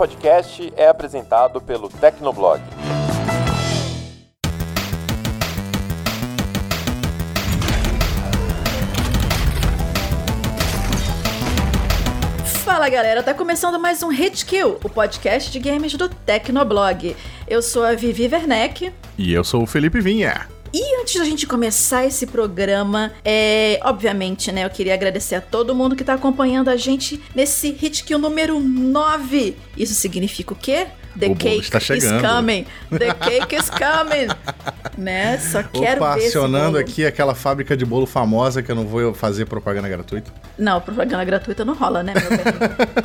podcast 0.00 0.72
é 0.78 0.88
apresentado 0.88 1.60
pelo 1.60 1.86
Tecnoblog. 1.90 2.62
Fala 12.64 12.88
galera, 12.88 13.22
tá 13.22 13.34
começando 13.34 13.78
mais 13.78 14.02
um 14.02 14.08
Hit 14.08 14.46
Kill, 14.46 14.78
o 14.82 14.88
podcast 14.88 15.52
de 15.52 15.58
games 15.58 15.92
do 15.92 16.08
Tecnoblog. 16.08 17.14
Eu 17.46 17.60
sou 17.60 17.84
a 17.84 17.92
Vivi 17.92 18.26
Werneck. 18.26 18.90
E 19.18 19.34
eu 19.34 19.44
sou 19.44 19.64
o 19.64 19.66
Felipe 19.66 20.00
Vinha. 20.00 20.48
E 20.72 21.00
antes 21.00 21.16
da 21.16 21.24
gente 21.24 21.48
começar 21.48 22.06
esse 22.06 22.26
programa, 22.26 23.12
é, 23.24 23.80
obviamente, 23.82 24.52
né, 24.52 24.64
eu 24.64 24.70
queria 24.70 24.94
agradecer 24.94 25.34
a 25.34 25.40
todo 25.40 25.74
mundo 25.74 25.96
que 25.96 26.04
tá 26.04 26.14
acompanhando 26.14 26.68
a 26.68 26.76
gente 26.76 27.20
nesse 27.34 27.72
Hit 27.72 28.04
Kill 28.04 28.18
número 28.18 28.60
9. 28.60 29.56
Isso 29.76 29.94
significa 29.94 30.52
o 30.52 30.56
quê? 30.56 30.86
The 31.18 31.26
O 31.26 31.36
cake 31.36 31.60
está 31.60 31.78
is 31.78 31.84
chegando. 31.84 32.22
coming. 32.26 32.66
The 32.90 33.14
cake 33.14 33.56
is 33.56 33.70
coming. 33.70 34.28
né? 34.96 35.38
Só 35.38 35.62
quero 35.62 36.02
Opa, 36.02 36.14
ver 36.16 36.26
acionando 36.26 36.78
aqui 36.78 37.04
aquela 37.04 37.34
fábrica 37.34 37.76
de 37.76 37.84
bolo 37.84 38.06
famosa 38.06 38.62
que 38.62 38.70
eu 38.70 38.76
não 38.76 38.86
vou 38.86 39.14
fazer 39.14 39.46
propaganda 39.46 39.88
gratuita. 39.88 40.30
Não, 40.58 40.80
propaganda 40.80 41.24
gratuita 41.24 41.64
não 41.64 41.74
rola, 41.74 42.02
né, 42.02 42.12
meu 42.14 42.30
bem? 42.30 42.40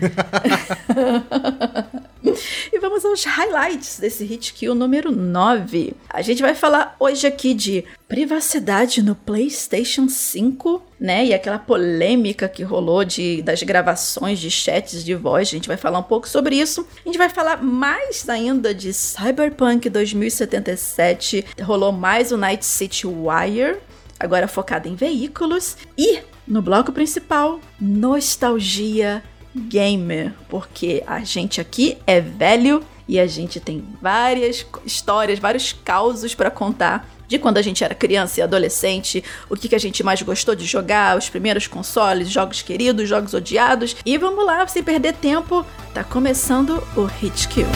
e 2.72 2.78
vamos 2.78 3.04
aos 3.04 3.24
highlights 3.24 3.98
desse 3.98 4.24
Hit 4.24 4.52
Kill 4.52 4.74
número 4.74 5.10
9. 5.10 5.94
A 6.08 6.22
gente 6.22 6.42
vai 6.42 6.54
falar 6.54 6.96
hoje 6.98 7.26
aqui 7.26 7.54
de 7.54 7.84
privacidade 8.08 9.02
no 9.02 9.14
PlayStation 9.14 10.08
5, 10.08 10.82
né? 10.98 11.26
E 11.26 11.34
aquela 11.34 11.58
polêmica 11.58 12.48
que 12.48 12.62
rolou 12.62 13.04
de, 13.04 13.40
das 13.42 13.62
gravações 13.62 14.38
de 14.38 14.50
chats 14.50 15.04
de 15.04 15.14
voz. 15.14 15.48
A 15.48 15.52
gente 15.52 15.68
vai 15.68 15.76
falar 15.76 15.98
um 15.98 16.04
pouco 16.04 16.28
sobre 16.28 16.56
isso. 16.56 16.86
A 17.04 17.08
gente 17.08 17.18
vai 17.18 17.28
falar 17.28 17.62
mais 17.62 18.28
ainda 18.28 18.74
de 18.74 18.92
Cyberpunk 18.92 19.88
2077. 19.88 21.46
Rolou 21.62 21.92
mais 21.92 22.32
o 22.32 22.36
Night 22.36 22.64
City 22.64 23.06
Wire 23.06 23.78
agora 24.18 24.46
focada 24.46 24.86
em 24.86 24.94
veículos 24.94 25.78
e 25.96 26.20
no 26.46 26.60
bloco 26.60 26.92
principal, 26.92 27.58
nostalgia 27.80 29.22
gamer, 29.54 30.32
porque 30.48 31.02
a 31.06 31.20
gente 31.20 31.60
aqui 31.60 31.98
é 32.06 32.20
velho 32.20 32.82
e 33.08 33.18
a 33.18 33.26
gente 33.26 33.58
tem 33.58 33.84
várias 34.00 34.64
histórias, 34.84 35.38
vários 35.38 35.72
causos 35.72 36.34
para 36.34 36.50
contar 36.50 37.08
de 37.26 37.38
quando 37.38 37.58
a 37.58 37.62
gente 37.62 37.84
era 37.84 37.94
criança 37.94 38.40
e 38.40 38.42
adolescente, 38.42 39.22
o 39.48 39.56
que, 39.56 39.68
que 39.68 39.74
a 39.74 39.80
gente 39.80 40.02
mais 40.02 40.20
gostou 40.20 40.54
de 40.54 40.66
jogar, 40.66 41.16
os 41.16 41.28
primeiros 41.28 41.68
consoles, 41.68 42.28
jogos 42.28 42.60
queridos, 42.60 43.08
jogos 43.08 43.32
odiados. 43.32 43.96
E 44.04 44.18
vamos 44.18 44.44
lá, 44.44 44.66
sem 44.66 44.82
perder 44.82 45.14
tempo, 45.14 45.64
tá 45.94 46.02
começando 46.02 46.82
o 46.96 47.04
Hit 47.04 47.46
Kill. 47.46 47.68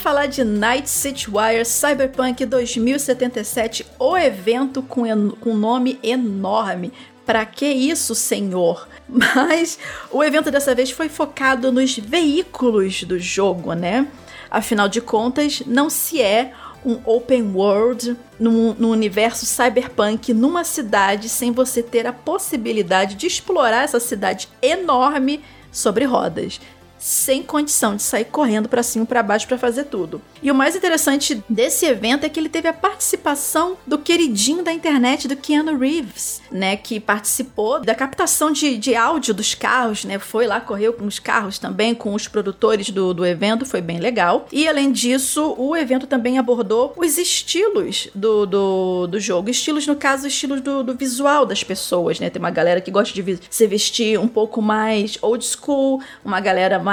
Vamos 0.00 0.02
falar 0.02 0.26
de 0.26 0.42
Night 0.42 0.88
City 0.88 1.28
Wire 1.28 1.64
Cyberpunk 1.64 2.46
2077, 2.46 3.86
o 3.98 4.16
evento 4.16 4.82
com, 4.82 5.02
com 5.32 5.54
nome 5.54 5.98
enorme. 6.02 6.90
Pra 7.26 7.44
que 7.44 7.66
isso, 7.66 8.14
senhor? 8.14 8.88
Mas 9.06 9.78
o 10.10 10.24
evento 10.24 10.50
dessa 10.50 10.74
vez 10.74 10.90
foi 10.90 11.10
focado 11.10 11.70
nos 11.70 11.98
veículos 11.98 13.02
do 13.02 13.18
jogo, 13.18 13.74
né? 13.74 14.06
Afinal 14.50 14.88
de 14.88 15.02
contas, 15.02 15.62
não 15.66 15.90
se 15.90 16.22
é 16.22 16.54
um 16.84 16.98
open 17.04 17.52
world 17.54 18.16
num, 18.38 18.74
num 18.78 18.90
universo 18.90 19.44
cyberpunk 19.44 20.32
numa 20.32 20.64
cidade 20.64 21.28
sem 21.28 21.52
você 21.52 21.82
ter 21.82 22.06
a 22.06 22.12
possibilidade 22.12 23.16
de 23.16 23.26
explorar 23.26 23.84
essa 23.84 24.00
cidade 24.00 24.48
enorme 24.62 25.42
sobre 25.70 26.06
rodas 26.06 26.58
sem 27.00 27.42
condição 27.42 27.96
de 27.96 28.02
sair 28.02 28.26
correndo 28.26 28.68
pra 28.68 28.82
cima 28.82 29.06
pra 29.06 29.22
baixo 29.22 29.48
pra 29.48 29.58
fazer 29.58 29.84
tudo. 29.84 30.20
E 30.42 30.50
o 30.50 30.54
mais 30.54 30.76
interessante 30.76 31.42
desse 31.48 31.86
evento 31.86 32.24
é 32.24 32.28
que 32.28 32.38
ele 32.38 32.48
teve 32.48 32.68
a 32.68 32.72
participação 32.72 33.76
do 33.86 33.98
queridinho 33.98 34.62
da 34.62 34.72
internet 34.72 35.26
do 35.26 35.36
Keanu 35.36 35.76
Reeves, 35.76 36.42
né, 36.52 36.76
que 36.76 37.00
participou 37.00 37.80
da 37.80 37.94
captação 37.94 38.52
de, 38.52 38.76
de 38.76 38.94
áudio 38.94 39.32
dos 39.32 39.54
carros, 39.54 40.04
né, 40.04 40.18
foi 40.18 40.46
lá, 40.46 40.60
correu 40.60 40.92
com 40.92 41.06
os 41.06 41.18
carros 41.18 41.58
também, 41.58 41.94
com 41.94 42.14
os 42.14 42.28
produtores 42.28 42.90
do, 42.90 43.14
do 43.14 43.24
evento, 43.24 43.64
foi 43.64 43.80
bem 43.80 43.98
legal. 43.98 44.46
E 44.52 44.68
além 44.68 44.92
disso, 44.92 45.54
o 45.56 45.74
evento 45.74 46.06
também 46.06 46.38
abordou 46.38 46.92
os 46.96 47.16
estilos 47.16 48.08
do, 48.14 48.44
do, 48.44 49.06
do 49.06 49.20
jogo, 49.20 49.48
estilos 49.48 49.86
no 49.86 49.96
caso, 49.96 50.26
estilos 50.26 50.60
do, 50.60 50.82
do 50.82 50.94
visual 50.94 51.46
das 51.46 51.64
pessoas, 51.64 52.20
né, 52.20 52.28
tem 52.28 52.40
uma 52.40 52.50
galera 52.50 52.80
que 52.80 52.90
gosta 52.90 53.14
de 53.14 53.38
se 53.48 53.66
vestir 53.66 54.18
um 54.18 54.28
pouco 54.28 54.60
mais 54.60 55.18
old 55.22 55.44
school, 55.44 56.02
uma 56.24 56.40
galera 56.40 56.78
mais, 56.78 56.89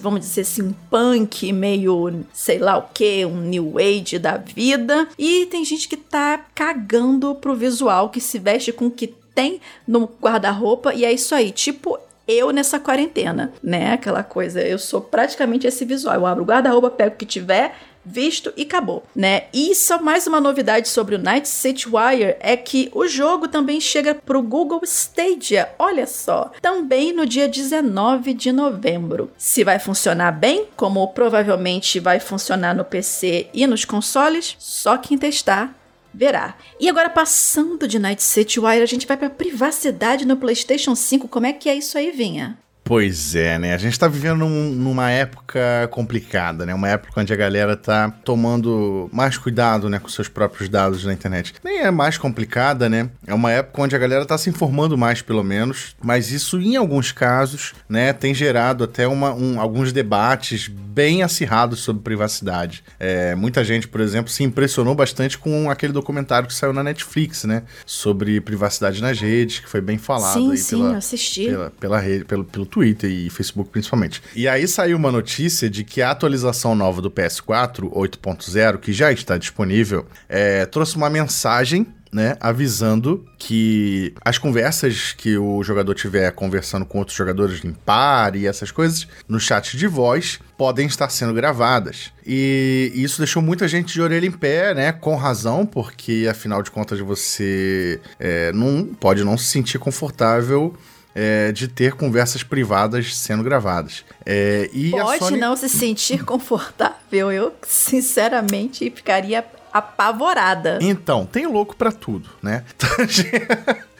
vamos 0.00 0.20
dizer 0.20 0.42
assim, 0.42 0.74
punk, 0.90 1.52
meio 1.52 2.24
sei 2.32 2.58
lá 2.58 2.76
o 2.76 2.88
que, 2.92 3.24
um 3.24 3.40
new 3.40 3.74
age 3.78 4.18
da 4.18 4.36
vida. 4.36 5.08
E 5.18 5.46
tem 5.46 5.64
gente 5.64 5.88
que 5.88 5.96
tá 5.96 6.44
cagando 6.54 7.34
pro 7.34 7.54
visual, 7.54 8.10
que 8.10 8.20
se 8.20 8.38
veste 8.38 8.72
com 8.72 8.86
o 8.86 8.90
que 8.90 9.14
tem 9.34 9.60
no 9.86 10.08
guarda-roupa, 10.22 10.94
e 10.94 11.04
é 11.04 11.12
isso 11.12 11.34
aí, 11.34 11.50
tipo. 11.50 11.98
Eu 12.26 12.52
nessa 12.52 12.80
quarentena, 12.80 13.52
né? 13.62 13.92
Aquela 13.92 14.22
coisa, 14.22 14.62
eu 14.62 14.78
sou 14.78 14.98
praticamente 14.98 15.66
esse 15.66 15.84
visual. 15.84 16.14
Eu 16.14 16.24
abro 16.24 16.42
o 16.42 16.46
guarda-roupa, 16.46 16.88
pego 16.88 17.14
o 17.14 17.18
que 17.18 17.26
tiver, 17.26 17.76
visto 18.04 18.52
e 18.56 18.62
acabou, 18.62 19.04
né? 19.14 19.44
E 19.52 19.74
só 19.74 20.00
mais 20.00 20.26
uma 20.26 20.40
novidade 20.40 20.88
sobre 20.88 21.14
o 21.14 21.18
Night 21.18 21.48
City 21.48 21.86
Wire 21.88 22.36
é 22.40 22.56
que 22.56 22.90
o 22.92 23.06
jogo 23.06 23.48
também 23.48 23.80
chega 23.80 24.14
pro 24.14 24.42
Google 24.42 24.80
Stadia, 24.84 25.70
olha 25.78 26.06
só, 26.06 26.52
também 26.60 27.12
no 27.12 27.26
dia 27.26 27.48
19 27.48 28.34
de 28.34 28.52
novembro. 28.52 29.30
Se 29.38 29.64
vai 29.64 29.78
funcionar 29.78 30.32
bem, 30.32 30.66
como 30.76 31.06
provavelmente 31.08 32.00
vai 32.00 32.20
funcionar 32.20 32.74
no 32.74 32.84
PC 32.84 33.48
e 33.52 33.66
nos 33.66 33.84
consoles, 33.84 34.56
só 34.58 34.96
quem 34.96 35.16
testar 35.16 35.74
verá. 36.14 36.54
E 36.78 36.88
agora 36.88 37.10
passando 37.10 37.88
de 37.88 37.98
Night 37.98 38.22
City 38.22 38.60
Wire, 38.60 38.82
a 38.82 38.86
gente 38.86 39.06
vai 39.06 39.16
pra 39.16 39.28
privacidade 39.28 40.24
no 40.24 40.36
PlayStation 40.36 40.94
5. 40.94 41.26
Como 41.28 41.46
é 41.46 41.52
que 41.52 41.68
é 41.68 41.74
isso 41.74 41.98
aí, 41.98 42.12
Vinha? 42.12 42.56
Pois 42.84 43.34
é, 43.34 43.58
né? 43.58 43.72
A 43.72 43.78
gente 43.78 43.98
tá 43.98 44.06
vivendo 44.06 44.40
num, 44.40 44.70
numa 44.70 45.10
época 45.10 45.88
complicada, 45.90 46.66
né? 46.66 46.74
Uma 46.74 46.90
época 46.90 47.18
onde 47.18 47.32
a 47.32 47.36
galera 47.36 47.74
tá 47.76 48.10
tomando 48.22 49.08
mais 49.10 49.38
cuidado, 49.38 49.88
né, 49.88 49.98
com 49.98 50.08
seus 50.08 50.28
próprios 50.28 50.68
dados 50.68 51.02
na 51.02 51.14
internet. 51.14 51.54
Nem 51.64 51.80
é 51.80 51.90
mais 51.90 52.18
complicada, 52.18 52.86
né? 52.88 53.08
É 53.26 53.32
uma 53.32 53.50
época 53.50 53.80
onde 53.80 53.96
a 53.96 53.98
galera 53.98 54.26
tá 54.26 54.36
se 54.36 54.50
informando 54.50 54.98
mais, 54.98 55.22
pelo 55.22 55.42
menos, 55.42 55.96
mas 56.02 56.30
isso, 56.30 56.60
em 56.60 56.76
alguns 56.76 57.10
casos, 57.10 57.72
né, 57.88 58.12
tem 58.12 58.34
gerado 58.34 58.84
até 58.84 59.08
uma, 59.08 59.32
um, 59.32 59.58
alguns 59.58 59.90
debates 59.90 60.68
bem 60.68 61.22
acirrados 61.22 61.80
sobre 61.80 62.02
privacidade. 62.02 62.84
É, 63.00 63.34
muita 63.34 63.64
gente, 63.64 63.88
por 63.88 64.00
exemplo, 64.00 64.30
se 64.30 64.44
impressionou 64.44 64.94
bastante 64.94 65.38
com 65.38 65.70
aquele 65.70 65.92
documentário 65.92 66.46
que 66.46 66.54
saiu 66.54 66.72
na 66.72 66.82
Netflix, 66.82 67.44
né? 67.44 67.62
Sobre 67.86 68.40
privacidade 68.40 69.00
nas 69.00 69.18
redes, 69.18 69.60
que 69.60 69.68
foi 69.68 69.80
bem 69.80 69.96
falado 69.96 70.34
sim, 70.34 70.50
aí 70.50 70.58
sim, 70.58 70.76
pela, 70.76 70.96
assisti. 70.96 71.46
pela, 71.46 71.70
pela 71.80 71.98
rede, 71.98 72.24
pelo, 72.24 72.44
pelo 72.44 72.66
Twitter 72.74 73.08
e 73.08 73.30
Facebook 73.30 73.70
principalmente. 73.70 74.20
E 74.34 74.48
aí 74.48 74.66
saiu 74.66 74.96
uma 74.96 75.12
notícia 75.12 75.70
de 75.70 75.84
que 75.84 76.02
a 76.02 76.10
atualização 76.10 76.74
nova 76.74 77.00
do 77.00 77.08
PS4 77.08 77.88
8.0, 77.88 78.78
que 78.78 78.92
já 78.92 79.12
está 79.12 79.38
disponível, 79.38 80.04
é, 80.28 80.66
trouxe 80.66 80.96
uma 80.96 81.08
mensagem 81.08 81.86
né, 82.12 82.36
avisando 82.40 83.24
que 83.38 84.14
as 84.24 84.38
conversas 84.38 85.12
que 85.12 85.36
o 85.36 85.62
jogador 85.62 85.94
tiver 85.94 86.30
conversando 86.32 86.84
com 86.84 86.98
outros 86.98 87.16
jogadores 87.16 87.64
em 87.64 87.72
par 87.72 88.36
e 88.36 88.46
essas 88.46 88.70
coisas 88.70 89.08
no 89.28 89.40
chat 89.40 89.76
de 89.76 89.86
voz 89.88 90.38
podem 90.56 90.86
estar 90.86 91.08
sendo 91.10 91.34
gravadas. 91.34 92.12
E 92.24 92.92
isso 92.94 93.18
deixou 93.18 93.42
muita 93.42 93.66
gente 93.66 93.92
de 93.92 94.00
orelha 94.00 94.26
em 94.26 94.30
pé, 94.30 94.74
né? 94.74 94.92
Com 94.92 95.16
razão, 95.16 95.66
porque 95.66 96.26
afinal 96.30 96.62
de 96.62 96.70
contas 96.70 97.00
você 97.00 98.00
é, 98.18 98.52
não 98.52 98.84
pode 98.84 99.24
não 99.24 99.36
se 99.36 99.46
sentir 99.46 99.78
confortável 99.78 100.74
é, 101.14 101.52
de 101.52 101.68
ter 101.68 101.92
conversas 101.92 102.42
privadas 102.42 103.16
sendo 103.16 103.42
gravadas. 103.42 104.04
É, 104.26 104.68
e 104.72 104.90
Pode 104.90 105.18
Sony... 105.18 105.38
não 105.38 105.56
se 105.56 105.68
sentir 105.68 106.24
confortável. 106.26 107.30
Eu, 107.30 107.54
sinceramente, 107.62 108.90
ficaria 108.90 109.44
apavorada. 109.72 110.78
Então, 110.80 111.26
tem 111.26 111.46
louco 111.46 111.76
para 111.76 111.92
tudo, 111.92 112.28
né? 112.42 112.64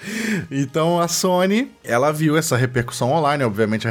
Então 0.51 1.01
a 1.01 1.09
Sony, 1.09 1.71
ela 1.83 2.13
viu 2.13 2.37
essa 2.37 2.57
repercussão 2.57 3.13
online, 3.13 3.45
obviamente 3.45 3.89
a 3.89 3.91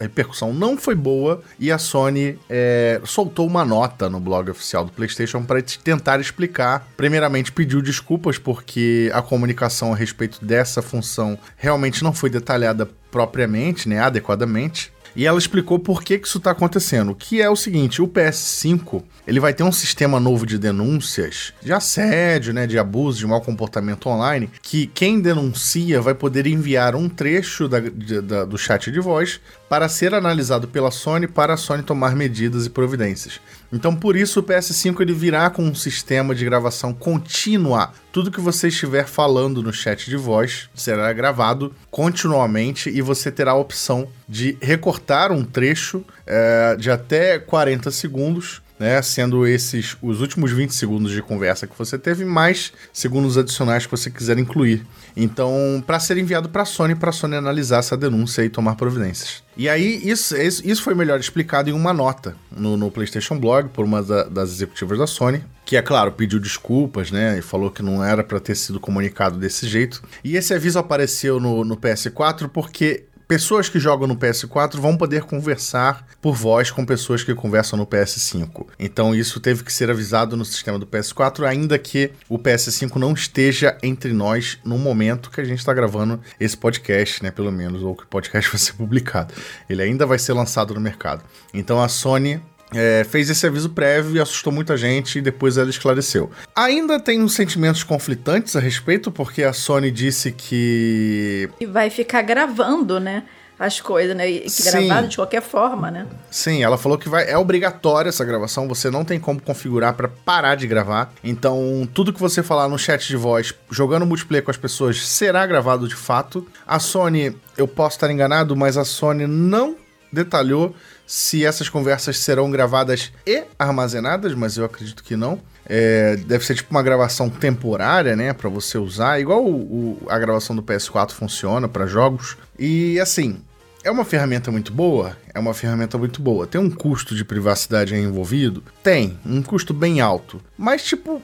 repercussão, 0.00 0.52
não 0.52 0.76
foi 0.76 0.94
boa, 0.94 1.42
e 1.58 1.70
a 1.70 1.78
Sony 1.78 2.38
é, 2.48 3.00
soltou 3.04 3.46
uma 3.46 3.64
nota 3.64 4.08
no 4.08 4.20
blog 4.20 4.50
oficial 4.50 4.84
do 4.84 4.92
PlayStation 4.92 5.42
para 5.42 5.62
tentar 5.62 6.20
explicar. 6.20 6.86
Primeiramente, 6.96 7.52
pediu 7.52 7.80
desculpas 7.82 8.38
porque 8.38 9.10
a 9.14 9.22
comunicação 9.22 9.92
a 9.92 9.96
respeito 9.96 10.44
dessa 10.44 10.82
função 10.82 11.38
realmente 11.56 12.02
não 12.02 12.12
foi 12.12 12.30
detalhada 12.30 12.88
propriamente, 13.10 13.88
né, 13.88 14.00
adequadamente. 14.00 14.92
E 15.14 15.26
ela 15.26 15.38
explicou 15.38 15.78
por 15.78 16.02
que, 16.02 16.18
que 16.18 16.26
isso 16.26 16.38
está 16.38 16.50
acontecendo. 16.50 17.14
Que 17.14 17.40
é 17.42 17.48
o 17.48 17.56
seguinte: 17.56 18.00
o 18.00 18.08
PS5 18.08 19.02
ele 19.26 19.38
vai 19.38 19.54
ter 19.54 19.62
um 19.62 19.72
sistema 19.72 20.18
novo 20.18 20.44
de 20.44 20.58
denúncias 20.58 21.52
de 21.62 21.72
assédio, 21.72 22.52
né, 22.52 22.66
de 22.66 22.78
abuso, 22.78 23.18
de 23.18 23.26
mau 23.26 23.40
comportamento 23.40 24.08
online, 24.08 24.50
que 24.60 24.86
quem 24.88 25.20
denuncia 25.20 26.00
vai 26.00 26.14
poder 26.14 26.46
enviar 26.46 26.96
um 26.96 27.08
trecho 27.08 27.68
da, 27.68 27.78
de, 27.78 28.20
da, 28.20 28.44
do 28.44 28.58
chat 28.58 28.90
de 28.90 29.00
voz 29.00 29.40
para 29.68 29.88
ser 29.88 30.14
analisado 30.14 30.66
pela 30.66 30.90
Sony 30.90 31.26
para 31.26 31.54
a 31.54 31.56
Sony 31.56 31.82
tomar 31.82 32.16
medidas 32.16 32.66
e 32.66 32.70
providências. 32.70 33.40
Então, 33.72 33.96
por 33.96 34.16
isso, 34.16 34.40
o 34.40 34.42
PS5 34.42 35.00
ele 35.00 35.14
virá 35.14 35.48
com 35.48 35.62
um 35.62 35.74
sistema 35.74 36.34
de 36.34 36.44
gravação 36.44 36.92
contínua. 36.92 37.92
Tudo 38.12 38.30
que 38.30 38.40
você 38.40 38.68
estiver 38.68 39.06
falando 39.06 39.62
no 39.62 39.72
chat 39.72 40.10
de 40.10 40.16
voz 40.16 40.68
será 40.74 41.10
gravado 41.12 41.74
continuamente 41.90 42.90
e 42.90 43.00
você 43.00 43.32
terá 43.32 43.52
a 43.52 43.56
opção 43.56 44.06
de 44.28 44.58
recortar 44.60 45.32
um 45.32 45.42
trecho 45.42 46.04
é, 46.26 46.76
de 46.76 46.90
até 46.90 47.38
40 47.38 47.90
segundos 47.90 48.60
né? 48.82 49.00
Sendo 49.00 49.46
esses 49.46 49.96
os 50.02 50.20
últimos 50.20 50.50
20 50.50 50.74
segundos 50.74 51.12
de 51.12 51.22
conversa 51.22 51.68
que 51.68 51.78
você 51.78 51.96
teve, 51.96 52.24
mais 52.24 52.72
segundos 52.92 53.38
adicionais 53.38 53.86
que 53.86 53.90
você 53.92 54.10
quiser 54.10 54.36
incluir. 54.38 54.84
Então, 55.16 55.82
para 55.86 56.00
ser 56.00 56.18
enviado 56.18 56.48
para 56.48 56.62
a 56.62 56.66
Sony, 56.66 56.96
para 56.96 57.10
a 57.10 57.12
Sony 57.12 57.36
analisar 57.36 57.78
essa 57.78 57.96
denúncia 57.96 58.42
e 58.44 58.50
tomar 58.50 58.74
providências. 58.74 59.44
E 59.56 59.68
aí, 59.68 60.00
isso, 60.02 60.34
isso 60.36 60.82
foi 60.82 60.94
melhor 60.94 61.20
explicado 61.20 61.70
em 61.70 61.72
uma 61.72 61.92
nota 61.92 62.34
no, 62.50 62.76
no 62.76 62.90
PlayStation 62.90 63.38
Blog 63.38 63.68
por 63.68 63.84
uma 63.84 64.02
da, 64.02 64.24
das 64.24 64.50
executivas 64.50 64.98
da 64.98 65.06
Sony, 65.06 65.44
que, 65.64 65.76
é 65.76 65.82
claro, 65.82 66.10
pediu 66.10 66.40
desculpas, 66.40 67.12
né? 67.12 67.38
E 67.38 67.42
falou 67.42 67.70
que 67.70 67.82
não 67.82 68.02
era 68.04 68.24
para 68.24 68.40
ter 68.40 68.56
sido 68.56 68.80
comunicado 68.80 69.38
desse 69.38 69.68
jeito. 69.68 70.02
E 70.24 70.36
esse 70.36 70.52
aviso 70.52 70.78
apareceu 70.78 71.38
no, 71.38 71.64
no 71.64 71.76
PS4 71.76 72.48
porque 72.48 73.04
pessoas 73.32 73.66
que 73.66 73.78
jogam 73.78 74.06
no 74.06 74.14
PS4 74.14 74.78
vão 74.78 74.94
poder 74.94 75.22
conversar 75.22 76.06
por 76.20 76.34
voz 76.34 76.70
com 76.70 76.84
pessoas 76.84 77.24
que 77.24 77.34
conversam 77.34 77.78
no 77.78 77.86
PS5. 77.86 78.66
Então 78.78 79.14
isso 79.14 79.40
teve 79.40 79.64
que 79.64 79.72
ser 79.72 79.90
avisado 79.90 80.36
no 80.36 80.44
sistema 80.44 80.78
do 80.78 80.86
PS4, 80.86 81.46
ainda 81.46 81.78
que 81.78 82.10
o 82.28 82.38
PS5 82.38 82.96
não 82.96 83.14
esteja 83.14 83.78
entre 83.82 84.12
nós 84.12 84.58
no 84.62 84.76
momento 84.76 85.30
que 85.30 85.40
a 85.40 85.44
gente 85.44 85.60
está 85.60 85.72
gravando 85.72 86.20
esse 86.38 86.54
podcast, 86.54 87.22
né? 87.22 87.30
Pelo 87.30 87.50
menos, 87.50 87.82
ou 87.82 87.96
que 87.96 88.04
o 88.04 88.06
podcast 88.06 88.50
vai 88.52 88.58
ser 88.58 88.74
publicado. 88.74 89.32
Ele 89.66 89.80
ainda 89.80 90.04
vai 90.04 90.18
ser 90.18 90.34
lançado 90.34 90.74
no 90.74 90.80
mercado. 90.80 91.24
Então 91.54 91.82
a 91.82 91.88
Sony 91.88 92.38
é, 92.74 93.04
fez 93.04 93.30
esse 93.30 93.46
aviso 93.46 93.70
prévio 93.70 94.16
e 94.16 94.20
assustou 94.20 94.52
muita 94.52 94.76
gente 94.76 95.18
e 95.18 95.22
depois 95.22 95.56
ela 95.56 95.70
esclareceu. 95.70 96.30
Ainda 96.54 96.98
tem 96.98 97.20
uns 97.20 97.34
sentimentos 97.34 97.82
conflitantes 97.82 98.56
a 98.56 98.60
respeito, 98.60 99.10
porque 99.10 99.42
a 99.42 99.52
Sony 99.52 99.90
disse 99.90 100.32
que. 100.32 101.48
E 101.60 101.66
vai 101.66 101.90
ficar 101.90 102.22
gravando, 102.22 102.98
né? 102.98 103.24
As 103.58 103.80
coisas, 103.80 104.16
né? 104.16 104.28
E 104.28 104.46
gravado 104.64 105.06
de 105.06 105.14
qualquer 105.14 105.42
forma, 105.42 105.88
né? 105.88 106.06
Sim, 106.28 106.64
ela 106.64 106.76
falou 106.76 106.98
que 106.98 107.08
vai, 107.08 107.30
é 107.30 107.38
obrigatória 107.38 108.08
essa 108.08 108.24
gravação, 108.24 108.66
você 108.66 108.90
não 108.90 109.04
tem 109.04 109.20
como 109.20 109.40
configurar 109.40 109.94
para 109.94 110.08
parar 110.08 110.56
de 110.56 110.66
gravar. 110.66 111.12
Então, 111.22 111.88
tudo 111.94 112.12
que 112.12 112.18
você 112.18 112.42
falar 112.42 112.68
no 112.68 112.76
chat 112.76 113.06
de 113.06 113.14
voz, 113.14 113.54
jogando 113.70 114.04
multiplayer 114.04 114.44
com 114.44 114.50
as 114.50 114.56
pessoas, 114.56 115.06
será 115.06 115.46
gravado 115.46 115.86
de 115.86 115.94
fato. 115.94 116.44
A 116.66 116.80
Sony, 116.80 117.36
eu 117.56 117.68
posso 117.68 117.96
estar 117.96 118.10
enganado, 118.10 118.56
mas 118.56 118.76
a 118.76 118.84
Sony 118.84 119.28
não 119.28 119.76
detalhou 120.12 120.74
se 121.06 121.44
essas 121.44 121.68
conversas 121.68 122.18
serão 122.18 122.50
gravadas 122.50 123.12
e 123.26 123.44
armazenadas, 123.58 124.34
mas 124.34 124.56
eu 124.56 124.64
acredito 124.64 125.02
que 125.02 125.16
não. 125.16 125.40
É, 125.66 126.16
deve 126.16 126.44
ser 126.44 126.54
tipo 126.54 126.70
uma 126.70 126.82
gravação 126.82 127.30
temporária, 127.30 128.16
né, 128.16 128.32
para 128.32 128.48
você 128.48 128.78
usar, 128.78 129.20
igual 129.20 129.44
o, 129.44 130.00
o, 130.02 130.06
a 130.08 130.18
gravação 130.18 130.56
do 130.56 130.62
PS4 130.62 131.12
funciona 131.12 131.68
para 131.68 131.86
jogos. 131.86 132.36
E 132.58 132.98
assim, 133.00 133.42
é 133.84 133.90
uma 133.90 134.04
ferramenta 134.04 134.50
muito 134.50 134.72
boa? 134.72 135.16
É 135.34 135.38
uma 135.38 135.54
ferramenta 135.54 135.98
muito 135.98 136.22
boa. 136.22 136.46
Tem 136.46 136.60
um 136.60 136.70
custo 136.70 137.14
de 137.14 137.24
privacidade 137.24 137.94
envolvido? 137.94 138.62
Tem, 138.82 139.18
um 139.26 139.42
custo 139.42 139.74
bem 139.74 140.00
alto. 140.00 140.40
Mas, 140.56 140.84
tipo, 140.84 141.20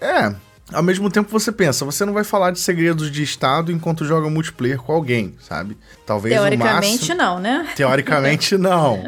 é, 0.00 0.34
ao 0.72 0.82
mesmo 0.82 1.10
tempo 1.10 1.30
você 1.30 1.52
pensa, 1.52 1.84
você 1.84 2.04
não 2.04 2.12
vai 2.12 2.24
falar 2.24 2.50
de 2.50 2.60
segredos 2.60 3.10
de 3.10 3.22
Estado 3.22 3.70
enquanto 3.72 4.04
joga 4.04 4.28
multiplayer 4.28 4.78
com 4.78 4.92
alguém, 4.92 5.34
sabe? 5.40 5.76
Talvez 6.06 6.34
Teoricamente 6.34 6.98
máximo... 6.98 7.16
não, 7.16 7.38
né? 7.38 7.68
Teoricamente 7.76 8.56
não. 8.58 9.02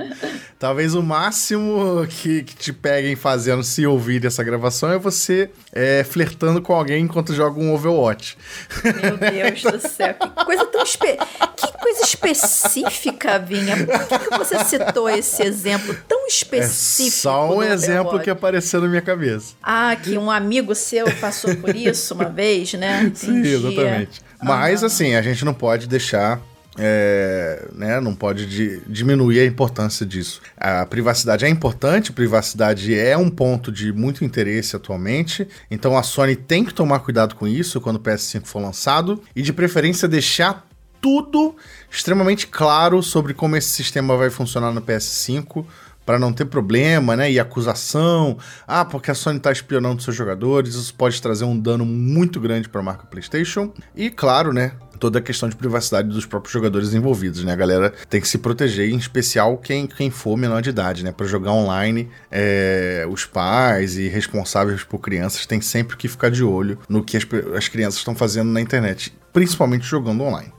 Talvez 0.58 0.94
o 0.94 1.02
máximo 1.02 2.06
que, 2.08 2.42
que 2.42 2.56
te 2.56 2.72
peguem 2.72 3.16
fazendo 3.16 3.62
se 3.62 3.86
ouvir 3.86 4.24
essa 4.24 4.42
gravação 4.42 4.90
é 4.90 4.98
você 4.98 5.50
é, 5.72 6.04
flertando 6.04 6.62
com 6.62 6.72
alguém 6.72 7.04
enquanto 7.04 7.34
joga 7.34 7.60
um 7.60 7.74
Overwatch. 7.74 8.38
Meu 8.82 9.16
Deus 9.16 9.62
do 9.62 9.88
céu, 9.88 10.14
que 10.14 10.44
coisa 10.44 10.64
tão 10.66 10.82
espe... 10.82 11.18
coisa 11.84 12.02
específica, 12.02 13.38
Vinha. 13.38 13.76
Por 13.84 14.06
que, 14.06 14.18
que 14.18 14.38
você 14.38 14.64
citou 14.64 15.10
esse 15.10 15.42
exemplo 15.42 15.94
tão 16.08 16.26
específico? 16.26 17.08
É 17.08 17.20
só 17.20 17.54
um 17.54 17.62
exemplo 17.62 18.18
que 18.20 18.30
apareceu 18.30 18.80
na 18.80 18.88
minha 18.88 19.02
cabeça. 19.02 19.54
Ah, 19.62 19.94
que 19.94 20.16
um 20.16 20.30
amigo 20.30 20.74
seu 20.74 21.04
passou 21.20 21.54
por 21.56 21.76
isso 21.76 22.14
uma 22.14 22.30
vez, 22.30 22.72
né? 22.72 23.02
Entendi. 23.02 23.48
Sim, 23.48 23.66
exatamente. 23.66 24.22
Mas 24.42 24.82
assim, 24.82 25.14
a 25.14 25.20
gente 25.20 25.44
não 25.44 25.52
pode 25.52 25.86
deixar 25.86 26.40
é, 26.76 27.68
né, 27.72 28.00
não 28.00 28.14
pode 28.14 28.46
di 28.46 28.80
diminuir 28.86 29.40
a 29.40 29.44
importância 29.44 30.04
disso. 30.04 30.40
A 30.56 30.84
privacidade 30.86 31.44
é 31.44 31.48
importante, 31.48 32.12
privacidade 32.12 32.98
é 32.98 33.16
um 33.16 33.30
ponto 33.30 33.70
de 33.70 33.92
muito 33.92 34.24
interesse 34.24 34.74
atualmente, 34.74 35.46
então 35.70 35.96
a 35.96 36.02
Sony 36.02 36.34
tem 36.34 36.64
que 36.64 36.74
tomar 36.74 36.98
cuidado 37.00 37.36
com 37.36 37.46
isso 37.46 37.80
quando 37.80 37.96
o 37.96 38.00
PS5 38.00 38.44
for 38.46 38.60
lançado 38.60 39.22
e 39.36 39.42
de 39.42 39.52
preferência 39.52 40.08
deixar 40.08 40.66
tudo 41.04 41.54
extremamente 41.90 42.46
claro 42.46 43.02
sobre 43.02 43.34
como 43.34 43.56
esse 43.56 43.68
sistema 43.68 44.16
vai 44.16 44.30
funcionar 44.30 44.72
no 44.72 44.80
PS5 44.80 45.66
para 46.06 46.18
não 46.18 46.32
ter 46.32 46.46
problema, 46.46 47.14
né? 47.14 47.30
E 47.30 47.38
acusação, 47.38 48.38
ah, 48.66 48.86
porque 48.86 49.10
a 49.10 49.14
Sony 49.14 49.36
está 49.36 49.52
espionando 49.52 50.00
seus 50.00 50.16
jogadores, 50.16 50.74
isso 50.74 50.94
pode 50.94 51.20
trazer 51.20 51.44
um 51.44 51.58
dano 51.58 51.84
muito 51.84 52.40
grande 52.40 52.70
para 52.70 52.80
a 52.80 52.84
marca 52.84 53.04
PlayStation. 53.04 53.70
E 53.94 54.08
claro, 54.08 54.50
né? 54.50 54.72
Toda 54.98 55.18
a 55.18 55.22
questão 55.22 55.46
de 55.46 55.56
privacidade 55.56 56.08
dos 56.08 56.24
próprios 56.24 56.54
jogadores 56.54 56.94
envolvidos, 56.94 57.44
né? 57.44 57.52
A 57.52 57.56
galera 57.56 57.92
tem 58.08 58.18
que 58.18 58.28
se 58.28 58.38
proteger, 58.38 58.88
em 58.88 58.96
especial 58.96 59.58
quem, 59.58 59.86
quem 59.86 60.10
for 60.10 60.38
menor 60.38 60.62
de 60.62 60.70
idade, 60.70 61.04
né? 61.04 61.12
Para 61.12 61.26
jogar 61.26 61.52
online, 61.52 62.08
é, 62.30 63.06
os 63.10 63.26
pais 63.26 63.98
e 63.98 64.08
responsáveis 64.08 64.82
por 64.84 65.00
crianças 65.00 65.44
têm 65.44 65.60
sempre 65.60 65.98
que 65.98 66.08
ficar 66.08 66.30
de 66.30 66.42
olho 66.42 66.78
no 66.88 67.04
que 67.04 67.14
as, 67.14 67.26
as 67.54 67.68
crianças 67.68 67.98
estão 67.98 68.14
fazendo 68.14 68.50
na 68.50 68.62
internet, 68.62 69.14
principalmente 69.34 69.84
jogando 69.84 70.22
online. 70.22 70.53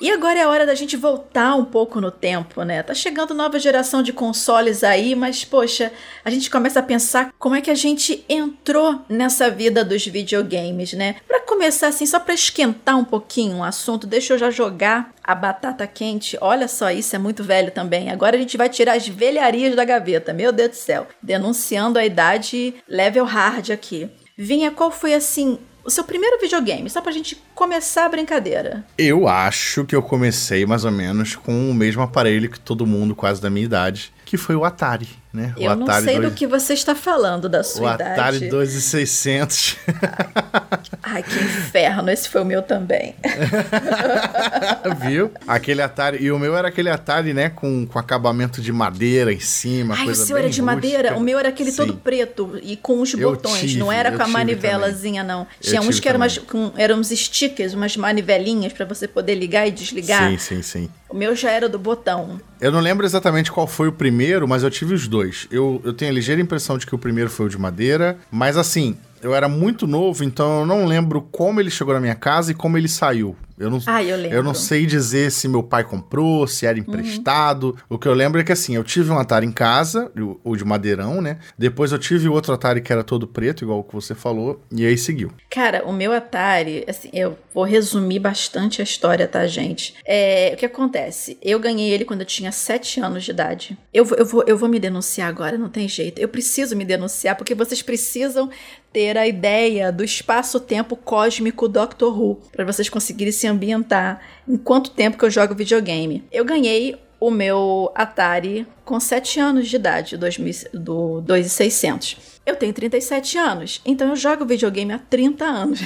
E 0.00 0.10
agora 0.10 0.40
é 0.40 0.46
hora 0.46 0.64
da 0.64 0.74
gente 0.74 0.96
voltar 0.96 1.54
um 1.54 1.64
pouco 1.64 2.00
no 2.00 2.10
tempo, 2.10 2.62
né? 2.62 2.82
Tá 2.82 2.94
chegando 2.94 3.34
nova 3.34 3.58
geração 3.58 4.02
de 4.02 4.14
consoles 4.14 4.82
aí, 4.82 5.14
mas 5.14 5.44
poxa, 5.44 5.92
a 6.24 6.30
gente 6.30 6.48
começa 6.48 6.80
a 6.80 6.82
pensar 6.82 7.34
como 7.38 7.54
é 7.54 7.60
que 7.60 7.70
a 7.70 7.74
gente 7.74 8.24
entrou 8.26 9.04
nessa 9.10 9.50
vida 9.50 9.84
dos 9.84 10.06
videogames, 10.06 10.94
né? 10.94 11.16
Para 11.28 11.42
começar 11.42 11.88
assim, 11.88 12.06
só 12.06 12.18
para 12.18 12.32
esquentar 12.32 12.96
um 12.96 13.04
pouquinho 13.04 13.58
o 13.58 13.62
assunto, 13.62 14.06
deixa 14.06 14.32
eu 14.32 14.38
já 14.38 14.50
jogar 14.50 15.12
a 15.22 15.34
batata 15.34 15.86
quente. 15.86 16.38
Olha 16.40 16.66
só, 16.66 16.90
isso 16.90 17.14
é 17.14 17.18
muito 17.18 17.44
velho 17.44 17.70
também. 17.70 18.08
Agora 18.08 18.36
a 18.36 18.40
gente 18.40 18.56
vai 18.56 18.70
tirar 18.70 18.96
as 18.96 19.06
velharias 19.06 19.76
da 19.76 19.84
gaveta. 19.84 20.32
Meu 20.32 20.50
Deus 20.50 20.70
do 20.70 20.76
céu. 20.76 21.08
Denunciando 21.22 21.98
a 21.98 22.06
idade 22.06 22.74
level 22.88 23.26
hard 23.26 23.70
aqui. 23.70 24.08
Vinha, 24.34 24.70
qual 24.70 24.90
foi 24.90 25.12
assim 25.12 25.58
o 25.84 25.90
seu 25.90 26.04
primeiro 26.04 26.40
videogame, 26.40 26.88
só 26.90 27.00
pra 27.00 27.12
gente 27.12 27.40
começar 27.54 28.06
a 28.06 28.08
brincadeira? 28.08 28.84
Eu 28.96 29.28
acho 29.28 29.84
que 29.84 29.94
eu 29.94 30.02
comecei 30.02 30.66
mais 30.66 30.84
ou 30.84 30.90
menos 30.90 31.36
com 31.36 31.70
o 31.70 31.74
mesmo 31.74 32.02
aparelho 32.02 32.50
que 32.50 32.60
todo 32.60 32.86
mundo, 32.86 33.14
quase 33.14 33.40
da 33.40 33.50
minha 33.50 33.64
idade, 33.64 34.12
que 34.24 34.36
foi 34.36 34.54
o 34.54 34.64
Atari, 34.64 35.08
né? 35.32 35.54
Eu 35.56 35.72
o 35.72 35.76
não 35.76 35.86
Atari 35.86 36.04
sei 36.04 36.16
2... 36.16 36.28
do 36.28 36.34
que 36.34 36.46
você 36.46 36.74
está 36.74 36.94
falando, 36.94 37.48
da 37.48 37.62
sua 37.62 37.92
o 37.92 37.94
idade. 37.94 38.20
Atari 38.20 38.48
2600. 38.48 39.76
Ai, 41.02 41.22
que 41.22 41.34
inferno, 41.34 42.10
esse 42.10 42.28
foi 42.28 42.40
o 42.42 42.44
meu 42.44 42.62
também. 42.62 43.14
Viu? 45.06 45.30
Aquele 45.46 45.82
Atari. 45.82 46.22
E 46.22 46.30
o 46.30 46.38
meu 46.38 46.56
era 46.56 46.68
aquele 46.68 46.88
Atari, 46.90 47.32
né? 47.32 47.48
Com, 47.50 47.86
com 47.86 47.98
acabamento 47.98 48.60
de 48.60 48.72
madeira 48.72 49.32
em 49.32 49.40
cima. 49.40 49.94
Ai, 49.98 50.08
o 50.08 50.14
seu 50.14 50.36
era 50.36 50.48
de 50.48 50.60
rústica. 50.60 50.66
madeira? 50.66 51.16
O 51.16 51.20
meu 51.20 51.38
era 51.38 51.48
aquele 51.48 51.70
Sim. 51.70 51.76
todo 51.78 51.94
preto 51.96 52.58
e 52.62 52.76
com 52.76 53.00
os 53.00 53.12
Eu 53.14 53.30
botões, 53.30 53.60
tive, 53.60 53.78
não 53.78 53.90
era 53.92 54.10
eu 54.10 54.16
com 54.16 54.22
a 54.24 54.28
manivelazinha, 54.28 55.22
não. 55.22 55.40
Eu 55.42 55.46
Tinha 55.70 55.80
uns 55.80 55.86
tive 55.96 56.00
que 56.02 56.08
eram, 56.08 56.20
também. 56.20 56.36
umas, 56.38 56.46
com, 56.46 56.72
eram 56.76 56.98
uns 56.98 57.08
stickers, 57.08 57.74
umas 57.74 57.96
manivelinhas 57.96 58.72
pra 58.72 58.84
você 58.84 59.06
poder 59.08 59.34
ligar 59.34 59.66
e 59.66 59.70
desligar. 59.70 60.30
Sim, 60.30 60.38
sim, 60.38 60.62
sim. 60.62 60.90
O 61.08 61.14
meu 61.14 61.34
já 61.34 61.50
era 61.50 61.68
do 61.68 61.78
botão. 61.78 62.40
Eu 62.60 62.70
não 62.70 62.80
lembro 62.80 63.04
exatamente 63.04 63.50
qual 63.50 63.66
foi 63.66 63.88
o 63.88 63.92
primeiro, 63.92 64.46
mas 64.46 64.62
eu 64.62 64.70
tive 64.70 64.94
os 64.94 65.08
dois. 65.08 65.48
Eu, 65.50 65.80
eu 65.84 65.92
tenho 65.92 66.10
a 66.10 66.14
ligeira 66.14 66.40
impressão 66.40 66.78
de 66.78 66.86
que 66.86 66.94
o 66.94 66.98
primeiro 66.98 67.28
foi 67.30 67.46
o 67.46 67.48
de 67.48 67.58
madeira, 67.58 68.16
mas 68.30 68.56
assim, 68.56 68.96
eu 69.22 69.34
era 69.34 69.48
muito 69.48 69.86
novo, 69.86 70.24
então 70.24 70.60
eu 70.60 70.66
não 70.66 70.84
lembro 70.84 71.22
como 71.22 71.60
ele 71.60 71.70
chegou 71.70 71.94
na 71.94 72.00
minha 72.00 72.14
casa 72.14 72.52
e 72.52 72.54
como 72.54 72.76
ele 72.76 72.88
saiu. 72.88 73.36
Eu 73.60 73.68
não, 73.68 73.78
Ah, 73.86 74.02
eu 74.02 74.16
eu 74.16 74.42
não 74.42 74.54
sei 74.54 74.86
dizer 74.86 75.30
se 75.30 75.46
meu 75.46 75.62
pai 75.62 75.84
comprou, 75.84 76.46
se 76.46 76.64
era 76.64 76.78
emprestado. 76.78 77.76
O 77.90 77.98
que 77.98 78.08
eu 78.08 78.14
lembro 78.14 78.40
é 78.40 78.44
que 78.44 78.50
assim, 78.52 78.74
eu 78.74 78.82
tive 78.82 79.10
um 79.10 79.18
Atari 79.18 79.46
em 79.46 79.52
casa, 79.52 80.10
o, 80.42 80.56
de 80.56 80.64
madeirão, 80.64 81.20
né? 81.20 81.38
Depois 81.58 81.92
eu 81.92 81.98
tive 81.98 82.26
outro 82.26 82.54
Atari 82.54 82.80
que 82.80 82.90
era 82.90 83.04
todo 83.04 83.26
preto, 83.26 83.62
igual 83.62 83.80
o 83.80 83.84
que 83.84 83.94
você 83.94 84.14
falou, 84.14 84.62
e 84.72 84.86
aí 84.86 84.96
seguiu. 84.96 85.30
Cara, 85.50 85.84
o 85.86 85.92
meu 85.92 86.10
Atari, 86.10 86.86
assim, 86.88 87.10
eu 87.12 87.36
vou 87.52 87.64
resumir 87.64 88.18
bastante 88.20 88.80
a 88.80 88.84
história, 88.84 89.28
tá, 89.28 89.46
gente? 89.46 89.94
É, 90.06 90.52
o 90.54 90.56
que 90.56 90.64
acontece? 90.64 91.36
Eu 91.42 91.60
ganhei 91.60 91.90
ele 91.90 92.06
quando 92.06 92.20
eu 92.20 92.26
tinha 92.26 92.50
7 92.50 93.00
anos 93.00 93.24
de 93.24 93.30
idade. 93.30 93.76
Eu, 93.92 94.06
eu, 94.16 94.24
vou, 94.24 94.42
eu 94.46 94.56
vou 94.56 94.70
me 94.70 94.80
denunciar 94.80 95.28
agora, 95.28 95.58
não 95.58 95.68
tem 95.68 95.86
jeito. 95.86 96.18
Eu 96.18 96.28
preciso 96.28 96.74
me 96.74 96.84
denunciar 96.86 97.36
porque 97.36 97.54
vocês 97.54 97.82
precisam 97.82 98.48
ter 98.92 99.16
a 99.16 99.26
ideia 99.26 99.92
do 99.92 100.04
espaço-tempo 100.04 100.96
cósmico 100.96 101.68
Doctor 101.68 102.18
Who, 102.18 102.40
para 102.52 102.64
vocês 102.64 102.88
conseguirem 102.88 103.32
se 103.32 103.46
ambientar 103.46 104.20
em 104.48 104.56
quanto 104.56 104.90
tempo 104.90 105.16
que 105.16 105.24
eu 105.24 105.30
jogo 105.30 105.54
videogame. 105.54 106.24
Eu 106.30 106.44
ganhei 106.44 106.96
o 107.20 107.30
meu 107.30 107.92
Atari 107.94 108.66
com 108.84 108.98
7 108.98 109.38
anos 109.38 109.68
de 109.68 109.76
idade, 109.76 110.16
2000, 110.16 110.54
do 110.72 111.20
2600. 111.20 112.39
Eu 112.50 112.56
tenho 112.56 112.72
37 112.72 113.38
anos, 113.38 113.80
então 113.86 114.08
eu 114.08 114.16
jogo 114.16 114.44
videogame 114.44 114.92
há 114.92 114.98
30 114.98 115.44
anos. 115.44 115.82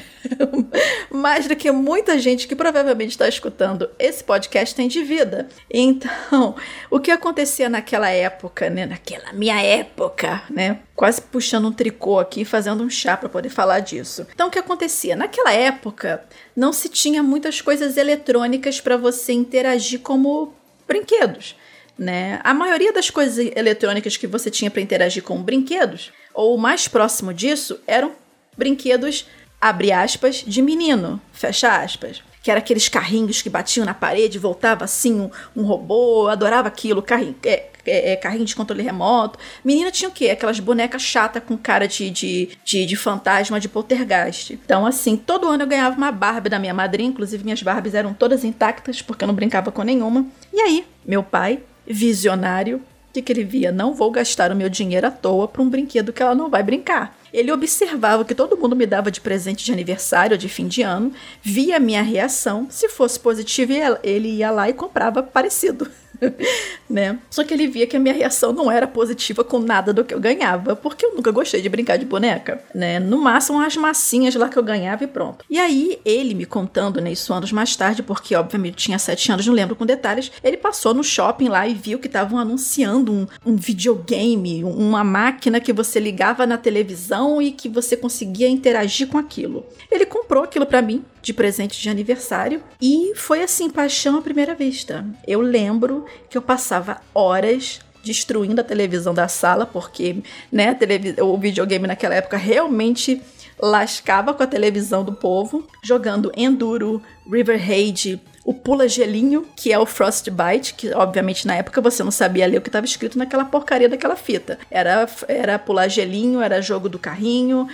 Mais 1.13 1.47
do 1.47 1.55
que 1.55 1.71
muita 1.71 2.19
gente 2.19 2.49
que 2.49 2.57
provavelmente 2.57 3.11
está 3.11 3.29
escutando 3.29 3.91
esse 3.99 4.25
podcast 4.25 4.75
tem 4.75 4.89
de 4.89 5.03
vida. 5.03 5.47
Então, 5.71 6.57
o 6.91 6.99
que 6.99 7.11
acontecia 7.11 7.69
naquela 7.69 8.09
época, 8.09 8.71
né? 8.71 8.87
Naquela 8.87 9.31
minha 9.35 9.61
época, 9.61 10.43
né? 10.49 10.79
Quase 10.97 11.21
puxando 11.21 11.69
um 11.69 11.73
tricô 11.73 12.19
aqui 12.19 12.47
fazendo 12.47 12.83
um 12.83 12.89
chá 12.89 13.15
para 13.15 13.29
poder 13.29 13.51
falar 13.51 13.81
disso. 13.81 14.27
Então, 14.33 14.49
o 14.49 14.51
que 14.51 14.59
acontecia? 14.59 15.15
Naquela 15.15 15.53
época, 15.53 16.25
não 16.57 16.73
se 16.73 16.89
tinha 16.89 17.23
muitas 17.23 17.61
coisas 17.61 17.99
eletrônicas 17.99 18.81
para 18.81 18.97
você 18.97 19.35
interagir 19.35 20.01
como 20.01 20.55
brinquedos. 20.89 21.57
Né? 21.99 22.41
A 22.43 22.53
maioria 22.53 22.93
das 22.93 23.09
coisas 23.09 23.39
eletrônicas 23.55 24.17
que 24.17 24.27
você 24.27 24.51
tinha 24.51 24.71
para 24.71 24.83
interagir 24.83 25.23
com 25.23 25.41
brinquedos, 25.41 26.13
ou 26.33 26.59
mais 26.59 26.89
próximo 26.89 27.33
disso, 27.33 27.79
eram 27.87 28.13
brinquedos, 28.57 29.27
abre 29.61 29.93
aspas, 29.93 30.45
de 30.47 30.61
menino, 30.61 31.21
fecha 31.33 31.83
aspas. 31.83 32.23
Que 32.43 32.51
era 32.51 32.59
aqueles 32.59 32.89
carrinhos 32.89 33.41
que 33.41 33.49
batiam 33.49 33.87
na 33.87 33.95
parede, 33.95 34.39
voltava 34.39 34.85
assim 34.85 35.15
um, 35.15 35.31
um 35.57 35.65
robô, 35.65 36.29
adorava 36.29 36.69
aquilo, 36.69 37.01
carrinho, 37.01 37.35
é, 37.43 37.71
é, 37.87 38.13
é, 38.13 38.17
carrinho 38.17 38.45
de 38.45 38.55
controle 38.55 38.83
remoto. 38.83 39.39
Menina 39.65 39.91
tinha 39.91 40.11
o 40.11 40.13
quê? 40.13 40.29
Aquelas 40.29 40.61
bonecas 40.61 41.01
chatas 41.01 41.43
com 41.43 41.57
cara 41.57 41.89
de, 41.89 42.11
de, 42.11 42.51
de, 42.63 42.85
de 42.85 42.97
fantasma, 42.97 43.59
de 43.59 43.69
poltergeist. 43.69 44.53
Então, 44.53 44.85
assim, 44.85 45.17
todo 45.17 45.49
ano 45.49 45.63
eu 45.63 45.67
ganhava 45.67 45.97
uma 45.97 46.13
Barbie 46.13 46.51
da 46.51 46.59
minha 46.59 46.75
madrinha, 46.75 47.09
inclusive 47.09 47.45
minhas 47.45 47.63
Barbies 47.63 47.95
eram 47.95 48.13
todas 48.13 48.45
intactas, 48.45 49.01
porque 49.01 49.25
eu 49.25 49.29
não 49.29 49.35
brincava 49.35 49.73
com 49.73 49.83
nenhuma. 49.83 50.27
E 50.53 50.61
aí, 50.61 50.87
meu 51.07 51.23
pai, 51.23 51.61
visionário, 51.87 52.83
o 53.17 53.23
que, 53.23 53.33
ele 53.33 53.45
via? 53.45 53.71
Não 53.71 53.95
vou 53.95 54.11
gastar 54.11 54.51
o 54.51 54.57
meu 54.57 54.69
dinheiro 54.69 55.07
à 55.07 55.11
toa 55.11 55.47
para 55.47 55.63
um 55.63 55.69
brinquedo 55.71 56.13
que 56.13 56.21
ela 56.21 56.35
não 56.35 56.51
vai 56.51 56.63
brincar. 56.65 57.17
Ele 57.33 57.53
observava 57.53 58.25
que 58.25 58.35
todo 58.35 58.57
mundo 58.57 58.75
me 58.75 58.87
dava 58.87 59.11
de 59.11 59.21
presente 59.21 59.65
de 59.65 59.73
aniversário 59.73 60.35
ou 60.35 60.39
de 60.39 60.49
fim 60.49 60.67
de 60.67 60.83
ano, 60.83 61.13
via 61.41 61.79
minha 61.79 62.03
reação. 62.03 62.67
Se 62.69 62.89
fosse 62.89 63.19
positiva, 63.21 64.01
ele 64.03 64.29
ia 64.29 64.51
lá 64.51 64.69
e 64.69 64.73
comprava 64.73 65.23
parecido. 65.23 65.89
né? 66.89 67.19
Só 67.31 67.45
que 67.45 67.53
ele 67.53 67.67
via 67.67 67.87
que 67.87 67.97
a 67.97 68.01
minha 68.01 68.15
reação 68.15 68.53
não 68.53 68.71
era 68.71 68.87
positiva 68.87 69.43
com 69.43 69.59
nada 69.59 69.93
do 69.93 70.05
que 70.05 70.15
eu 70.15 70.21
ganhava, 70.21 70.77
porque 70.77 71.05
eu 71.05 71.15
nunca 71.15 71.31
gostei 71.31 71.61
de 71.61 71.69
brincar 71.69 71.97
de 71.97 72.05
boneca, 72.05 72.63
né? 72.75 72.99
No 72.99 73.19
máximo 73.19 73.61
as 73.61 73.77
massinhas 73.77 74.35
lá 74.35 74.49
que 74.49 74.59
eu 74.59 74.63
ganhava 74.63 75.05
e 75.05 75.07
pronto. 75.07 75.45
E 75.49 75.59
aí 75.59 75.99
ele 76.05 76.35
me 76.35 76.45
contando, 76.45 77.01
né, 77.01 77.13
isso 77.13 77.33
anos 77.33 77.53
mais 77.53 77.75
tarde, 77.77 78.03
porque 78.03 78.35
obviamente 78.35 78.77
tinha 78.77 78.99
sete 78.99 79.31
anos, 79.33 79.47
não 79.47 79.55
lembro 79.55 79.77
com 79.77 79.87
detalhes, 79.87 80.31
ele 80.43 80.57
passou 80.57 80.95
no 80.95 81.03
shopping 81.03 81.49
lá 81.49 81.67
e 81.67 81.75
viu 81.75 81.99
que 81.99 82.07
estavam 82.07 82.39
anunciando 82.39 83.13
um, 83.13 83.27
um 83.45 83.57
videogame, 83.57 84.65
uma 84.65 85.05
máquina 85.05 85.61
que 85.61 85.73
você 85.73 85.99
ligava 85.99 86.47
na 86.47 86.59
televisão 86.59 87.41
e 87.41 87.53
que 87.53 87.69
você 87.69 87.97
conseguia 87.97 88.49
interagir 88.49 89.09
com 89.09 89.19
aquilo. 89.19 89.65
Ele 89.91 90.07
comprou 90.07 90.45
aquilo 90.45 90.67
para 90.67 90.83
mim 90.83 91.05
de 91.25 91.33
presente 91.33 91.81
de 91.81 91.89
aniversário 91.89 92.63
e 92.81 93.15
foi 93.17 93.43
assim, 93.43 93.71
paixão 93.71 94.19
à 94.19 94.23
primeira 94.23 94.55
vista. 94.55 95.05
Eu 95.27 95.41
lembro 95.41 96.05
que 96.29 96.37
eu 96.37 96.43
passava 96.43 97.01
horas 97.15 97.81
destruindo 98.05 98.61
a 98.61 98.65
televisão 98.65 99.15
da 99.15 99.27
sala, 99.27 99.65
porque 99.65 100.19
né, 100.53 100.77
o 101.23 101.39
videogame 101.39 101.87
naquela 101.87 102.15
época 102.15 102.37
realmente 102.37 103.23
lascava 103.59 104.35
com 104.35 104.43
a 104.43 104.47
televisão 104.47 105.03
do 105.03 105.15
povo, 105.15 105.67
jogando 105.83 106.31
Enduro, 106.37 107.03
River 107.27 107.59
Raid, 107.59 108.21
o 108.45 108.53
Pula 108.53 108.87
Gelinho, 108.87 109.47
que 109.57 109.73
é 109.73 109.79
o 109.79 109.87
Frostbite, 109.87 110.75
que 110.75 110.93
obviamente 110.93 111.47
na 111.47 111.57
época 111.57 111.81
você 111.81 112.05
não 112.05 112.11
sabia 112.11 112.47
ler 112.47 112.59
o 112.59 112.61
que 112.61 112.69
estava 112.69 112.85
escrito 112.85 113.17
naquela 113.17 113.47
porcaria 113.47 113.89
daquela 113.89 114.17
fita. 114.17 114.59
Era, 114.71 115.09
era 115.27 115.59
pular 115.59 115.89
gelinho, 115.89 116.43
era 116.43 116.61
jogo 116.61 116.91
do 116.91 116.99
carrinho, 116.99 117.67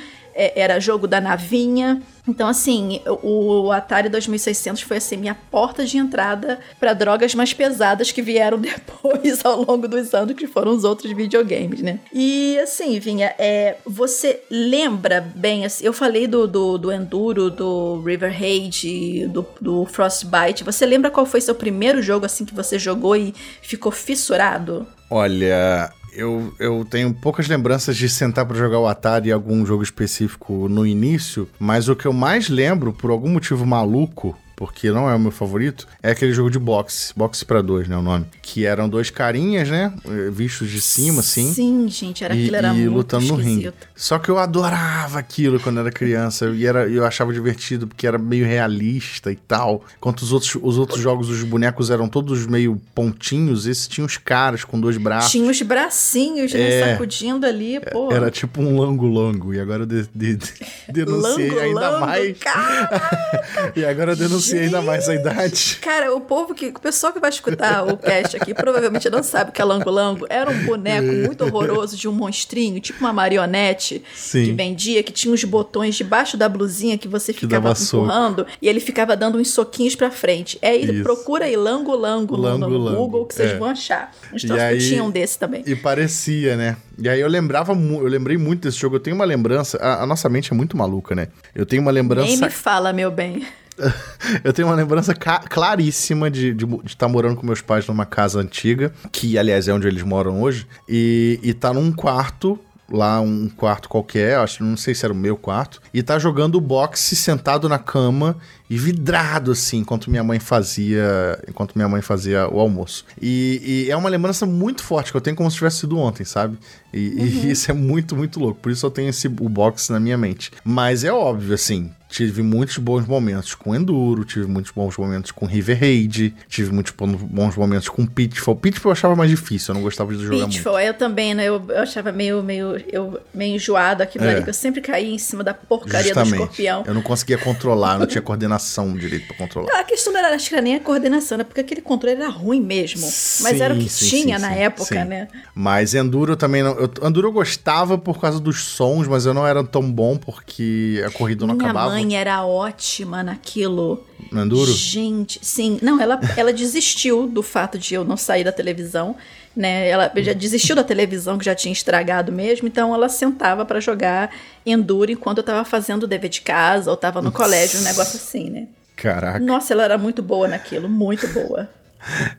era 0.55 0.81
jogo 0.81 1.07
da 1.07 1.21
navinha. 1.21 2.03
Então, 2.27 2.49
assim, 2.49 3.01
o 3.23 3.51
o 3.51 3.73
Atari 3.73 4.09
2600 4.09 4.83
foi 4.83 4.97
assim 4.97 5.17
minha 5.17 5.35
porta 5.35 5.85
de 5.85 5.97
entrada 5.97 6.59
para 6.79 6.93
drogas 6.93 7.35
mais 7.35 7.53
pesadas 7.53 8.13
que 8.13 8.23
vieram 8.23 8.59
depois 8.61 9.45
ao 9.45 9.63
longo 9.63 9.89
dos 9.89 10.15
anos, 10.15 10.35
que 10.35 10.47
foram 10.47 10.73
os 10.73 10.85
outros 10.85 11.13
videogames, 11.13 11.81
né? 11.81 12.01
E 12.13 12.59
assim, 12.59 12.99
Vinha, 12.99 13.35
é, 13.39 13.77
você 13.85 14.41
lembra 14.51 15.21
bem, 15.35 15.65
assim, 15.65 15.85
eu 15.85 15.93
falei 15.93 16.27
do, 16.27 16.47
do, 16.47 16.79
do 16.79 16.93
Enduro, 16.93 17.51
do 17.51 18.03
River 18.03 18.33
Raid, 18.33 19.29
do, 19.29 19.47
do 19.61 19.85
Frostbite. 19.87 20.65
Você 20.65 20.87
lembra 20.87 21.11
qual 21.11 21.27
foi 21.27 21.41
seu 21.41 21.55
primeiro 21.55 22.03
jogo 22.03 22.27
assim 22.27 22.45
que 22.45 22.55
você 22.55 22.79
jogou 22.79 23.17
e 23.17 23.35
ficou 23.63 23.93
fissurado? 23.93 24.87
Olha, 25.09 25.93
eu, 26.13 26.53
eu 26.59 26.85
tenho 26.89 27.13
poucas 27.15 27.49
lembranças 27.49 27.97
de 27.97 28.09
sentar 28.09 28.45
pra 28.47 28.57
jogar 28.57 28.79
o 28.79 28.87
Atari 28.87 29.31
em 29.31 29.33
algum 29.33 29.65
jogo 29.65 29.83
específico 29.83 30.69
no 30.69 30.87
início, 30.87 31.49
mas 31.59 31.89
o 31.89 31.97
que 31.97 32.07
eu 32.07 32.13
mais 32.13 32.49
lembro, 32.49 32.93
por 32.93 33.11
algum 33.11 33.31
motivo 33.31 33.65
maluco, 33.67 34.37
porque 34.61 34.91
não 34.93 35.09
é 35.09 35.15
o 35.15 35.19
meu 35.19 35.31
favorito, 35.31 35.89
é 36.03 36.11
aquele 36.11 36.35
jogo 36.35 36.51
de 36.51 36.59
boxe, 36.59 37.15
boxe 37.17 37.47
pra 37.47 37.63
dois, 37.63 37.89
né, 37.89 37.97
o 37.97 38.03
nome, 38.03 38.27
que 38.43 38.67
eram 38.67 38.91
dois 38.91 39.09
carinhas, 39.09 39.71
né, 39.71 39.91
eh, 40.07 40.29
vistos 40.31 40.69
de 40.71 40.83
cima, 40.83 41.21
assim. 41.21 41.51
Sim, 41.55 41.89
gente, 41.89 42.23
era 42.23 42.35
e, 42.35 42.43
aquilo 42.43 42.57
era 42.57 42.69
e 42.69 42.73
muito 42.75 42.93
lutando 42.95 43.25
no 43.29 43.37
ringue. 43.37 43.73
Só 43.97 44.19
que 44.19 44.29
eu 44.29 44.39
adorava 44.39 45.19
aquilo 45.19 45.59
quando 45.59 45.81
era 45.81 45.91
criança. 45.91 46.47
E 46.55 46.67
era, 46.67 46.87
eu 46.87 47.07
achava 47.07 47.33
divertido 47.33 47.87
porque 47.87 48.07
era 48.07 48.19
meio 48.19 48.45
realista 48.45 49.33
e 49.33 49.37
tal. 49.37 49.83
Enquanto 49.97 50.21
os 50.21 50.31
outros, 50.31 50.55
os 50.63 50.77
outros 50.77 51.01
jogos, 51.01 51.31
os 51.31 51.43
bonecos 51.43 51.89
eram 51.89 52.07
todos 52.07 52.47
meio 52.47 52.79
pontinhos, 52.95 53.67
esse 53.67 53.89
tinha 53.89 54.05
os 54.05 54.19
caras 54.19 54.63
com 54.63 54.79
dois 54.79 54.99
braços. 54.99 55.31
Tinha 55.31 55.51
os 55.51 55.63
bracinhos, 55.63 56.53
né, 56.53 56.61
É. 56.81 56.93
sacudindo 56.93 57.47
ali, 57.47 57.81
pô. 57.91 58.13
Era 58.13 58.31
tipo 58.31 58.61
um 58.61 58.77
longo-longo. 58.77 59.55
E 59.55 59.61
agora 59.61 59.85
eu 59.85 59.87
de- 59.87 60.09
de- 60.15 60.39
denunciei 60.93 61.49
Lango, 61.49 61.61
ainda 61.61 61.81
lango, 61.91 62.07
mais. 62.07 62.37
E 63.75 63.85
agora 63.87 64.13
eu 64.13 64.17
denunciei 64.17 64.50
ainda 64.59 64.81
mais 64.83 65.09
a 65.09 65.15
idade. 65.15 65.79
Cara, 65.81 66.15
o 66.15 66.21
povo 66.21 66.55
que. 66.55 66.67
O 66.69 66.81
pessoal 66.81 67.13
que 67.13 67.21
vai 67.21 67.31
escutar 67.31 67.87
o 67.87 67.97
cast 67.97 68.37
aqui 68.37 68.53
provavelmente 68.55 69.09
não 69.11 69.23
sabe 69.23 69.51
o 69.51 69.53
que 69.53 69.61
é 69.61 69.65
Lango 69.65 69.91
Lango. 69.91 70.27
Era 70.29 70.51
um 70.51 70.65
boneco 70.65 71.07
muito 71.13 71.45
horroroso 71.45 71.97
de 71.97 72.09
um 72.09 72.13
monstrinho, 72.13 72.81
tipo 72.81 73.01
uma 73.01 73.13
marionete 73.13 74.03
Sim. 74.15 74.45
que 74.47 74.53
vendia, 74.53 75.03
que 75.03 75.13
tinha 75.13 75.33
uns 75.33 75.45
botões 75.45 75.95
debaixo 75.97 76.37
da 76.37 76.49
blusinha 76.49 76.97
que 76.99 77.09
você 77.09 77.33
ficava 77.33 77.63
dava 77.63 77.75
soco. 77.75 78.05
empurrando 78.05 78.47
e 78.61 78.69
ele 78.69 78.81
ficava 78.81 79.17
dando 79.17 79.39
uns 79.39 79.51
soquinhos 79.51 79.95
pra 79.95 80.11
frente. 80.11 80.59
É 80.63 80.75
isso, 80.77 80.93
Isso. 80.93 81.03
procura 81.03 81.45
aí 81.45 81.57
Lango 81.57 81.95
Lango, 81.95 82.37
no- 82.37 82.43
Lango 82.43 82.69
Google 82.97 83.27
que 83.27 83.35
vocês 83.35 83.51
é. 83.53 83.57
vão 83.59 83.69
achar. 83.69 84.13
Uns 84.33 84.45
E 84.45 84.53
aí- 84.53 84.77
Eu 84.77 84.81
tinha 84.89 85.05
um 85.05 85.11
desse 85.11 85.39
também. 85.39 85.63
E 85.67 85.75
parecia, 85.75 86.57
né? 86.57 86.77
E 87.03 87.09
aí 87.09 87.21
eu 87.21 87.29
lembrava, 87.29 87.73
eu 87.73 88.07
lembrei 88.09 88.37
muito 88.37 88.63
desse 88.63 88.79
jogo. 88.79 88.97
Eu 88.97 89.01
tenho 89.01 89.17
uma 89.17 89.25
lembrança. 89.25 89.79
A, 89.79 90.03
a 90.03 90.07
nossa 90.07 90.29
mente 90.29 90.53
é 90.53 90.57
muito 90.57 90.77
maluca, 90.77 91.15
né? 91.15 91.29
Eu 91.55 91.65
tenho 91.65 91.81
uma 91.83 91.93
Nem 91.93 92.03
lembrança. 92.03 92.45
me 92.45 92.51
fala, 92.51 92.93
meu 92.93 93.11
bem. 93.11 93.47
eu 94.45 94.53
tenho 94.53 94.69
uma 94.69 94.75
lembrança 94.75 95.15
claríssima 95.15 96.31
de 96.31 96.57
estar 96.85 97.09
morando 97.09 97.37
com 97.37 97.47
meus 97.47 97.61
pais 97.61 97.87
numa 97.87 98.07
casa 98.07 98.41
antiga, 98.41 98.93
que 99.11 99.39
aliás 99.39 99.69
é 99.69 99.73
onde 99.73 99.87
eles 99.87 100.03
moram 100.03 100.41
hoje, 100.43 100.67
e, 100.89 101.39
e 101.43 101.55
tá 101.55 101.73
num 101.73 101.93
quarto. 101.93 102.59
Lá, 102.93 103.21
um 103.21 103.49
quarto 103.49 103.89
qualquer, 103.89 104.39
acho 104.39 104.65
não 104.65 104.77
sei 104.77 104.97
se 104.97 105.05
era 105.05 105.15
o 105.15 105.17
meu 105.17 105.37
quarto, 105.37 105.81
e 105.95 106.03
tá 106.03 106.19
jogando 106.19 106.61
boxe 106.61 107.15
sentado 107.15 107.69
na 107.69 107.79
cama 107.79 108.37
e 108.71 108.79
vidrado 108.79 109.51
assim, 109.51 109.79
enquanto 109.79 110.09
minha 110.09 110.23
mãe 110.23 110.39
fazia, 110.39 111.39
enquanto 111.49 111.75
minha 111.75 111.89
mãe 111.89 112.01
fazia 112.01 112.49
o 112.49 112.61
almoço. 112.61 113.05
E, 113.21 113.85
e 113.87 113.91
é 113.91 113.97
uma 113.97 114.09
lembrança 114.09 114.47
muito 114.47 114.83
forte 114.85 115.11
que 115.11 115.17
eu 115.17 115.21
tenho 115.21 115.37
como 115.37 115.51
se 115.51 115.57
tivesse 115.57 115.79
sido 115.79 115.99
ontem, 115.99 116.25
sabe? 116.25 116.57
E, 116.93 116.99
e 116.99 117.51
isso 117.51 117.71
é 117.71 117.75
muito, 117.75 118.15
muito 118.17 118.39
louco. 118.39 118.61
Por 118.61 118.71
isso 118.71 118.87
eu 118.87 118.91
tenho 118.91 119.09
esse 119.11 119.27
o 119.27 119.49
boxe 119.49 119.91
na 119.93 119.99
minha 119.99 120.17
mente. 120.17 120.53
Mas 120.65 121.03
é 121.05 121.13
óbvio, 121.13 121.53
assim, 121.55 121.91
tive 122.09 122.43
muitos 122.43 122.77
bons 122.79 123.07
momentos 123.07 123.55
com 123.55 123.75
Enduro, 123.75 124.25
tive 124.25 124.47
muitos 124.47 124.73
bons 124.73 124.97
momentos 124.97 125.31
com 125.31 125.47
River 125.47 125.79
Raid, 125.79 126.35
tive 126.49 126.73
muitos 126.73 126.93
bons- 126.93 127.57
momentos 127.57 127.89
com 127.89 128.05
Pitfall. 128.07 128.57
Pitfall 128.57 128.91
eu 128.91 128.93
achava 128.93 129.17
mais 129.17 129.31
difícil, 129.31 129.73
eu 129.73 129.75
não 129.77 129.83
gostava 129.83 130.13
de 130.15 130.23
jogar 130.23 130.37
muito. 130.39 130.53
Pitfall, 130.53 130.79
eu 130.81 130.95
também, 130.95 131.35
né? 131.35 131.45
Eu, 131.45 131.63
eu 131.69 131.81
achava 131.81 132.11
meio, 132.13 132.43
meio, 132.43 132.77
eu, 132.93 133.21
meio 133.35 133.57
enjoado 133.57 134.03
aquilo 134.03 134.25
É. 134.25 134.35
ali, 134.35 134.43
que 134.45 134.51
eu 134.51 134.55
sempre 134.55 134.81
caía 134.81 135.13
em 135.13 135.19
cima 135.19 135.43
da 135.45 135.55
porcaria 135.55 136.13
do 136.15 136.19
Justamente. 136.21 136.33
escorpião. 136.43 136.85
Eu 136.87 136.95
não 136.95 137.03
conseguia 137.03 137.39
controlar, 137.39 137.99
não 137.99 138.07
tinha 138.07 138.21
coordenação 138.23 138.60
direito 138.97 139.27
pra 139.27 139.37
controlar. 139.37 139.81
A 139.81 139.85
questão 139.85 140.13
não 140.13 140.21
era, 140.21 140.35
acho 140.35 140.49
que 140.49 140.55
era 140.55 140.63
nem 140.63 140.75
a 140.77 140.81
coordenação, 140.81 141.39
né? 141.39 141.45
Porque 141.45 141.61
aquele 141.61 141.81
controle 141.81 142.17
era 142.17 142.29
ruim 142.29 142.61
mesmo. 142.61 143.03
Mas 143.03 143.61
era 143.61 143.75
o 143.75 143.79
que 143.79 143.89
Sim, 143.89 144.09
tinha 144.23 144.39
sim, 144.39 144.43
na 144.45 144.53
época, 144.53 145.05
né? 145.05 145.29
Mas 145.55 145.95
Enduro 145.95 146.37
também 146.37 146.63
não. 146.63 146.73
Eu, 146.73 146.91
Enduro 147.07 147.29
eu 147.29 147.33
gostava 147.33 147.97
por 147.99 148.21
causa 148.21 148.39
dos 148.41 148.63
sons, 148.65 149.09
mas 149.09 149.27
eu 149.27 149.35
não 149.35 149.47
era 149.47 149.63
tão 149.65 149.83
bom 149.91 150.17
porque 150.17 151.03
a 151.07 151.11
corrida 151.11 151.47
não 151.47 151.55
Minha 151.55 151.71
acabava. 151.71 151.91
mãe 151.91 152.17
era 152.17 152.45
ótima 152.45 153.23
naquilo. 153.23 154.05
No 154.31 154.43
Enduro? 154.43 154.73
Gente, 154.73 155.39
sim. 155.43 155.79
Não, 155.83 156.01
ela, 156.01 156.21
ela 156.37 156.53
desistiu 156.53 157.27
do 157.27 157.43
fato 157.43 157.79
de 157.79 157.95
eu 157.95 158.05
não 158.05 158.17
sair 158.17 158.45
da 158.45 158.53
televisão, 158.53 159.17
né? 159.57 159.89
Ela 159.89 160.11
já 160.17 160.33
desistiu 160.33 160.77
da 160.77 160.85
televisão, 160.85 161.37
que 161.39 161.45
já 161.45 161.55
tinha 161.55 161.73
estragado 161.73 162.31
mesmo, 162.33 162.69
então 162.69 162.95
ela 162.95 163.09
sentava 163.09 163.65
pra 163.65 163.81
jogar 163.81 164.31
Enduro 164.65 165.11
enquanto 165.11 165.39
eu 165.39 165.45
tava 165.45 165.65
fazendo 165.65 166.05
o 166.05 166.07
dever 166.07 166.31
de 166.31 166.41
casa 166.41 166.91
ou 166.91 166.97
tava 166.97 167.21
no 167.23 167.33
colégio, 167.33 167.81
um 167.81 167.85
negócio 167.85 168.17
assim, 168.17 168.51
né? 168.51 168.67
Caraca. 168.97 169.39
Nossa, 169.39 169.73
ela 169.73 169.85
era 169.85 169.97
muito 169.99 170.23
boa 170.23 170.47
naquilo, 170.47 170.89
muito 170.89 171.27
boa. 171.29 171.69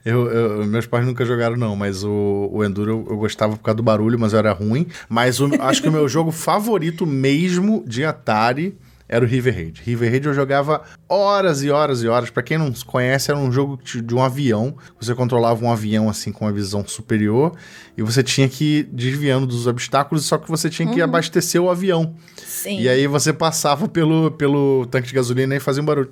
Eu, 0.04 0.26
eu- 0.32 0.66
meus 0.66 0.88
pais 0.88 1.06
nunca 1.06 1.24
jogaram, 1.24 1.56
não, 1.56 1.76
mas 1.76 2.04
o, 2.04 2.50
o 2.52 2.64
Enduro 2.66 2.92
eu, 2.92 3.08
eu 3.12 3.18
gostava 3.18 3.56
por 3.56 3.62
causa 3.62 3.76
do 3.76 3.84
barulho, 3.84 4.18
mas 4.18 4.34
eu 4.34 4.40
era 4.40 4.52
ruim. 4.52 4.88
Mas 5.08 5.40
o- 5.40 5.52
acho 5.62 5.84
que 5.84 5.88
o 5.88 5.92
meu 5.92 6.08
jogo 6.10 6.32
favorito 6.34 7.06
mesmo 7.06 7.84
de 7.86 8.04
Atari 8.04 8.76
era 9.12 9.26
o 9.26 9.28
River 9.28 9.54
Raid. 9.54 9.82
River 9.84 10.10
Raid 10.10 10.26
eu 10.26 10.34
jogava 10.34 10.84
horas 11.08 11.62
e 11.62 11.70
horas 11.70 12.02
e 12.02 12.08
horas. 12.08 12.30
Pra 12.30 12.42
quem 12.42 12.58
não 12.58 12.72
conhece, 12.86 13.30
era 13.30 13.38
um 13.38 13.52
jogo 13.52 13.78
de, 13.84 14.16
um 14.16 14.24
avião. 14.24 14.74
Você 15.02 15.14
controlava 15.14 15.66
um 15.66 15.70
avião 15.70 16.10
assim 16.10 16.32
com 16.32 16.46
uma 16.46 16.52
visão 16.54 16.88
superior 16.88 17.54
e 17.98 18.02
você 18.02 18.24
tinha 18.24 18.48
que 18.48 18.80
ir 18.80 18.84
desviando 18.84 19.46
dos 19.46 19.68
obstáculos, 19.68 20.24
só 20.24 20.38
que 20.38 20.50
você 20.50 20.70
tinha 20.70 20.92
que 20.92 21.02
abastecer 21.02 21.62
o 21.62 21.70
avião. 21.70 22.16
Sim. 22.38 22.80
E 22.80 22.88
aí 22.88 23.06
você 23.06 23.34
passava 23.34 23.86
pelo, 23.90 24.32
pelo 24.32 24.86
tanque 24.86 25.10
de 25.10 25.14
gasolina 25.14 25.54
e 25.58 25.60
fazia 25.60 25.84
um 25.84 25.86
barulho. 25.86 26.08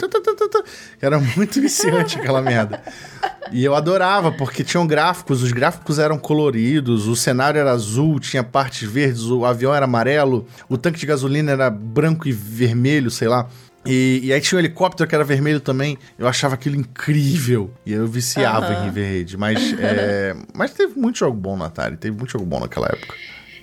Era 1.01 1.19
muito 1.19 1.61
viciante 1.61 2.19
aquela 2.19 2.41
merda. 2.41 2.83
E 3.51 3.65
eu 3.65 3.73
adorava, 3.73 4.31
porque 4.31 4.63
tinham 4.63 4.85
gráficos, 4.85 5.41
os 5.41 5.51
gráficos 5.51 5.97
eram 5.97 6.17
coloridos, 6.17 7.07
o 7.07 7.15
cenário 7.15 7.59
era 7.59 7.71
azul, 7.71 8.19
tinha 8.19 8.43
partes 8.43 8.87
verdes, 8.87 9.23
o 9.23 9.43
avião 9.43 9.73
era 9.73 9.85
amarelo, 9.85 10.45
o 10.67 10.77
tanque 10.77 10.99
de 10.99 11.05
gasolina 11.05 11.51
era 11.51 11.69
branco 11.69 12.27
e 12.27 12.31
vermelho, 12.31 13.09
sei 13.09 13.27
lá. 13.27 13.47
E, 13.85 14.19
e 14.23 14.33
aí 14.33 14.41
tinha 14.41 14.57
um 14.57 14.59
helicóptero 14.59 15.07
que 15.09 15.15
era 15.15 15.23
vermelho 15.23 15.59
também. 15.59 15.97
Eu 16.17 16.27
achava 16.27 16.53
aquilo 16.53 16.75
incrível. 16.75 17.73
E 17.85 17.93
eu 17.93 18.05
viciava 18.05 18.67
Aham. 18.67 18.73
em 18.73 18.85
River 18.85 19.07
Raid. 19.07 19.37
Mas, 19.37 19.73
é, 19.79 20.35
mas 20.53 20.71
teve 20.71 20.99
muito 20.99 21.17
jogo 21.17 21.37
bom 21.37 21.57
no 21.57 21.63
Atari, 21.63 21.97
teve 21.97 22.15
muito 22.15 22.31
jogo 22.31 22.45
bom 22.45 22.59
naquela 22.59 22.87
época. 22.87 23.15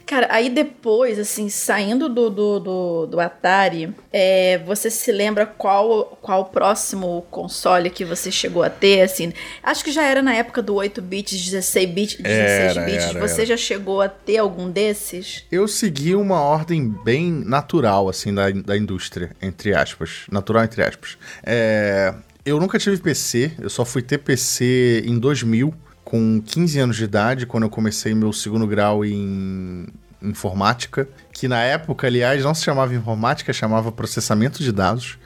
Cara, 0.07 0.29
aí 0.31 0.49
depois, 0.49 1.19
assim, 1.19 1.49
saindo 1.49 2.09
do, 2.09 2.31
do, 2.31 2.61
do, 2.61 3.07
do 3.07 3.21
Atari, 3.21 3.93
é, 4.13 4.59
você 4.65 4.89
se 4.89 5.11
lembra 5.11 5.45
qual 5.45 6.17
qual 6.23 6.43
o 6.43 6.45
próximo 6.45 7.27
console 7.31 7.91
que 7.91 8.05
você 8.05 8.31
chegou 8.31 8.63
a 8.63 8.71
ter, 8.71 9.03
assim? 9.03 9.33
Acho 9.63 9.83
que 9.85 9.91
já 9.91 10.05
era 10.05 10.23
na 10.23 10.33
época 10.33 10.63
do 10.63 10.75
8 10.77 11.03
bits, 11.03 11.45
16 11.45 11.91
bits, 11.91 12.17
16 12.19 12.77
Era, 12.77 12.87
bits. 12.87 13.05
era, 13.05 13.21
você 13.21 13.41
era. 13.43 13.47
já 13.47 13.57
chegou 13.57 14.01
a 14.01 14.09
ter 14.09 14.39
algum 14.39 14.71
desses? 14.71 15.45
Eu 15.51 15.67
segui 15.67 16.15
uma 16.15 16.41
ordem 16.41 16.89
bem 17.05 17.31
natural, 17.33 18.09
assim, 18.09 18.33
da, 18.33 18.49
da 18.51 18.77
indústria, 18.77 19.31
entre 19.43 19.75
aspas. 19.75 20.25
Natural, 20.31 20.63
entre 20.63 20.85
aspas. 20.85 21.19
É, 21.45 22.15
eu 22.45 22.61
nunca 22.61 22.79
tive 22.79 22.97
PC, 22.99 23.53
eu 23.61 23.69
só 23.69 23.85
fui 23.85 24.03
ter 24.03 24.19
PC 24.19 25.03
em 25.05 25.19
2000, 25.19 25.75
com 26.07 26.41
15 26.41 26.79
anos 26.79 26.97
de 26.97 27.03
idade, 27.03 27.47
quando 27.47 27.65
eu 27.65 27.69
comecei 27.69 28.15
meu 28.15 28.33
segundo 28.33 28.65
grau 28.65 29.05
em 29.05 29.89
informática, 30.23 31.09
que 31.37 31.47
na 31.47 31.61
época, 31.61 32.07
aliás, 32.07 32.43
não 32.43 32.55
se 32.55 32.65
chamava 32.65 32.95
informática, 32.95 33.53
chamava 33.53 33.93
processamento 33.93 34.63
de 34.63 34.73
dados. 34.73 35.19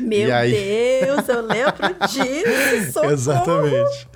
Meu 0.00 0.34
aí? 0.34 0.52
Deus, 1.04 1.28
eu 1.28 1.46
lembro 1.46 1.94
disso. 2.08 3.04
Exatamente. 3.04 4.08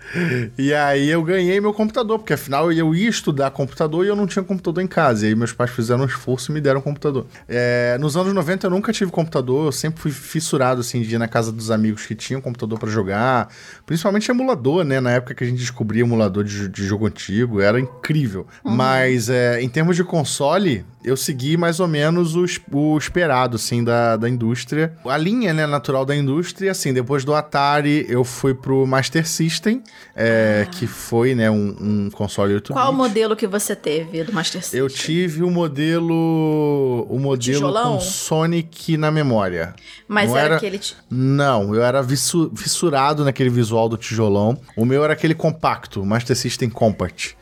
E 0.56 0.72
aí 0.72 1.10
eu 1.10 1.22
ganhei 1.22 1.60
meu 1.60 1.74
computador, 1.74 2.18
porque 2.18 2.32
afinal 2.32 2.72
eu 2.72 2.94
ia 2.94 3.08
estudar 3.08 3.50
computador 3.50 4.04
e 4.04 4.08
eu 4.08 4.16
não 4.16 4.26
tinha 4.26 4.42
computador 4.42 4.82
em 4.82 4.86
casa. 4.86 5.26
E 5.26 5.28
aí 5.28 5.34
meus 5.34 5.52
pais 5.52 5.70
fizeram 5.70 6.02
um 6.02 6.06
esforço 6.06 6.50
e 6.50 6.54
me 6.54 6.60
deram 6.60 6.80
um 6.80 6.82
computador. 6.82 7.26
É, 7.48 7.96
nos 8.00 8.16
anos 8.16 8.32
90 8.32 8.66
eu 8.66 8.70
nunca 8.70 8.92
tive 8.92 9.10
computador, 9.10 9.66
eu 9.66 9.72
sempre 9.72 10.00
fui 10.00 10.10
fissurado 10.10 10.80
assim, 10.80 11.02
de 11.02 11.14
ir 11.14 11.18
na 11.18 11.28
casa 11.28 11.52
dos 11.52 11.70
amigos 11.70 12.06
que 12.06 12.14
tinham 12.14 12.40
computador 12.40 12.78
pra 12.78 12.88
jogar. 12.88 13.48
Principalmente 13.84 14.30
emulador, 14.30 14.84
né? 14.84 15.00
Na 15.00 15.10
época 15.10 15.34
que 15.34 15.44
a 15.44 15.46
gente 15.46 15.58
descobria 15.58 16.02
emulador 16.02 16.44
de, 16.44 16.68
de 16.68 16.84
jogo 16.84 17.06
antigo, 17.06 17.60
era 17.60 17.78
incrível. 17.78 18.46
Mas 18.62 19.28
é, 19.28 19.60
em 19.60 19.68
termos 19.68 19.96
de 19.96 20.04
console, 20.04 20.84
eu 21.04 21.16
segui 21.16 21.56
mais 21.56 21.80
ou 21.80 21.88
menos 21.88 22.34
o, 22.36 22.44
o 22.72 22.96
esperado, 22.98 23.56
assim, 23.56 23.82
da, 23.82 24.16
da 24.16 24.28
indústria. 24.28 24.96
A 25.04 25.16
linha, 25.16 25.52
né, 25.52 25.66
natural 25.66 26.04
da 26.04 26.14
indústria, 26.14 26.70
assim, 26.70 26.92
depois 26.92 27.24
do 27.24 27.34
Atari, 27.34 28.06
eu 28.08 28.24
fui 28.24 28.54
pro 28.54 28.86
Master 28.86 29.26
System, 29.26 29.82
é, 30.14 30.66
que 30.70 30.86
foi, 30.86 31.34
né, 31.34 31.50
um, 31.50 31.76
um 31.80 32.10
console 32.10 32.54
8 32.54 32.72
Qual 32.72 32.90
o 32.90 32.94
modelo 32.94 33.34
que 33.36 33.46
você 33.46 33.74
teve 33.74 34.22
do 34.24 34.32
Master 34.32 34.62
System? 34.62 34.80
Eu 34.80 34.88
tive 34.88 35.42
o 35.42 35.50
modelo. 35.50 37.06
O 37.08 37.18
modelo 37.18 37.72
com 37.72 38.00
Sonic 38.00 38.96
na 38.96 39.10
memória. 39.10 39.74
Mas 40.08 40.28
não 40.30 40.36
era, 40.36 40.46
era- 40.46 40.56
aquele... 40.56 40.80
Não, 41.10 41.74
eu 41.74 41.82
era 41.82 42.02
vissu- 42.02 42.50
fissurado 42.54 43.24
naquele 43.24 43.50
visual 43.50 43.88
do 43.88 43.96
tijolão. 43.96 44.58
O 44.76 44.84
meu 44.84 45.02
era 45.04 45.12
aquele 45.12 45.34
compacto, 45.34 46.04
Master 46.04 46.36
System 46.36 46.68
Compact. 46.70 47.36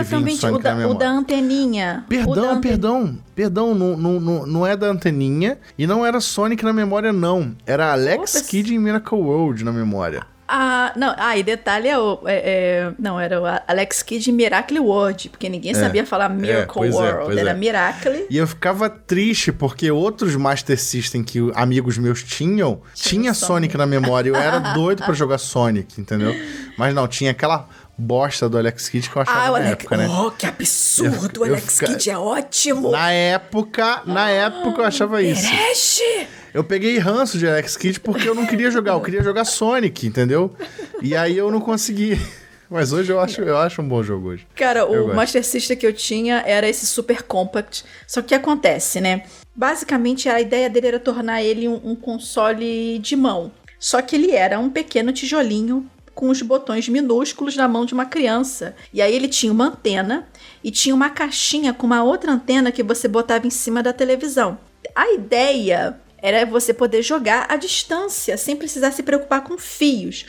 Eu 0.00 0.04
também 0.04 0.36
tinha 0.36 0.52
o 0.52 0.60
Sonic 0.62 0.62
da, 0.62 0.88
o 0.88 0.94
da 0.94 1.10
anteninha. 1.10 2.04
O 2.06 2.10
da 2.10 2.16
Perdão, 2.24 2.60
perdão, 2.60 3.18
perdão, 3.34 3.74
não, 3.74 3.96
não, 3.96 4.46
não, 4.46 4.66
é 4.66 4.76
da 4.76 4.86
anteninha 4.86 5.58
e 5.78 5.86
não 5.86 6.04
era 6.04 6.20
Sonic 6.20 6.64
na 6.64 6.72
memória, 6.72 7.12
não. 7.12 7.54
Era 7.66 7.92
Alex 7.92 8.36
Opa, 8.36 8.44
Kidd 8.46 8.74
em 8.74 8.78
Miracle 8.78 9.18
World 9.18 9.64
na 9.64 9.72
memória. 9.72 10.22
Ah, 10.46 10.92
não, 10.94 11.14
ah, 11.16 11.38
e 11.38 11.42
detalhe 11.42 11.88
é 11.88 11.98
o. 11.98 12.20
é- 12.26 12.34
é- 12.36 12.92
não, 12.98 13.18
era 13.18 13.40
o 13.40 13.44
Alex 13.66 14.02
Kidd 14.02 14.30
em 14.30 14.34
Miracle 14.34 14.78
World, 14.78 15.30
porque 15.30 15.48
ninguém 15.48 15.72
sabia 15.74 16.04
falar 16.04 16.28
Miracle 16.28 16.74
pois 16.74 16.94
é, 16.94 16.98
World. 16.98 17.24
pois 17.24 17.38
era 17.38 17.50
é. 17.50 17.54
Miracle. 17.54 18.26
E 18.28 18.36
eu 18.36 18.46
ficava 18.46 18.90
triste 18.90 19.50
porque 19.50 19.90
outros 19.90 20.36
Master 20.36 20.78
System 20.78 21.24
que 21.24 21.38
amigos 21.54 21.96
meus 21.96 22.22
tinham, 22.22 22.82
tinha 22.94 23.32
Sonic 23.32 23.74
na 23.76 23.86
memória. 23.86 24.28
Eu 24.28 24.36
era 24.36 24.58
doido 24.74 25.02
pra 25.02 25.14
jogar 25.14 25.38
Sonic, 25.38 25.98
entendeu? 25.98 26.34
Mas 26.76 26.94
não, 26.94 27.08
tinha 27.08 27.30
aquela 27.30 27.66
bosta 27.96 28.48
do 28.48 28.58
Alex 28.58 28.88
Kidd 28.88 29.08
que 29.10 29.16
eu 29.16 29.22
achava 29.22 29.38
Ah, 29.38 29.42
na 29.42 29.48
Alex. 29.56 29.70
época, 29.72 29.96
né? 29.96 30.08
Oh, 30.08 30.30
que 30.30 30.46
absurdo! 30.46 31.40
O 31.40 31.44
Alex 31.44 31.74
fica- 31.78 31.86
Kidd 31.86 32.10
é 32.10 32.18
ótimo! 32.18 32.90
Na 32.90 33.10
época, 33.12 34.02
na 34.06 34.30
época 34.30 34.82
eu 34.82 34.84
achava 34.86 35.22
isso. 35.22 35.46
Herege! 35.46 36.26
Eu 36.52 36.62
peguei 36.64 36.98
ranço 36.98 37.38
de 37.38 37.48
Alex 37.48 37.76
Kidd 37.76 38.00
porque 38.00 38.28
eu 38.28 38.34
não 38.34 38.46
queria 38.46 38.70
jogar, 38.70 38.92
eu 38.92 39.00
queria 39.00 39.22
jogar 39.22 39.44
Sonic, 39.44 40.06
entendeu? 40.06 40.54
E 41.02 41.16
aí 41.16 41.36
eu 41.36 41.50
não 41.50 41.60
consegui. 41.60 42.18
Mas 42.70 42.92
hoje 42.92 43.12
eu 43.12 43.20
acho, 43.20 43.40
eu 43.42 43.56
acho 43.58 43.82
um 43.82 43.88
bom 43.88 44.02
jogo 44.02 44.28
hoje. 44.30 44.46
Cara, 44.56 44.80
Eu 44.80 44.86
o 44.86 45.02
gosto. 45.04 45.14
Master 45.16 45.44
System 45.44 45.76
que 45.76 45.86
eu 45.86 45.92
tinha 45.92 46.42
era 46.46 46.68
esse 46.68 46.86
Super 46.86 47.22
Compact. 47.22 47.84
Só 48.06 48.22
que 48.22 48.34
acontece, 48.34 49.00
né? 49.00 49.24
Basicamente, 49.54 50.28
a 50.28 50.40
ideia 50.40 50.68
dele 50.68 50.88
era 50.88 50.98
tornar 50.98 51.42
ele 51.42 51.68
um, 51.68 51.80
um 51.84 51.94
console 51.94 52.98
de 52.98 53.14
mão. 53.14 53.52
Só 53.78 54.00
que 54.02 54.16
ele 54.16 54.32
era 54.32 54.58
um 54.58 54.70
pequeno 54.70 55.12
tijolinho 55.12 55.88
com 56.14 56.28
os 56.28 56.40
botões 56.40 56.88
minúsculos 56.88 57.56
na 57.56 57.66
mão 57.66 57.84
de 57.84 57.92
uma 57.92 58.06
criança. 58.06 58.74
E 58.92 59.02
aí 59.02 59.14
ele 59.14 59.28
tinha 59.28 59.52
uma 59.52 59.66
antena 59.66 60.28
e 60.62 60.70
tinha 60.70 60.94
uma 60.94 61.10
caixinha 61.10 61.74
com 61.74 61.86
uma 61.86 62.02
outra 62.02 62.32
antena 62.32 62.72
que 62.72 62.82
você 62.82 63.08
botava 63.08 63.46
em 63.46 63.50
cima 63.50 63.82
da 63.82 63.92
televisão. 63.92 64.58
A 64.94 65.12
ideia 65.12 65.98
era 66.18 66.46
você 66.46 66.72
poder 66.72 67.02
jogar 67.02 67.46
à 67.50 67.56
distância, 67.56 68.36
sem 68.36 68.56
precisar 68.56 68.92
se 68.92 69.02
preocupar 69.02 69.42
com 69.42 69.58
fios. 69.58 70.24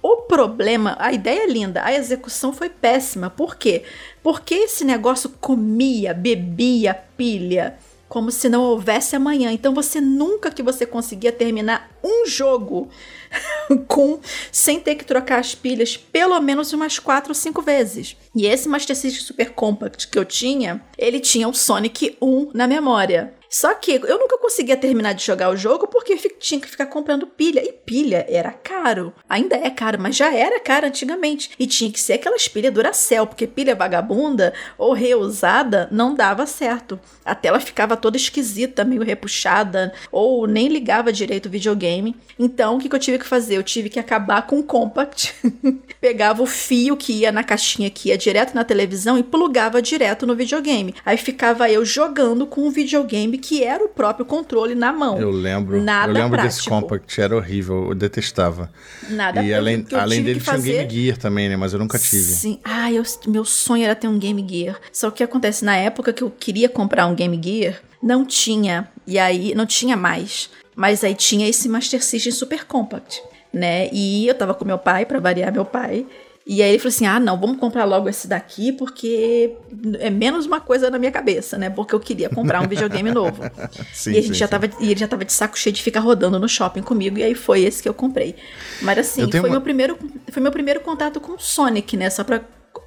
O 0.00 0.22
problema, 0.22 0.96
a 0.98 1.12
ideia 1.12 1.44
é 1.44 1.46
linda, 1.46 1.82
a 1.82 1.92
execução 1.94 2.52
foi 2.52 2.68
péssima. 2.68 3.30
Por 3.30 3.56
quê? 3.56 3.84
Porque 4.22 4.54
esse 4.54 4.84
negócio 4.84 5.30
comia, 5.40 6.12
bebia 6.12 6.94
pilha, 7.16 7.78
como 8.08 8.30
se 8.30 8.48
não 8.48 8.62
houvesse 8.62 9.16
amanhã. 9.16 9.50
Então 9.52 9.74
você 9.74 10.00
nunca 10.00 10.50
que 10.50 10.62
você 10.62 10.86
conseguia 10.86 11.32
terminar 11.32 11.90
um 12.02 12.26
jogo 12.26 12.88
com 13.88 14.20
sem 14.52 14.78
ter 14.80 14.94
que 14.94 15.04
trocar 15.04 15.40
as 15.40 15.54
pilhas 15.54 15.96
pelo 15.96 16.40
menos 16.40 16.72
umas 16.72 16.98
4 16.98 17.30
ou 17.30 17.34
5 17.34 17.62
vezes. 17.62 18.16
E 18.34 18.46
esse 18.46 18.68
Master 18.68 18.96
System 18.96 19.22
Super 19.22 19.50
Compact 19.50 20.08
que 20.08 20.18
eu 20.18 20.24
tinha, 20.24 20.82
ele 20.96 21.20
tinha 21.20 21.48
o 21.48 21.54
Sonic 21.54 22.16
1 22.20 22.50
na 22.54 22.66
memória. 22.66 23.34
Só 23.54 23.72
que 23.72 23.92
eu 23.92 24.18
nunca 24.18 24.36
conseguia 24.36 24.76
terminar 24.76 25.12
de 25.12 25.24
jogar 25.24 25.48
o 25.48 25.56
jogo 25.56 25.86
porque 25.86 26.16
tinha 26.40 26.60
que 26.60 26.68
ficar 26.68 26.86
comprando 26.86 27.24
pilha. 27.24 27.64
E 27.64 27.70
pilha 27.70 28.26
era 28.28 28.50
caro. 28.50 29.12
Ainda 29.28 29.54
é 29.54 29.70
caro, 29.70 29.96
mas 30.00 30.16
já 30.16 30.34
era 30.34 30.58
caro 30.58 30.88
antigamente. 30.88 31.52
E 31.56 31.64
tinha 31.64 31.88
que 31.88 32.00
ser 32.00 32.14
aquelas 32.14 32.48
pilhas 32.48 32.74
Duracell, 32.74 33.28
porque 33.28 33.46
pilha 33.46 33.76
vagabunda 33.76 34.52
ou 34.76 34.92
reusada 34.92 35.88
não 35.92 36.16
dava 36.16 36.46
certo. 36.46 36.98
A 37.24 37.32
tela 37.32 37.60
ficava 37.60 37.96
toda 37.96 38.16
esquisita, 38.16 38.84
meio 38.84 39.04
repuxada, 39.04 39.94
ou 40.10 40.48
nem 40.48 40.66
ligava 40.66 41.12
direito 41.12 41.46
o 41.46 41.50
videogame. 41.50 42.16
Então, 42.36 42.74
o 42.74 42.80
que, 42.80 42.88
que 42.88 42.96
eu 42.96 43.00
tive 43.00 43.20
que 43.20 43.24
fazer? 43.24 43.56
Eu 43.56 43.62
tive 43.62 43.88
que 43.88 44.00
acabar 44.00 44.48
com 44.48 44.58
o 44.58 44.64
Compact. 44.64 45.32
Pegava 46.00 46.42
o 46.42 46.46
fio 46.46 46.96
que 46.96 47.20
ia 47.20 47.30
na 47.30 47.44
caixinha 47.44 47.88
que 47.88 48.08
ia 48.08 48.18
direto 48.18 48.52
na 48.52 48.64
televisão 48.64 49.16
e 49.16 49.22
plugava 49.22 49.80
direto 49.80 50.26
no 50.26 50.34
videogame. 50.34 50.92
Aí 51.06 51.16
ficava 51.16 51.70
eu 51.70 51.84
jogando 51.84 52.48
com 52.48 52.66
o 52.66 52.70
videogame 52.72 53.43
que 53.44 53.62
era 53.62 53.84
o 53.84 53.88
próprio 53.90 54.24
controle 54.24 54.74
na 54.74 54.90
mão. 54.90 55.20
Eu 55.20 55.30
lembro. 55.30 55.82
Nada 55.82 56.10
eu 56.10 56.14
lembro 56.14 56.40
desse 56.40 56.64
prático. 56.64 56.80
Compact, 56.80 57.20
era 57.20 57.36
horrível, 57.36 57.88
eu 57.90 57.94
detestava. 57.94 58.70
Nada 59.10 59.42
e 59.42 59.52
além, 59.52 59.86
além 59.92 60.22
dele 60.22 60.40
tinha 60.40 60.56
um 60.56 60.62
Game 60.62 60.90
Gear 60.90 61.18
também, 61.18 61.46
né? 61.50 61.54
Mas 61.54 61.74
eu 61.74 61.78
nunca 61.78 61.98
tive. 61.98 62.22
Sim. 62.22 62.58
Ah, 62.64 62.90
eu, 62.90 63.02
meu 63.26 63.44
sonho 63.44 63.84
era 63.84 63.94
ter 63.94 64.08
um 64.08 64.18
Game 64.18 64.42
Gear. 64.48 64.80
Só 64.90 65.10
que 65.10 65.14
o 65.14 65.16
que 65.18 65.24
acontece, 65.24 65.62
na 65.62 65.76
época 65.76 66.10
que 66.10 66.22
eu 66.22 66.30
queria 66.30 66.70
comprar 66.70 67.06
um 67.06 67.14
Game 67.14 67.38
Gear, 67.42 67.82
não 68.02 68.24
tinha. 68.24 68.88
E 69.06 69.18
aí, 69.18 69.54
não 69.54 69.66
tinha 69.66 69.94
mais. 69.94 70.48
Mas 70.74 71.04
aí 71.04 71.14
tinha 71.14 71.46
esse 71.46 71.68
Master 71.68 72.02
System 72.02 72.32
Super 72.32 72.64
Compact, 72.64 73.22
né? 73.52 73.90
E 73.92 74.26
eu 74.26 74.34
tava 74.34 74.54
com 74.54 74.64
meu 74.64 74.78
pai, 74.78 75.04
pra 75.04 75.20
variar 75.20 75.52
meu 75.52 75.66
pai. 75.66 76.06
E 76.46 76.62
aí 76.62 76.70
ele 76.70 76.78
falou 76.78 76.90
assim: 76.90 77.06
ah, 77.06 77.18
não, 77.18 77.38
vamos 77.40 77.58
comprar 77.58 77.84
logo 77.84 78.08
esse 78.08 78.28
daqui, 78.28 78.70
porque 78.72 79.56
é 79.98 80.10
menos 80.10 80.44
uma 80.44 80.60
coisa 80.60 80.90
na 80.90 80.98
minha 80.98 81.10
cabeça, 81.10 81.56
né? 81.56 81.70
Porque 81.70 81.94
eu 81.94 82.00
queria 82.00 82.28
comprar 82.28 82.60
um 82.60 82.68
videogame 82.68 83.10
novo. 83.10 83.42
Sim, 83.92 84.12
e, 84.12 84.18
a 84.18 84.20
gente 84.20 84.34
sim, 84.34 84.38
já 84.40 84.46
sim. 84.46 84.50
tava, 84.50 84.66
e 84.78 84.90
ele 84.90 85.00
já 85.00 85.08
tava 85.08 85.24
de 85.24 85.32
saco 85.32 85.58
cheio 85.58 85.72
de 85.72 85.82
ficar 85.82 86.00
rodando 86.00 86.38
no 86.38 86.48
shopping 86.48 86.82
comigo, 86.82 87.18
e 87.18 87.22
aí 87.22 87.34
foi 87.34 87.62
esse 87.62 87.82
que 87.82 87.88
eu 87.88 87.94
comprei. 87.94 88.34
Mas 88.82 88.98
assim, 88.98 89.30
foi, 89.30 89.40
uma- 89.40 89.48
meu 89.48 89.60
primeiro, 89.62 89.96
foi 90.30 90.42
meu 90.42 90.52
primeiro 90.52 90.80
contato 90.80 91.18
com 91.18 91.32
o 91.32 91.38
Sonic, 91.38 91.96
né? 91.96 92.10
Só 92.10 92.22
pra, 92.22 92.42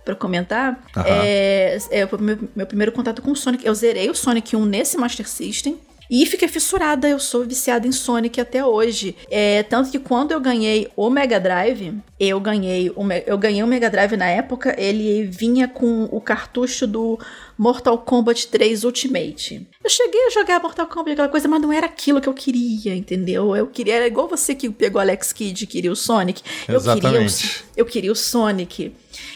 pra 0.06 0.13
comentar. 0.15 0.80
Aham. 0.96 1.06
É, 1.08 1.78
é, 1.89 2.06
foi 2.08 2.20
meu, 2.20 2.38
meu 2.56 2.67
primeiro 2.67 2.91
contato 2.91 3.22
com 3.24 3.32
o 3.32 3.36
Sonic. 3.36 3.65
Eu 3.65 3.74
zerei 3.74 4.08
o 4.10 4.13
Sonic 4.15 4.56
1 4.56 4.65
nesse 4.65 4.98
Master 4.98 5.28
System. 5.28 5.80
E 6.10 6.26
fiquei 6.26 6.48
fissurada, 6.48 7.08
eu 7.08 7.20
sou 7.20 7.46
viciada 7.46 7.88
em 7.88 7.91
Sonic 7.91 8.39
até 8.39 8.65
hoje. 8.65 9.15
É, 9.30 9.63
tanto 9.63 9.91
que 9.91 10.00
quando 10.00 10.32
eu 10.32 10.39
ganhei 10.39 10.88
o 10.96 11.10
Mega 11.10 11.39
Drive, 11.39 11.93
eu 12.20 12.39
ganhei 12.39 12.89
o, 12.89 12.96
eu 13.26 13.38
ganhei 13.38 13.62
o 13.62 13.67
Mega 13.67 13.89
Drive 13.89 14.15
na 14.15 14.28
época, 14.28 14.76
ele 14.78 15.26
vinha 15.26 15.67
com 15.67 16.06
o 16.06 16.22
cartucho 16.22 16.88
do 16.88 17.20
Mortal 17.58 17.98
Kombat 17.98 18.48
3 18.48 18.84
Ultimate. 18.84 19.67
Eu 19.84 19.89
cheguei 19.89 20.28
a 20.28 20.30
jogar 20.30 20.62
Mortal 20.62 20.88
Kombat, 20.88 21.12
aquela 21.12 21.30
coisa, 21.30 21.48
mas 21.48 21.62
não 21.62 21.74
era 21.74 21.86
aquilo 21.86 22.22
que 22.22 22.30
eu 22.30 22.34
queria, 22.34 22.96
entendeu? 22.96 23.56
Eu 23.56 23.67
queria, 23.67 23.96
era 23.96 24.08
igual 24.08 24.28
você 24.28 24.56
que 24.56 24.70
pegou 24.70 25.02
Alex 25.02 25.34
Kidd 25.34 25.63
e 25.63 25.67
queria 25.67 25.91
o 25.91 25.96
Sonic. 25.96 26.41
Eu 26.41 26.65
queria 26.65 26.76
o, 26.76 26.78
Exatamente. 26.78 27.65
eu 27.76 27.86
queria 27.86 28.12
o 28.12 28.15
Sonic. 28.15 28.93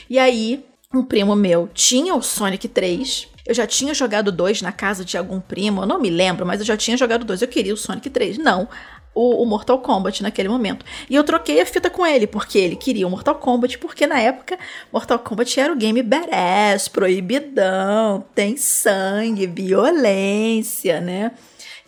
E 0.10 0.18
aí, 0.18 0.64
um 0.94 1.04
primo 1.04 1.36
meu 1.36 1.70
tinha 1.74 2.16
o 2.16 2.22
Sonic 2.22 2.68
3. 2.68 3.28
Eu 3.46 3.54
já 3.54 3.66
tinha 3.66 3.94
jogado 3.94 4.32
dois 4.32 4.62
na 4.62 4.72
casa 4.72 5.04
de 5.04 5.18
algum 5.18 5.40
primo, 5.40 5.82
eu 5.82 5.86
não 5.86 6.00
me 6.00 6.10
lembro, 6.10 6.46
mas 6.46 6.60
eu 6.60 6.66
já 6.66 6.78
tinha 6.78 6.98
jogado 6.98 7.26
dois. 7.26 7.42
Eu 7.42 7.48
queria 7.48 7.74
o 7.74 7.78
Sonic 7.78 8.10
3. 8.10 8.38
Não. 8.38 8.68
O, 9.14 9.44
o 9.44 9.46
Mortal 9.46 9.80
Kombat 9.80 10.24
naquele 10.24 10.48
momento. 10.48 10.86
E 11.10 11.16
eu 11.16 11.24
troquei 11.24 11.60
a 11.60 11.66
fita 11.66 11.90
com 11.90 12.06
ele, 12.06 12.26
porque 12.26 12.58
ele 12.58 12.78
queria 12.78 13.06
o 13.06 13.10
Mortal 13.10 13.36
Kombat, 13.36 13.78
porque 13.78 14.08
na 14.08 14.20
época 14.20 14.58
Mortal 14.92 15.20
Kombat 15.20 15.60
era 15.60 15.74
o 15.74 15.76
game 15.76 16.02
badass, 16.02 16.88
proibidão, 16.88 18.24
tem 18.34 18.56
sangue, 18.56 19.48
violência, 19.48 21.02
né? 21.02 21.32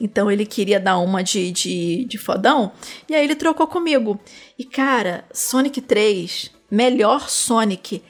Então 0.02 0.30
ele 0.30 0.46
queria 0.46 0.82
dar 0.82 0.98
uma 0.98 1.24
de, 1.24 1.50
de, 1.52 2.04
de 2.04 2.18
fodão. 2.18 2.74
E 3.08 3.16
aí 3.16 3.24
ele 3.24 3.36
trocou 3.36 3.68
comigo. 3.68 4.20
E 4.60 4.66
cara, 4.66 5.24
Sonic 5.32 5.80
3, 5.80 6.52
melhor 6.70 7.30
Sonic 7.30 8.04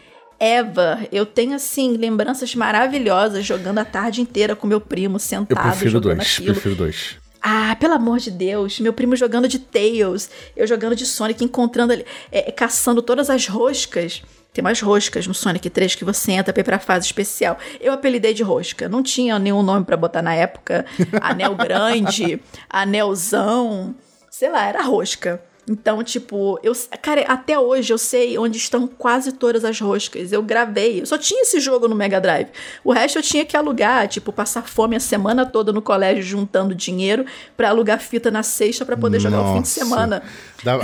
ever. 0.43 1.07
Eu 1.11 1.25
tenho, 1.25 1.55
assim, 1.55 1.95
lembranças 1.95 2.53
maravilhosas 2.53 3.45
jogando 3.45 3.79
a 3.79 3.85
tarde 3.85 4.19
inteira 4.21 4.55
com 4.55 4.67
meu 4.67 4.81
primo 4.81 5.15
Eu 5.15 5.19
sentado 5.19 5.61
prefiro 5.69 5.91
jogando 5.91 6.17
dois, 6.17 6.33
aquilo. 6.33 6.53
prefiro 6.53 6.75
dois. 6.75 7.15
Ah, 7.41 7.75
pelo 7.79 7.93
amor 7.93 8.19
de 8.19 8.31
Deus. 8.31 8.79
Meu 8.79 8.93
primo 8.93 9.15
jogando 9.15 9.47
de 9.47 9.59
Tails, 9.59 10.29
eu 10.55 10.65
jogando 10.67 10.95
de 10.95 11.05
Sonic, 11.05 11.43
encontrando 11.43 11.93
ali, 11.93 12.05
é, 12.31 12.51
caçando 12.51 13.01
todas 13.01 13.29
as 13.29 13.47
roscas. 13.47 14.21
Tem 14.53 14.63
umas 14.63 14.79
roscas 14.81 15.25
no 15.25 15.33
Sonic 15.33 15.67
3 15.69 15.95
que 15.95 16.05
você 16.05 16.33
entra 16.33 16.53
pra 16.53 16.61
ir 16.61 16.63
pra 16.63 16.77
fase 16.79 17.05
especial. 17.07 17.57
Eu 17.81 17.91
apelidei 17.91 18.33
de 18.33 18.43
rosca. 18.43 18.87
Não 18.87 19.01
tinha 19.01 19.39
nenhum 19.39 19.63
nome 19.63 19.83
pra 19.83 19.97
botar 19.97 20.21
na 20.21 20.35
época. 20.35 20.85
Anel 21.21 21.55
grande, 21.55 22.39
anelzão. 22.69 23.95
Sei 24.29 24.49
lá, 24.49 24.65
era 24.65 24.81
rosca. 24.83 25.41
Então, 25.69 26.03
tipo, 26.03 26.59
eu, 26.61 26.73
cara, 27.01 27.21
até 27.21 27.57
hoje 27.57 27.93
eu 27.93 27.97
sei 27.97 28.37
onde 28.37 28.57
estão 28.57 28.85
quase 28.85 29.31
todas 29.31 29.63
as 29.63 29.79
roscas. 29.79 30.31
Eu 30.33 30.43
gravei. 30.43 31.01
Eu 31.01 31.05
só 31.05 31.17
tinha 31.17 31.41
esse 31.43 31.59
jogo 31.59 31.87
no 31.87 31.95
Mega 31.95 32.19
Drive. 32.19 32.47
O 32.83 32.91
resto 32.91 33.17
eu 33.19 33.23
tinha 33.23 33.45
que 33.45 33.55
alugar, 33.55 34.07
tipo, 34.09 34.33
passar 34.33 34.63
fome 34.67 34.95
a 34.95 34.99
semana 34.99 35.45
toda 35.45 35.71
no 35.71 35.81
colégio 35.81 36.21
juntando 36.21 36.75
dinheiro 36.75 37.25
pra 37.55 37.69
alugar 37.69 37.99
fita 37.99 38.29
na 38.29 38.43
sexta 38.43 38.85
pra 38.85 38.97
poder 38.97 39.19
jogar 39.21 39.41
o 39.41 39.55
fim 39.55 39.61
de 39.61 39.69
semana. 39.69 40.21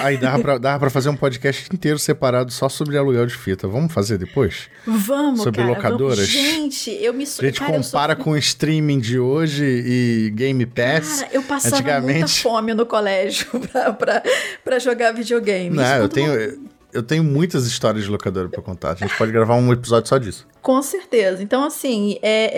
Aí 0.04 0.18
dava 0.18 0.40
pra, 0.42 0.58
dava 0.58 0.80
pra 0.80 0.90
fazer 0.90 1.10
um 1.10 1.16
podcast 1.16 1.68
inteiro 1.74 1.98
separado 2.00 2.52
só 2.52 2.68
sobre 2.70 2.98
aluguel 2.98 3.26
de 3.26 3.36
fita. 3.36 3.68
Vamos 3.68 3.94
fazer 3.94 4.18
depois? 4.18 4.70
Vamos, 4.86 5.42
Sobre 5.44 5.62
cara. 5.62 5.74
locadoras? 5.74 6.18
Vamos. 6.20 6.30
Gente, 6.32 6.92
eu 7.02 7.14
me 7.14 7.24
A 7.24 7.28
gente 7.28 7.60
cara, 7.60 7.76
eu 7.76 7.84
sou- 7.84 7.92
compara 7.92 8.16
com 8.16 8.32
o 8.32 8.38
streaming 8.38 9.00
de 9.00 9.20
hoje 9.20 9.64
e 9.66 10.30
Game 10.36 10.66
Pass. 10.66 11.20
Cara, 11.22 11.30
eu 11.34 11.42
passava 11.44 12.02
muita 12.02 12.28
fome 12.28 12.74
no 12.74 12.86
colégio 12.86 13.46
pra, 13.72 13.94
pra, 13.94 14.24
pra 14.70 14.80
jogar 14.80 15.12
videogame. 15.14 15.76
Não, 15.76 15.84
eu 15.84 16.02
quando 16.02 16.12
tenho, 16.14 16.70
eu 16.94 17.04
tenho 17.04 17.24
muitas 17.24 17.66
histórias 17.66 18.04
de 18.06 18.10
locadora 18.10 18.48
pra 18.50 18.62
contar. 18.62 18.92
A 18.92 18.96
gente 18.96 19.16
pode 19.18 19.32
gravar 19.32 19.56
um 19.56 19.74
episódio 19.74 20.08
só 20.08 20.18
disso. 20.18 20.48
Com 20.62 20.82
certeza. 20.82 21.42
Então, 21.42 21.64
assim, 21.64 22.18
é, 22.22 22.52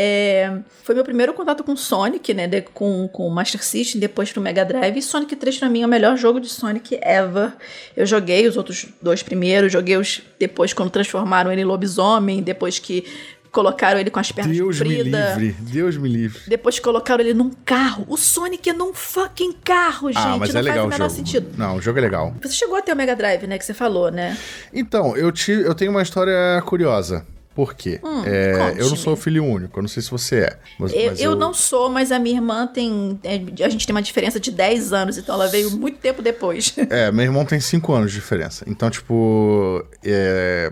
é, 0.50 0.60
foi 0.84 0.96
meu 0.96 1.04
primeiro 1.04 1.34
contato 1.34 1.64
com 1.64 1.76
Sonic, 1.76 2.34
né? 2.34 2.48
de- 2.48 2.62
com, 2.62 3.08
com 3.08 3.28
o 3.28 3.32
Master 3.32 3.64
System, 3.64 4.00
depois 4.02 4.32
pro 4.32 4.42
Mega 4.42 4.66
Drive. 4.66 4.98
E 4.98 5.02
Sonic 5.02 5.36
3, 5.36 5.58
pra 5.60 5.70
mim, 5.70 5.82
é 5.84 5.86
o 5.86 5.90
melhor 5.90 6.18
jogo 6.18 6.40
de 6.40 6.50
Sonic 6.50 7.00
ever. 7.02 7.54
Eu 7.96 8.06
joguei 8.06 8.48
os 8.48 8.58
outros 8.58 8.88
dois 9.02 9.22
primeiros, 9.24 9.72
joguei 9.72 9.98
os 9.98 10.22
depois 10.40 10.74
quando 10.74 10.90
transformaram 10.90 11.52
ele 11.52 11.62
em 11.62 11.66
lobisomem, 11.66 12.42
depois 12.42 12.80
que 12.80 13.06
colocaram 13.52 14.00
ele 14.00 14.10
com 14.10 14.20
as 14.20 14.32
pernas 14.32 14.56
Deus 14.56 14.80
me 14.80 14.96
compridas. 14.96 15.38
livre, 15.38 15.56
Deus 15.62 15.98
me 15.98 16.08
livre. 16.10 16.42
Depois 16.48 16.80
colocaram 16.80 17.22
ele 17.24 17.34
num 17.34 17.52
carro. 17.66 18.06
O 18.08 18.18
Sonic 18.18 18.70
é 18.70 18.74
num 18.74 18.94
fucking 18.94 19.54
carro, 19.64 20.08
gente. 20.08 20.18
ah, 20.22 20.38
mas 20.38 20.54
não 20.54 20.60
é 20.60 20.64
legal 20.64 20.86
o 20.88 20.90
faz 20.90 21.00
o 21.00 21.04
menor 21.04 21.10
jogo. 21.10 21.16
sentido. 21.28 21.58
Não, 21.58 21.76
o 21.76 21.82
jogo 21.82 21.98
é 22.00 22.02
legal. 22.02 22.34
Você 22.42 22.54
chegou 22.54 22.78
até 22.78 22.94
o 22.94 22.96
Mega 22.96 23.16
Drive, 23.16 23.46
né? 23.48 23.58
Que 23.58 23.66
você 23.66 23.74
falou, 23.74 24.10
né? 24.12 24.38
Então, 24.74 25.16
eu, 25.18 25.32
te, 25.32 25.52
eu 25.52 25.76
tenho 25.76 25.92
uma 25.92 26.02
história 26.02 26.62
curiosa. 26.66 27.26
Por 27.54 27.74
quê? 27.74 28.00
Hum, 28.02 28.24
É, 28.26 28.76
eu 28.78 28.90
não 28.90 28.96
sou 28.96 29.14
filho 29.18 29.44
único, 29.44 29.78
eu 29.78 29.82
não 29.82 29.90
sei 29.90 30.02
se 30.02 30.10
você 30.10 30.38
é. 30.44 30.58
Mas, 30.80 30.94
Eu, 30.94 31.06
mas 31.12 31.20
eu 31.22 31.36
não 31.36 31.54
sou, 31.54 31.90
mas 31.90 32.10
a 32.10 32.18
minha 32.18 32.38
irmã 32.38 32.66
tem. 32.66 33.20
é, 33.26 33.42
A 33.66 33.68
gente 33.68 33.86
tem 33.86 33.94
uma 33.94 34.02
diferença 34.02 34.40
de 34.40 34.52
10 34.52 34.94
anos, 34.94 35.18
então 35.18 35.36
ela 35.36 35.50
veio 35.50 35.70
muito 35.72 35.98
tempo 36.00 36.22
depois. 36.22 36.74
É, 36.90 37.12
meu 37.12 37.26
irmão 37.26 37.44
tem 37.44 37.60
5 37.60 37.92
anos 37.94 38.12
de 38.12 38.18
diferença. 38.18 38.64
Então, 38.66 38.90
tipo. 38.90 39.86
é, 40.02 40.72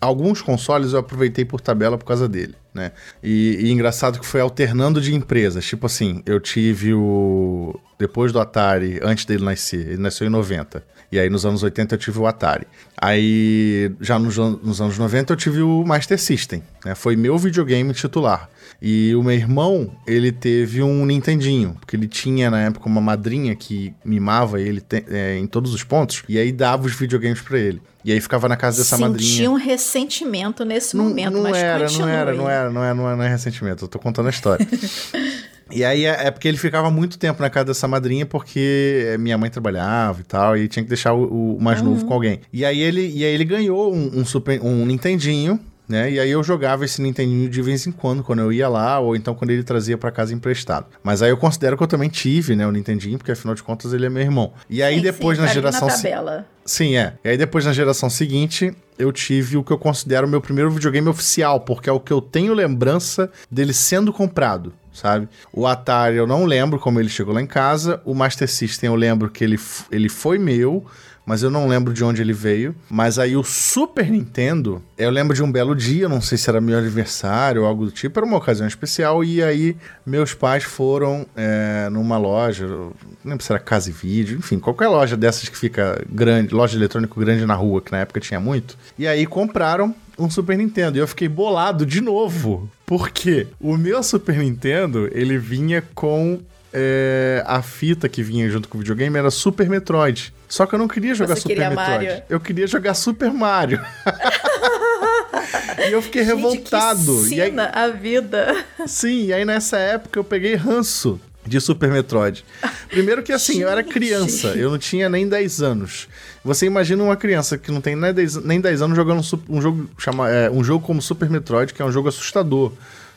alguns 0.00 0.40
consoles 0.42 0.92
eu 0.92 1.00
aproveitei 1.00 1.44
por 1.44 1.60
tabela 1.60 1.98
por 1.98 2.04
causa 2.04 2.28
dele. 2.28 2.54
né? 2.74 2.92
E, 3.22 3.58
e 3.60 3.70
engraçado 3.70 4.18
que 4.20 4.26
foi 4.26 4.40
alternando 4.40 5.00
de 5.00 5.14
empresas. 5.14 5.64
Tipo 5.64 5.86
assim, 5.86 6.22
eu 6.26 6.40
tive 6.40 6.94
o. 6.94 7.78
Depois 7.98 8.32
do 8.32 8.38
Atari, 8.40 9.00
antes 9.02 9.24
dele 9.24 9.44
nascer, 9.44 9.88
ele 9.88 10.02
nasceu 10.02 10.26
em 10.26 10.30
90. 10.30 10.82
E 11.10 11.18
aí 11.18 11.30
nos 11.30 11.46
anos 11.46 11.62
80 11.62 11.94
eu 11.94 11.98
tive 11.98 12.18
o 12.18 12.26
Atari. 12.26 12.66
Aí 12.96 13.90
já 14.00 14.18
nos, 14.18 14.36
nos 14.36 14.80
anos 14.80 14.98
90 14.98 15.32
eu 15.32 15.36
tive 15.36 15.62
o 15.62 15.82
Master 15.84 16.18
System, 16.18 16.62
né? 16.84 16.94
Foi 16.94 17.16
meu 17.16 17.36
videogame 17.38 17.92
titular. 17.94 18.48
E 18.80 19.12
o 19.16 19.22
meu 19.24 19.34
irmão, 19.34 19.90
ele 20.06 20.30
teve 20.30 20.82
um 20.82 21.04
Nintendinho, 21.04 21.76
porque 21.80 21.96
ele 21.96 22.06
tinha 22.06 22.48
na 22.48 22.60
época 22.62 22.86
uma 22.86 23.00
madrinha 23.00 23.56
que 23.56 23.92
mimava 24.04 24.60
ele 24.60 24.80
te, 24.80 25.04
é, 25.08 25.36
em 25.36 25.46
todos 25.48 25.74
os 25.74 25.82
pontos, 25.82 26.22
e 26.28 26.38
aí 26.38 26.52
dava 26.52 26.86
os 26.86 26.94
videogames 26.94 27.40
para 27.40 27.58
ele. 27.58 27.82
E 28.04 28.12
aí 28.12 28.20
ficava 28.20 28.48
na 28.48 28.56
casa 28.56 28.78
dessa 28.78 28.96
Senti 28.96 29.08
madrinha. 29.08 29.34
Tinha 29.36 29.50
um 29.50 29.54
ressentimento 29.56 30.64
nesse 30.64 30.96
não, 30.96 31.06
momento, 31.06 31.32
não 31.34 31.42
mas 31.42 31.56
era, 31.56 31.80
continue. 31.84 32.02
não 32.06 32.08
era, 32.08 32.32
não 32.34 32.48
era, 32.48 32.70
não 32.70 32.84
era, 32.84 32.94
não 32.94 33.10
é, 33.10 33.16
não 33.16 33.22
é 33.24 33.28
ressentimento, 33.28 33.84
eu 33.84 33.88
tô 33.88 33.98
contando 33.98 34.26
a 34.26 34.30
história. 34.30 34.66
E 35.70 35.84
aí 35.84 36.06
é, 36.06 36.28
é 36.28 36.30
porque 36.30 36.48
ele 36.48 36.56
ficava 36.56 36.90
muito 36.90 37.18
tempo 37.18 37.42
na 37.42 37.50
casa 37.50 37.66
dessa 37.66 37.86
madrinha 37.86 38.24
porque 38.24 39.14
minha 39.20 39.36
mãe 39.36 39.50
trabalhava 39.50 40.22
e 40.22 40.24
tal, 40.24 40.56
e 40.56 40.66
tinha 40.66 40.82
que 40.82 40.88
deixar 40.88 41.12
o, 41.12 41.56
o 41.56 41.60
mais 41.60 41.80
Uhum. 41.82 41.90
novo 41.90 42.06
com 42.06 42.14
alguém. 42.14 42.40
E 42.50 42.64
aí 42.64 42.80
ele, 42.80 43.06
e 43.06 43.22
aí 43.22 43.34
ele 43.34 43.44
ganhou 43.44 43.94
um, 43.94 44.20
um, 44.20 44.24
super, 44.24 44.58
um 44.62 44.86
Nintendinho, 44.86 45.60
né? 45.88 46.10
E 46.10 46.20
aí 46.20 46.30
eu 46.30 46.42
jogava 46.42 46.84
esse 46.84 47.00
Nintendinho 47.00 47.48
de 47.48 47.62
vez 47.62 47.86
em 47.86 47.92
quando, 47.92 48.22
quando 48.22 48.40
eu 48.40 48.52
ia 48.52 48.68
lá, 48.68 48.98
ou 48.98 49.16
então 49.16 49.34
quando 49.34 49.50
ele 49.50 49.62
trazia 49.62 49.96
pra 49.96 50.10
casa 50.10 50.34
emprestado. 50.34 50.86
Mas 51.02 51.22
aí 51.22 51.30
eu 51.30 51.36
considero 51.36 51.76
que 51.76 51.82
eu 51.82 51.86
também 51.86 52.08
tive, 52.10 52.54
né, 52.54 52.66
o 52.66 52.72
Nintendinho, 52.72 53.16
porque 53.16 53.32
afinal 53.32 53.54
de 53.54 53.62
contas 53.62 53.92
ele 53.92 54.06
é 54.06 54.10
meu 54.10 54.22
irmão. 54.22 54.52
E 54.68 54.82
aí 54.82 54.96
Sim, 54.96 55.02
depois 55.02 55.38
sim, 55.38 55.42
na 55.42 55.46
tá 55.46 55.52
ali 55.52 55.60
geração 55.60 55.88
Na 55.88 55.94
tabela. 55.94 56.46
Sim, 56.64 56.96
é. 56.96 57.14
E 57.24 57.30
aí 57.30 57.38
depois 57.38 57.64
na 57.64 57.72
geração 57.72 58.10
seguinte, 58.10 58.74
eu 58.98 59.10
tive 59.10 59.56
o 59.56 59.64
que 59.64 59.72
eu 59.72 59.78
considero 59.78 60.26
o 60.26 60.30
meu 60.30 60.40
primeiro 60.40 60.70
videogame 60.70 61.08
oficial, 61.08 61.60
porque 61.60 61.88
é 61.88 61.92
o 61.92 62.00
que 62.00 62.12
eu 62.12 62.20
tenho 62.20 62.52
lembrança 62.52 63.30
dele 63.50 63.72
sendo 63.72 64.12
comprado, 64.12 64.74
sabe? 64.92 65.28
O 65.50 65.66
Atari 65.66 66.16
eu 66.16 66.26
não 66.26 66.44
lembro 66.44 66.78
como 66.78 67.00
ele 67.00 67.08
chegou 67.08 67.32
lá 67.32 67.40
em 67.40 67.46
casa, 67.46 68.02
o 68.04 68.14
Master 68.14 68.48
System 68.48 68.88
eu 68.88 68.96
lembro 68.96 69.30
que 69.30 69.42
ele, 69.42 69.58
ele 69.90 70.10
foi 70.10 70.36
meu, 70.36 70.84
mas 71.28 71.42
eu 71.42 71.50
não 71.50 71.68
lembro 71.68 71.92
de 71.92 72.02
onde 72.02 72.22
ele 72.22 72.32
veio. 72.32 72.74
Mas 72.88 73.18
aí 73.18 73.36
o 73.36 73.44
Super 73.44 74.10
Nintendo, 74.10 74.82
eu 74.96 75.10
lembro 75.10 75.36
de 75.36 75.42
um 75.42 75.52
belo 75.52 75.76
dia, 75.76 76.08
não 76.08 76.22
sei 76.22 76.38
se 76.38 76.48
era 76.48 76.58
meu 76.58 76.78
aniversário 76.78 77.60
ou 77.60 77.68
algo 77.68 77.84
do 77.84 77.90
tipo, 77.90 78.18
era 78.18 78.24
uma 78.24 78.38
ocasião 78.38 78.66
especial, 78.66 79.22
e 79.22 79.42
aí 79.42 79.76
meus 80.06 80.32
pais 80.32 80.64
foram 80.64 81.26
é, 81.36 81.90
numa 81.90 82.16
loja, 82.16 82.66
não 82.66 82.94
lembro 83.22 83.44
se 83.44 83.52
era 83.52 83.60
Casa 83.60 83.90
e 83.90 83.92
Vídeo, 83.92 84.38
enfim, 84.38 84.58
qualquer 84.58 84.88
loja 84.88 85.18
dessas 85.18 85.50
que 85.50 85.56
fica 85.58 86.02
grande, 86.10 86.54
loja 86.54 86.72
de 86.72 86.78
eletrônico 86.78 87.20
grande 87.20 87.44
na 87.44 87.54
rua, 87.54 87.82
que 87.82 87.92
na 87.92 87.98
época 87.98 88.20
tinha 88.20 88.40
muito, 88.40 88.78
e 88.98 89.06
aí 89.06 89.26
compraram 89.26 89.94
um 90.18 90.30
Super 90.30 90.56
Nintendo. 90.56 90.96
E 90.96 91.00
eu 91.00 91.06
fiquei 91.06 91.28
bolado 91.28 91.84
de 91.84 92.00
novo. 92.00 92.70
Porque 92.86 93.46
o 93.60 93.76
meu 93.76 94.02
Super 94.02 94.38
Nintendo, 94.38 95.10
ele 95.12 95.36
vinha 95.36 95.82
com 95.94 96.40
é, 96.72 97.44
a 97.46 97.62
fita 97.62 98.08
que 98.08 98.22
vinha 98.22 98.48
junto 98.50 98.68
com 98.68 98.78
o 98.78 98.80
videogame 98.80 99.16
era 99.16 99.30
Super 99.30 99.68
Metroid. 99.68 100.32
Só 100.48 100.66
que 100.66 100.74
eu 100.74 100.78
não 100.78 100.88
queria 100.88 101.14
jogar 101.14 101.34
Você 101.34 101.42
Super 101.42 101.54
queria 101.54 101.70
Metroid. 101.70 102.06
Mario? 102.06 102.22
Eu 102.28 102.40
queria 102.40 102.66
jogar 102.66 102.94
Super 102.94 103.32
Mario. 103.32 103.80
e 105.88 105.92
eu 105.92 106.00
fiquei 106.00 106.24
Gente, 106.24 106.34
revoltado. 106.34 107.26
Que 107.28 107.34
e 107.34 107.42
aí, 107.42 107.52
a 107.58 107.88
vida. 107.88 108.64
Sim, 108.86 109.26
e 109.26 109.32
aí 109.32 109.44
nessa 109.44 109.76
época 109.76 110.18
eu 110.18 110.24
peguei 110.24 110.54
ranço 110.54 111.20
de 111.48 111.60
Super 111.60 111.90
Metroid. 111.90 112.44
Primeiro 112.88 113.22
que 113.22 113.32
assim, 113.32 113.62
eu 113.62 113.68
era 113.68 113.82
criança, 113.82 114.48
eu 114.48 114.70
não 114.70 114.78
tinha 114.78 115.08
nem 115.08 115.28
10 115.28 115.62
anos. 115.62 116.08
Você 116.44 116.66
imagina 116.66 117.02
uma 117.02 117.16
criança 117.16 117.58
que 117.58 117.70
não 117.70 117.80
tem 117.80 117.96
nem 117.96 118.12
10, 118.12 118.36
nem 118.44 118.60
10 118.60 118.82
anos 118.82 118.96
jogando 118.96 119.20
um, 119.20 119.56
um 119.56 119.60
jogo, 119.60 119.88
chama, 119.98 120.30
é, 120.30 120.50
um 120.50 120.62
jogo 120.62 120.86
como 120.86 121.02
Super 121.02 121.28
Metroid, 121.28 121.72
que 121.72 121.82
é 121.82 121.84
um 121.84 121.92
jogo 121.92 122.08
assustador. 122.08 122.72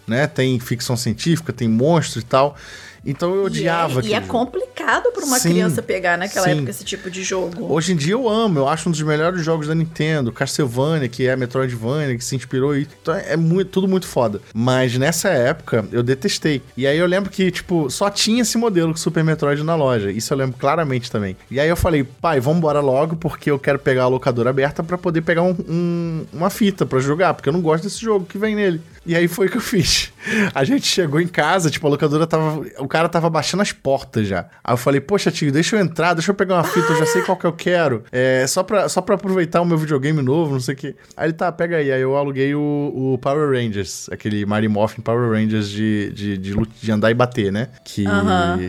Né? 0.07 0.25
Tem 0.27 0.59
ficção 0.59 0.97
científica, 0.97 1.53
tem 1.53 1.67
monstro 1.67 2.19
e 2.19 2.23
tal. 2.23 2.57
Então 3.05 3.33
eu 3.33 3.45
odiava 3.45 4.01
E 4.01 4.07
é, 4.07 4.09
e 4.09 4.13
é 4.13 4.21
complicado 4.21 5.11
para 5.11 5.25
uma 5.25 5.39
Sim, 5.39 5.49
criança 5.51 5.81
pegar 5.81 6.17
naquela 6.17 6.45
sim. 6.45 6.51
época 6.53 6.69
esse 6.69 6.83
tipo 6.83 7.09
de 7.09 7.23
jogo. 7.23 7.71
Hoje 7.73 7.93
em 7.93 7.95
dia 7.95 8.13
eu 8.13 8.29
amo, 8.29 8.59
eu 8.59 8.67
acho 8.67 8.87
um 8.89 8.91
dos 8.91 9.01
melhores 9.01 9.43
jogos 9.43 9.67
da 9.67 9.75
Nintendo, 9.75 10.31
Castlevania, 10.31 11.07
que 11.09 11.25
é 11.27 11.33
a 11.33 11.37
Metroidvania, 11.37 12.15
que 12.17 12.23
se 12.23 12.35
inspirou 12.35 12.75
e 12.75 12.87
então 13.01 13.13
é 13.15 13.35
muito, 13.35 13.69
tudo 13.71 13.87
muito 13.87 14.07
foda. 14.07 14.41
Mas 14.53 14.97
nessa 14.97 15.29
época 15.29 15.85
eu 15.91 16.03
detestei. 16.03 16.61
E 16.77 16.85
aí 16.85 16.97
eu 16.97 17.05
lembro 17.07 17.29
que, 17.29 17.49
tipo, 17.51 17.89
só 17.89 18.09
tinha 18.09 18.41
esse 18.41 18.57
modelo 18.57 18.91
com 18.91 18.97
Super 18.97 19.23
Metroid 19.23 19.63
na 19.63 19.75
loja. 19.75 20.11
Isso 20.11 20.33
eu 20.33 20.37
lembro 20.37 20.57
claramente 20.59 21.09
também. 21.11 21.35
E 21.49 21.59
aí 21.59 21.69
eu 21.69 21.75
falei, 21.75 22.03
pai, 22.03 22.39
vambora 22.39 22.79
logo, 22.81 23.15
porque 23.15 23.49
eu 23.49 23.57
quero 23.59 23.79
pegar 23.79 24.03
a 24.03 24.07
locadora 24.07 24.49
aberta 24.49 24.83
pra 24.83 24.97
poder 24.97 25.21
pegar 25.21 25.41
um- 25.43 25.55
um- 25.67 26.25
uma 26.33 26.49
fita 26.49 26.85
pra 26.85 26.99
jogar, 26.99 27.33
porque 27.33 27.49
eu 27.49 27.53
não 27.53 27.61
gosto 27.61 27.83
desse 27.83 27.99
jogo 28.01 28.25
que 28.25 28.37
vem 28.37 28.55
nele. 28.55 28.81
E 29.05 29.15
aí 29.15 29.27
foi 29.27 29.47
o 29.47 29.49
que 29.49 29.57
eu 29.57 29.61
fiz. 29.61 30.11
A 30.53 30.63
gente 30.63 30.85
chegou 30.85 31.19
em 31.19 31.27
casa, 31.27 31.69
tipo, 31.69 31.87
a 31.87 31.89
locadora 31.89 32.27
tava. 32.27 32.63
O 32.77 32.87
cara 32.87 33.09
tava 33.09 33.29
baixando 33.29 33.61
as 33.61 33.71
portas 33.71 34.27
já. 34.27 34.45
Aí 34.63 34.73
eu 34.73 34.77
falei, 34.77 35.01
poxa, 35.01 35.31
tio, 35.31 35.51
deixa 35.51 35.75
eu 35.75 35.79
entrar, 35.79 36.13
deixa 36.13 36.31
eu 36.31 36.35
pegar 36.35 36.55
uma 36.55 36.63
fita, 36.63 36.91
eu 36.91 36.97
já 36.99 37.05
sei 37.07 37.21
qual 37.23 37.35
que 37.35 37.45
eu 37.45 37.53
quero. 37.53 38.03
É, 38.11 38.45
só 38.47 38.61
pra, 38.61 38.87
só 38.87 39.01
pra 39.01 39.15
aproveitar 39.15 39.61
o 39.61 39.65
meu 39.65 39.77
videogame 39.77 40.21
novo, 40.21 40.53
não 40.53 40.59
sei 40.59 40.75
o 40.75 40.77
quê. 40.77 40.95
Aí 41.17 41.27
ele, 41.27 41.33
tá, 41.33 41.51
pega 41.51 41.77
aí. 41.77 41.91
Aí 41.91 42.01
eu 42.01 42.15
aluguei 42.15 42.53
o, 42.53 43.13
o 43.13 43.17
Power 43.17 43.49
Rangers, 43.49 44.07
aquele 44.11 44.45
Mighty 44.45 44.67
Morphin 44.67 45.01
Power 45.01 45.31
Rangers 45.31 45.69
de, 45.69 46.11
de, 46.11 46.37
de, 46.37 46.55
de 46.81 46.91
andar 46.91 47.09
e 47.09 47.13
bater, 47.15 47.51
né? 47.51 47.69
Que, 47.83 48.05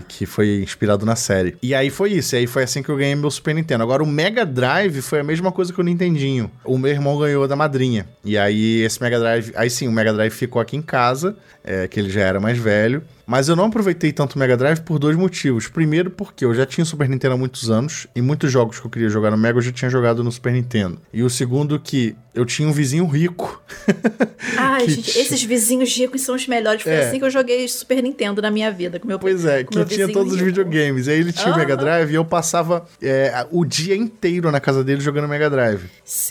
que 0.09 0.25
foi 0.25 0.63
inspirado 0.63 1.05
na 1.05 1.17
série. 1.17 1.57
E 1.63 1.75
aí 1.75 1.91
foi 1.91 2.13
isso. 2.13 2.35
E 2.35 2.39
aí 2.39 2.47
foi 2.47 2.63
assim 2.63 2.83
que 2.83 2.89
eu 2.89 2.97
ganhei 2.97 3.15
meu 3.15 3.31
Super 3.31 3.55
Nintendo. 3.55 3.83
Agora, 3.83 4.03
o 4.03 4.07
Mega 4.07 4.47
Drive 4.47 5.03
foi 5.03 5.21
a 5.21 5.25
mesma 5.25 5.53
coisa 5.53 5.73
que 5.73 5.81
o 5.81 5.85
Nintendinho. 5.85 6.51
O 6.65 6.79
meu 6.79 6.91
irmão 6.91 7.19
ganhou 7.19 7.47
da 7.47 7.55
madrinha. 7.55 8.07
E 8.25 8.39
aí, 8.39 8.81
esse 8.81 9.03
Mega 9.03 9.19
Drive. 9.19 9.53
Aí 9.55 9.69
sim, 9.69 9.87
o 9.89 9.93
Mega 9.93 10.13
Drive 10.13 10.22
ficou 10.31 10.61
aqui 10.61 10.77
em 10.77 10.83
casa, 10.83 11.37
é, 11.65 11.87
que 11.89 11.99
ele 12.01 12.11
já 12.11 12.21
era 12.23 12.41
mais 12.41 12.59
velho. 12.59 13.03
Mas 13.25 13.49
eu 13.49 13.55
não 13.57 13.67
aproveitei 13.67 14.13
tanto 14.13 14.35
o 14.35 14.39
Mega 14.39 14.57
Drive 14.57 14.81
por 14.81 14.99
dois 14.99 15.17
motivos. 15.17 15.69
Primeiro, 15.69 16.11
porque 16.11 16.45
eu 16.45 16.53
já 16.55 16.67
tinha 16.67 16.83
o 16.83 16.87
Super 16.87 17.09
Nintendo 17.09 17.35
há 17.35 17.39
muitos 17.39 17.71
anos, 17.71 18.07
e 18.15 18.21
muitos 18.21 18.51
jogos 18.53 18.79
que 18.81 18.87
eu 18.87 18.91
queria 18.91 19.09
jogar 19.09 19.31
no 19.31 19.39
Mega 19.39 19.59
eu 19.59 19.63
já 19.63 19.73
tinha 19.73 19.91
jogado 19.91 20.23
no 20.25 20.31
Super 20.31 20.53
Nintendo. 20.53 20.99
E 21.13 21.23
o 21.23 21.31
segundo, 21.31 21.79
que 21.79 22.15
eu 22.35 22.45
tinha 22.45 22.69
um 22.69 22.73
vizinho 22.73 23.07
rico. 23.07 23.63
Ai, 24.59 24.85
que 24.85 24.91
gente, 24.93 25.19
esses 25.19 25.43
vizinhos 25.43 25.97
ricos 25.97 26.21
são 26.23 26.35
os 26.35 26.47
melhores. 26.47 26.83
Foi 26.83 26.93
É. 26.93 27.07
assim 27.09 27.19
que 27.19 27.25
eu 27.25 27.31
joguei 27.31 27.67
Super 27.69 28.03
Nintendo 28.03 28.43
na 28.43 28.51
minha 28.51 28.71
vida. 28.71 28.99
Com 28.99 29.07
meu, 29.07 29.19
Pois 29.19 29.45
é, 29.45 29.65
que 29.65 29.85
tinha 29.87 30.09
todos 30.09 30.33
os 30.33 30.39
rico. 30.39 30.47
videogames. 30.47 31.07
E 31.07 31.11
aí 31.13 31.21
ele 31.21 31.33
tinha 31.33 31.53
o 31.55 31.57
Mega. 31.57 31.77
Drive 31.77 32.11
e 32.11 32.15
eu 32.15 32.25
passava 32.25 32.85
é, 33.01 33.47
o 33.51 33.65
dia 33.65 33.97
inteiro 33.97 34.51
na 34.51 34.61
casa 34.61 34.85
dele 34.85 35.01
jogando 35.01 35.27
Mega 35.29 35.49
Drive. 35.49 35.85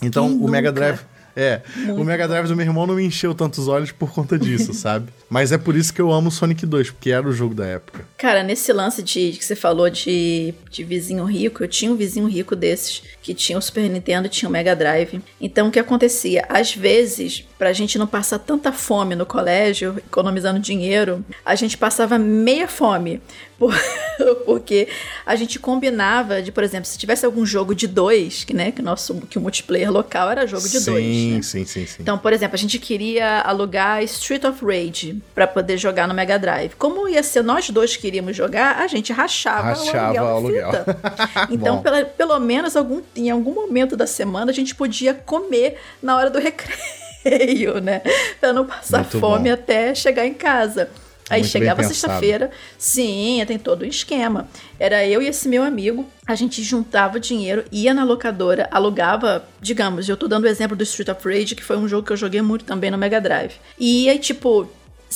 Então 0.04 0.28
o 0.38 0.48
Mega? 0.50 0.72
Drive. 0.72 1.00
É, 1.36 1.62
o 1.98 2.04
Mega 2.04 2.28
Drive 2.28 2.48
do 2.48 2.56
meu 2.56 2.66
irmão 2.66 2.86
não 2.86 2.96
me 2.96 3.06
encheu 3.06 3.34
tantos 3.34 3.68
olhos 3.68 3.92
por 3.92 4.12
conta 4.12 4.38
disso, 4.38 4.74
sabe? 4.76 5.08
Mas 5.30 5.52
é 5.52 5.58
por 5.58 5.76
isso 5.76 5.94
que 5.94 6.02
eu 6.02 6.12
amo 6.12 6.32
Sonic 6.32 6.66
2, 6.66 6.92
porque 6.92 7.12
era 7.12 7.28
o 7.28 7.32
jogo 7.32 7.56
da 7.56 7.66
época. 7.66 8.06
Cara, 8.22 8.44
nesse 8.44 8.72
lance 8.72 9.02
de 9.02 9.32
que 9.32 9.44
você 9.44 9.56
falou 9.56 9.90
de, 9.90 10.54
de 10.70 10.84
vizinho 10.84 11.24
rico, 11.26 11.64
eu 11.64 11.68
tinha 11.68 11.92
um 11.92 11.96
vizinho 11.96 12.28
rico 12.28 12.56
desses 12.56 13.02
que 13.20 13.34
tinha 13.34 13.58
o 13.58 13.62
Super 13.62 13.90
Nintendo 13.90 14.28
e 14.28 14.30
tinha 14.30 14.48
o 14.48 14.52
Mega 14.52 14.76
Drive. 14.76 15.20
Então 15.40 15.70
o 15.70 15.72
que 15.72 15.80
acontecia? 15.80 16.46
Às 16.48 16.76
vezes, 16.76 17.44
pra 17.58 17.74
gente 17.74 17.98
não 17.98 18.06
passar 18.06 18.38
tanta 18.38 18.72
fome 18.72 19.16
no 19.16 19.26
colégio, 19.26 19.96
economizando 19.98 20.60
dinheiro, 20.60 21.26
a 21.44 21.56
gente 21.56 21.76
passava 21.76 22.20
meia 22.20 22.68
fome. 22.68 23.20
Por- 23.58 23.74
Porque 24.46 24.88
a 25.26 25.36
gente 25.36 25.58
combinava 25.58 26.42
de, 26.44 26.52
por 26.52 26.64
exemplo, 26.64 26.86
se 26.86 26.98
tivesse 26.98 27.26
algum 27.26 27.46
jogo 27.46 27.74
de 27.74 27.88
dois, 27.88 28.44
que, 28.44 28.54
né, 28.54 28.72
que, 28.72 28.82
o 28.82 28.84
nosso, 28.84 29.16
que 29.30 29.38
o 29.38 29.42
multiplayer 29.42 29.92
local 29.92 30.30
era 30.30 30.46
jogo 30.46 30.68
de 30.68 30.80
sim, 30.80 30.92
dois. 30.92 31.06
né? 31.06 31.42
sim, 31.42 31.66
sim, 31.66 31.86
sim. 31.86 31.98
Então, 32.00 32.18
por 32.18 32.34
exemplo, 32.34 32.56
a 32.56 32.58
gente 32.58 32.78
queria 32.78 33.42
alugar 33.42 34.04
Street 34.04 34.44
of 34.44 34.64
Rage 34.64 35.22
pra 35.34 35.48
poder 35.48 35.78
jogar 35.78 36.08
no 36.08 36.14
Mega 36.14 36.38
Drive. 36.38 36.74
Como 36.76 37.08
ia 37.08 37.24
ser 37.24 37.44
nós 37.44 37.70
dois 37.70 37.96
que 37.96 38.11
queríamos 38.12 38.36
jogar, 38.36 38.78
a 38.80 38.88
gente 38.88 39.14
rachava, 39.14 39.70
Rachava 39.70 40.22
o 40.22 40.26
o 40.26 40.28
aluguel. 40.28 40.68
aluguel. 40.68 40.86
então, 41.50 41.82
pela- 41.82 42.04
pelo 42.04 42.38
menos 42.40 42.76
algum, 42.76 43.02
em 43.16 43.30
algum 43.30 43.54
momento 43.54 43.96
da 43.96 44.06
semana 44.06 44.52
a 44.52 44.54
gente 44.54 44.76
podia 44.76 45.14
comer 45.14 45.78
na 46.04 46.18
hora 46.18 46.30
do 46.30 46.38
recreio, 46.40 47.80
né? 47.80 48.02
Pra 48.42 48.52
não 48.52 48.66
passar 48.66 49.00
Muito 49.00 49.18
fome 49.20 49.48
bom. 49.50 49.54
até 49.54 49.96
chegar 49.96 50.26
em 50.26 50.34
casa. 50.34 50.90
Aí 51.30 51.40
Muito 51.44 51.52
chegava 51.54 51.82
sexta-feira, 51.84 52.52
sim, 52.78 53.42
tem 53.48 53.58
todo 53.58 53.84
um 53.84 53.88
esquema. 53.88 54.50
Era 54.78 55.06
eu 55.08 55.22
e 55.22 55.28
esse 55.30 55.48
meu 55.48 55.64
amigo, 55.64 56.06
a 56.28 56.36
gente 56.36 56.62
juntava 56.62 57.22
dinheiro, 57.22 57.64
ia 57.72 57.94
na 57.94 58.04
locadora, 58.04 58.68
alugava, 58.70 59.46
digamos, 59.62 60.10
eu 60.10 60.18
tô 60.18 60.28
dando 60.28 60.44
o 60.44 60.48
exemplo 60.48 60.76
do 60.76 60.84
Street 60.84 61.08
of 61.08 61.26
Rage, 61.26 61.56
que 61.56 61.64
foi 61.64 61.78
um 61.78 61.88
jogo 61.88 62.06
que 62.06 62.12
eu 62.12 62.18
joguei 62.18 62.42
muito 62.42 62.66
também 62.66 62.92
no 62.92 62.98
Mega 62.98 63.22
Drive. 63.22 63.54
E 63.80 64.10
aí, 64.10 64.20
tipo, 64.20 64.70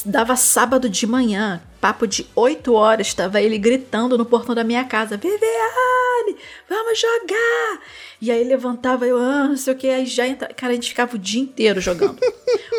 dava 0.05 0.37
sábado 0.37 0.87
de 0.87 1.05
manhã, 1.05 1.61
papo 1.79 2.07
de 2.07 2.27
8 2.35 2.73
horas, 2.73 3.07
estava 3.07 3.41
ele 3.41 3.57
gritando 3.57 4.17
no 4.17 4.25
portão 4.25 4.55
da 4.55 4.63
minha 4.63 4.83
casa: 4.83 5.17
Viviane, 5.17 6.37
vamos 6.69 6.99
jogar! 6.99 7.81
E 8.21 8.31
aí 8.31 8.43
levantava, 8.43 9.05
eu, 9.05 9.17
ah, 9.17 9.47
não 9.49 9.57
sei 9.57 9.73
o 9.73 9.77
que, 9.77 9.87
aí 9.87 10.05
já 10.05 10.27
entra. 10.27 10.47
Cara, 10.53 10.71
a 10.71 10.75
gente 10.75 10.89
ficava 10.89 11.15
o 11.15 11.19
dia 11.19 11.41
inteiro 11.41 11.81
jogando. 11.81 12.17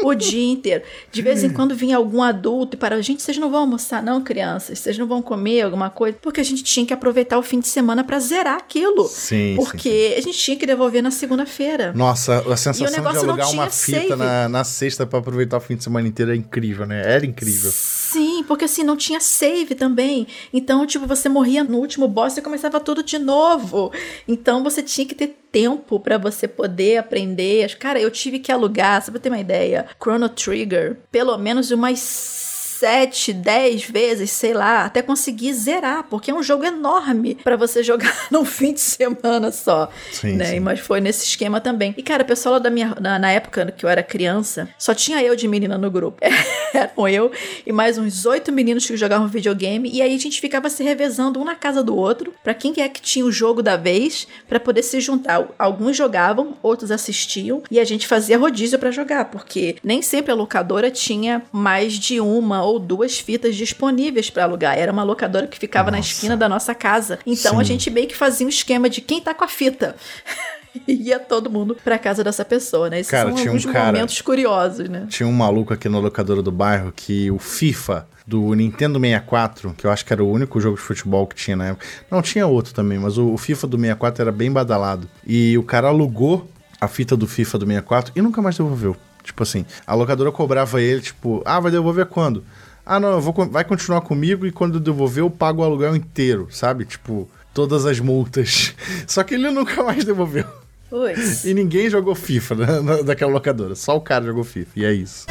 o 0.03 0.15
dia 0.15 0.53
inteiro. 0.53 0.83
De 1.13 1.23
vez 1.23 1.45
em 1.45 1.51
quando 1.51 1.75
vinha 1.75 1.97
algum 1.97 2.23
adulto 2.23 2.77
e 2.77 2.79
parava, 2.79 3.03
gente, 3.03 3.23
vocês 3.23 3.37
não 3.37 3.51
vão 3.51 3.61
almoçar, 3.61 4.03
não, 4.03 4.23
crianças? 4.23 4.79
Vocês 4.79 4.97
não 4.97 5.07
vão 5.07 5.21
comer 5.21 5.63
alguma 5.63 5.91
coisa? 5.91 6.17
Porque 6.21 6.41
a 6.41 6.45
gente 6.45 6.65
tinha 6.65 6.87
que 6.87 6.93
aproveitar 6.93 7.39
o 7.39 7.43
fim 7.43 7.61
de 7.61 7.69
semana 7.69 8.03
para 8.03 8.19
zerar 8.19 8.57
aquilo. 8.57 9.07
Sim. 9.09 9.55
Porque 9.57 10.11
sim, 10.11 10.15
a 10.19 10.21
gente 10.23 10.39
tinha 10.39 10.57
que 10.57 10.67
devolver 10.67 11.03
na 11.03 11.11
segunda-feira. 11.11 11.93
Nossa, 11.95 12.39
a 12.39 12.57
sensação 12.57 13.13
de 13.13 13.19
alugar 13.19 13.51
uma 13.51 13.71
fita 13.71 14.17
na, 14.17 14.49
na 14.49 14.65
sexta 14.65 15.07
pra 15.07 15.19
aproveitar 15.19 15.59
o 15.59 15.61
fim 15.61 15.77
de 15.77 15.85
semana 15.85 16.09
inteiro 16.09 16.33
é 16.33 16.37
incrível, 16.37 16.87
né? 16.87 17.03
Era 17.05 17.27
incrível. 17.27 17.71
Sim, 17.71 18.45
porque 18.49 18.65
assim, 18.65 18.83
não 18.87 18.97
tinha 18.97 19.21
save 19.21 19.75
também. 19.75 20.27
Então, 20.53 20.87
tipo, 20.87 21.07
você 21.07 21.29
morria 21.29 21.65
no 21.65 21.79
último 21.79 22.09
boss 22.09 22.37
e 22.37 22.43
começava 22.43 22.81
tudo 22.81 23.03
de 23.03 23.19
novo. 23.19 23.93
Então, 24.27 24.63
você 24.63 24.83
tinha 24.83 25.07
que 25.07 25.15
ter 25.15 25.37
tempo 25.51 25.99
pra 25.99 26.19
você 26.19 26.47
poder 26.47 26.99
aprender. 26.99 27.77
Cara, 27.79 28.01
eu 28.01 28.11
tive 28.11 28.39
que 28.39 28.53
alugar, 28.53 29.03
só 29.03 29.11
pra 29.11 29.21
ter 29.21 29.29
uma 29.29 29.41
ideia, 29.41 29.87
Chrono 30.01 30.29
Trigger, 30.29 30.99
pelo 31.11 31.37
menos 31.39 31.71
umas 31.71 32.46
sete, 32.79 33.33
dez 33.33 33.85
vezes, 33.85 34.31
sei 34.31 34.53
lá, 34.53 34.85
até 34.85 35.03
conseguir 35.03 35.53
zerar, 35.55 36.05
porque 36.09 36.31
é 36.31 36.35
um 36.35 36.43
jogo 36.43 36.65
enorme 36.65 37.37
pra 37.43 37.57
você 37.57 37.83
jogar 37.83 38.15
num 38.31 38.45
fim 38.45 38.73
de 38.73 38.81
semana 38.81 39.51
só. 39.51 39.89
Sim, 40.13 40.35
né? 40.35 40.45
sim. 40.47 40.61
Mas 40.61 40.81
foi 40.81 41.01
nesse 41.01 41.25
esquema 41.27 41.61
também. 41.61 41.95
E, 41.97 42.03
cara, 42.03 42.23
o 42.23 42.27
pessoal 42.27 42.55
lá 42.55 42.59
da 42.59 42.71
minha. 42.71 42.95
Na, 43.01 43.19
na 43.19 43.31
época 43.31 43.73
que 43.77 43.85
eu 43.85 43.89
era 43.89 44.03
criança, 44.03 44.69
só 44.79 44.95
tinha 44.95 45.23
eu 45.23 45.35
de 45.35 45.49
menina 45.49 45.79
no 45.79 45.91
grupo. 45.91 46.19
Eram 46.75 47.09
eu 47.09 47.33
e 47.67 47.73
mais 47.73 47.97
uns 47.97 48.27
oito 48.27 48.53
meninos 48.53 48.87
que 48.87 48.97
jogavam 48.97 49.27
videogame. 49.27 49.91
E 49.93 50.03
aí 50.03 50.15
a 50.15 50.19
gente 50.19 50.41
ficava 50.41 50.69
se 50.69 50.83
revezando 50.83 51.41
um 51.41 51.45
na 51.45 51.55
casa 51.55 51.83
do 51.83 51.97
outro, 51.97 52.35
pra 52.43 52.55
quem 52.55 52.75
é 52.79 52.89
que 52.89 53.01
tinha 53.01 53.25
o 53.25 53.33
jogo 53.33 53.63
da 53.63 53.77
vez, 53.77 54.27
pra 54.49 54.61
poder 54.61 54.83
se 54.83 55.01
juntar. 55.01 55.47
Alguns 55.59 55.97
jogavam, 55.97 56.55
outros 56.63 56.91
assistiam, 56.91 57.63
e 57.71 57.81
a 57.81 57.85
gente 57.85 58.07
fazia 58.07 58.39
rodízio 58.39 58.79
pra 58.79 58.91
jogar, 58.91 59.27
porque 59.27 59.77
nem 59.83 60.03
sempre 60.03 60.33
a 60.33 60.35
locadora 60.35 60.91
tinha 60.91 61.43
mais 61.53 61.95
de 61.95 62.21
uma 62.21 62.63
ou 62.67 62.79
duas 62.79 63.19
fitas 63.19 63.55
disponíveis 63.57 64.29
pra 64.31 64.45
alugar. 64.45 64.77
Era 64.79 64.93
uma 64.93 65.03
locadora 65.03 65.47
que 65.47 65.59
ficava 65.59 65.91
na 65.91 65.99
Nossa. 65.99 66.09
esquina 66.11 66.37
da 66.37 66.49
nossa 66.49 66.75
casa. 66.75 67.19
Então 67.27 67.55
Sim. 67.55 67.61
a 67.61 67.65
gente 67.65 67.91
meio 67.91 68.07
que 68.09 68.17
fazia 68.17 68.47
um 68.47 68.51
esquema 68.51 68.89
de 68.91 69.01
quem 69.01 69.21
tá 69.21 69.33
com 69.35 69.45
a 69.45 69.49
fita. 69.49 69.97
E 70.87 70.93
ia 71.09 71.19
todo 71.19 71.49
mundo 71.49 71.75
pra 71.83 71.99
casa 71.99 72.23
dessa 72.23 72.45
pessoa, 72.45 72.91
né? 72.91 73.01
Esses 73.01 73.11
Cara, 73.11 73.29
são 73.31 73.37
tinha 73.39 73.51
um 73.51 73.57
alguns 73.57 73.65
cara- 73.73 73.87
momentos 73.93 74.21
curiosos, 74.21 74.87
né? 74.91 75.07
Tinha 75.09 75.27
um 75.27 75.33
maluco 75.33 75.73
aqui 75.73 75.89
na 75.89 75.99
locadora 75.99 76.43
do 76.43 76.53
bairro 76.53 76.93
que 76.95 77.31
o 77.31 77.39
FIFA 77.39 78.07
do 78.27 78.53
Nintendo 78.53 79.01
64, 79.01 79.73
que 79.75 79.87
eu 79.87 79.91
acho 79.91 80.05
que 80.05 80.13
era 80.13 80.23
o 80.23 80.31
único 80.31 80.61
jogo 80.61 80.77
de 80.77 80.83
futebol 80.83 81.27
que 81.27 81.35
tinha 81.35 81.57
na 81.57 81.69
época. 81.69 81.87
Não, 82.11 82.21
tinha 82.21 82.47
outro 82.47 82.75
também, 82.75 82.99
mas 82.99 83.17
o, 83.17 83.33
o 83.33 83.39
FIFA 83.39 83.67
do 83.69 83.77
64 83.79 84.21
era 84.21 84.31
bem 84.31 84.53
badalado. 84.53 85.09
E 85.27 85.57
o 85.57 85.63
cara 85.63 85.89
alugou 85.89 86.47
a 86.79 86.87
fita 86.87 87.17
do 87.17 87.27
FIFA 87.27 87.57
do 87.59 87.65
64 87.67 88.13
e 88.15 88.21
nunca 88.21 88.43
mais 88.43 88.59
devolveu. 88.59 88.95
Tipo 89.27 89.43
assim, 89.43 89.67
a 89.87 89.95
locadora 89.95 90.33
cobrava 90.33 90.81
ele, 90.81 91.01
tipo, 91.03 91.43
ah, 91.45 91.61
vai 91.61 91.71
devolver 91.71 92.07
quando? 92.07 92.45
Ah, 92.85 92.99
não, 93.01 93.21
vou, 93.21 93.35
vai 93.51 93.65
continuar 93.65 94.01
comigo 94.01 94.47
e 94.47 94.53
quando 94.53 94.75
eu 94.75 94.81
devolver 94.81 95.23
eu 95.25 95.31
pago 95.31 95.61
o 95.61 95.65
aluguel 95.65 95.95
inteiro, 95.97 96.47
sabe? 96.51 96.85
Tipo, 96.85 97.29
todas 97.53 97.85
as 97.85 97.99
multas. 98.01 98.75
Só 99.07 99.23
que 99.25 99.35
ele 99.35 99.51
nunca 99.51 99.83
mais 99.83 100.05
devolveu. 100.05 100.45
Pois. 100.89 101.45
E 101.45 101.53
ninguém 101.53 101.91
jogou 101.91 102.15
FIFA 102.15 102.55
na- 102.55 102.81
na- 102.83 103.03
daquela 103.03 103.33
locadora. 103.33 103.75
Só 103.75 103.97
o 103.97 104.01
cara 104.01 104.25
jogou 104.25 104.45
FIFA. 104.45 104.71
E 104.77 104.85
é 104.85 104.93
isso. 104.93 105.27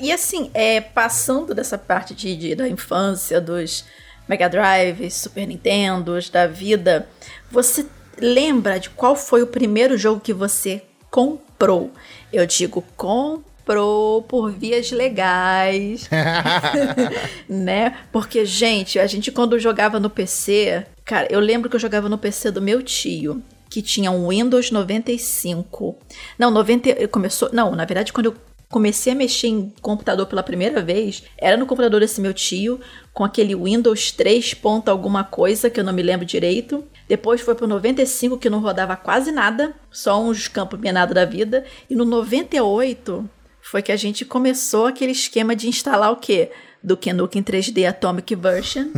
E 0.00 0.10
assim, 0.10 0.50
é, 0.54 0.80
passando 0.80 1.54
dessa 1.54 1.76
parte 1.76 2.14
de, 2.14 2.34
de- 2.36 2.54
da 2.54 2.66
infância, 2.68 3.40
dos 3.40 3.84
Mega 4.28 4.48
Drives, 4.48 5.14
Super 5.14 5.46
Nintendos, 5.46 6.30
da 6.30 6.46
vida, 6.46 7.06
você 7.50 7.86
lembra 8.20 8.78
de 8.78 8.90
qual 8.90 9.16
foi 9.16 9.42
o 9.42 9.46
primeiro 9.46 9.96
jogo 9.96 10.20
que 10.20 10.32
você 10.32 10.82
comprou? 11.10 11.90
Eu 12.32 12.46
digo 12.46 12.84
comprou 12.96 14.22
por 14.22 14.50
vias 14.50 14.90
legais, 14.90 16.08
né? 17.48 17.98
Porque, 18.12 18.44
gente, 18.44 18.98
a 18.98 19.06
gente 19.06 19.30
quando 19.30 19.58
jogava 19.58 20.00
no 20.00 20.10
PC, 20.10 20.86
cara, 21.04 21.28
eu 21.30 21.40
lembro 21.40 21.68
que 21.68 21.76
eu 21.76 21.80
jogava 21.80 22.08
no 22.08 22.18
PC 22.18 22.50
do 22.50 22.62
meu 22.62 22.82
tio, 22.82 23.42
que 23.68 23.82
tinha 23.82 24.10
um 24.10 24.28
Windows 24.28 24.70
95. 24.70 25.96
Não, 26.38 26.50
90, 26.50 26.90
ele 26.90 27.08
começou, 27.08 27.50
não, 27.52 27.74
na 27.74 27.84
verdade 27.84 28.12
quando 28.12 28.26
eu 28.26 28.36
comecei 28.70 29.12
a 29.12 29.16
mexer 29.16 29.48
em 29.48 29.72
computador 29.82 30.26
pela 30.26 30.44
primeira 30.44 30.80
vez, 30.80 31.24
era 31.36 31.56
no 31.56 31.66
computador 31.66 32.00
desse 32.00 32.20
meu 32.20 32.32
tio, 32.32 32.80
com 33.12 33.24
aquele 33.24 33.54
Windows 33.54 34.12
3 34.12 34.54
ponto 34.54 34.88
alguma 34.88 35.24
coisa, 35.24 35.68
que 35.68 35.80
eu 35.80 35.84
não 35.84 35.92
me 35.92 36.02
lembro 36.02 36.24
direito. 36.24 36.84
Depois 37.10 37.40
foi 37.40 37.56
pro 37.56 37.66
95, 37.66 38.38
que 38.38 38.48
não 38.48 38.60
rodava 38.60 38.94
quase 38.94 39.32
nada, 39.32 39.74
só 39.90 40.22
uns 40.22 40.46
campos 40.46 40.78
minados 40.78 41.12
da 41.12 41.24
vida. 41.24 41.64
E 41.90 41.96
no 41.96 42.04
98 42.04 43.28
foi 43.60 43.82
que 43.82 43.90
a 43.90 43.96
gente 43.96 44.24
começou 44.24 44.86
aquele 44.86 45.10
esquema 45.10 45.56
de 45.56 45.68
instalar 45.68 46.12
o 46.12 46.16
quê? 46.18 46.52
Duke 46.80 47.12
Nukem 47.12 47.42
3D 47.42 47.84
Atomic 47.84 48.32
Version. 48.36 48.90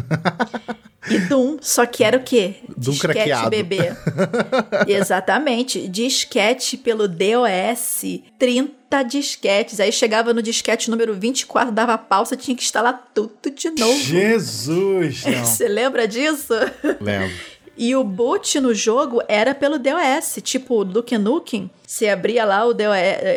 e 1.09 1.21
Doom, 1.21 1.57
só 1.63 1.87
que 1.87 2.05
era 2.05 2.19
o 2.19 2.23
quê? 2.23 2.57
Doom 2.77 2.93
Disquete 2.93 3.15
craqueado. 3.15 3.49
bebê. 3.49 3.97
Exatamente. 4.87 5.89
Disquete 5.89 6.77
pelo 6.77 7.09
DOS. 7.09 8.05
30 8.39 9.03
disquetes. 9.05 9.81
Aí 9.81 9.91
chegava 9.91 10.35
no 10.35 10.43
disquete 10.43 10.91
número 10.91 11.15
24, 11.15 11.73
dava 11.73 11.97
pau, 11.97 12.27
você 12.27 12.37
tinha 12.37 12.55
que 12.55 12.63
instalar 12.63 13.11
tudo 13.15 13.33
de 13.51 13.71
novo. 13.71 13.99
Jesus! 13.99 15.23
Você 15.43 15.67
lembra 15.67 16.07
disso? 16.07 16.53
Lembro. 17.01 17.52
E 17.77 17.97
o 17.97 18.05
boot 18.05 18.61
no 18.61 18.75
jogo 18.75 19.23
era 19.27 19.55
pelo 19.55 19.79
DOS, 19.79 20.39
tipo 20.43 20.85
Duke 20.85 21.17
Nukem. 21.17 21.71
Você 21.87 22.09
abria 22.09 22.45
lá 22.45 22.65
o 22.65 22.75
DOS, 22.75 22.87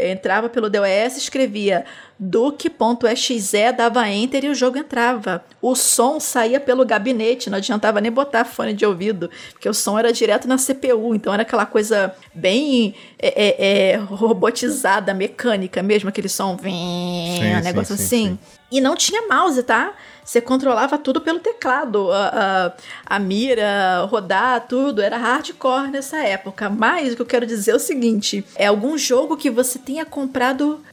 entrava 0.09 0.49
pelo 0.49 0.69
DOS, 0.69 1.17
escrevia 1.17 1.85
duke.exe, 2.17 3.37
dava 3.75 4.09
enter 4.09 4.45
e 4.45 4.49
o 4.49 4.55
jogo 4.55 4.77
entrava. 4.77 5.43
O 5.61 5.75
som 5.75 6.19
saía 6.19 6.59
pelo 6.59 6.85
gabinete, 6.85 7.49
não 7.49 7.57
adiantava 7.57 7.99
nem 7.99 8.11
botar 8.11 8.45
fone 8.45 8.73
de 8.73 8.85
ouvido, 8.85 9.29
porque 9.51 9.67
o 9.67 9.73
som 9.73 9.99
era 9.99 10.11
direto 10.13 10.47
na 10.47 10.57
CPU, 10.57 11.13
então 11.13 11.33
era 11.33 11.41
aquela 11.43 11.65
coisa 11.65 12.13
bem 12.33 12.95
é, 13.19 13.91
é, 13.91 13.95
robotizada, 13.97 15.13
mecânica 15.13 15.83
mesmo, 15.83 16.09
aquele 16.09 16.29
som, 16.29 16.55
vim, 16.55 16.71
Sim, 16.71 17.55
um 17.55 17.57
sim, 17.57 17.63
negócio 17.63 17.97
sim, 17.97 18.03
assim. 18.03 18.27
sim. 18.27 18.39
E 18.71 18.81
não 18.81 18.95
tinha 18.95 19.27
mouse, 19.27 19.61
tá? 19.63 19.93
Você 20.23 20.41
controlava 20.41 20.97
tudo 20.97 21.21
pelo 21.21 21.39
teclado. 21.39 22.11
A, 22.11 22.73
a, 23.07 23.15
a 23.15 23.19
mira, 23.19 24.05
rodar, 24.09 24.67
tudo. 24.67 25.01
Era 25.01 25.17
hardcore 25.17 25.91
nessa 25.91 26.17
época. 26.17 26.69
Mas 26.69 27.13
o 27.13 27.15
que 27.15 27.21
eu 27.21 27.27
quero 27.27 27.45
dizer 27.45 27.71
é 27.71 27.75
o 27.75 27.79
seguinte: 27.79 28.43
é 28.55 28.65
algum 28.65 28.97
jogo 28.97 29.37
que 29.37 29.51
você 29.51 29.77
tenha 29.77 30.03
comprado 30.03 30.83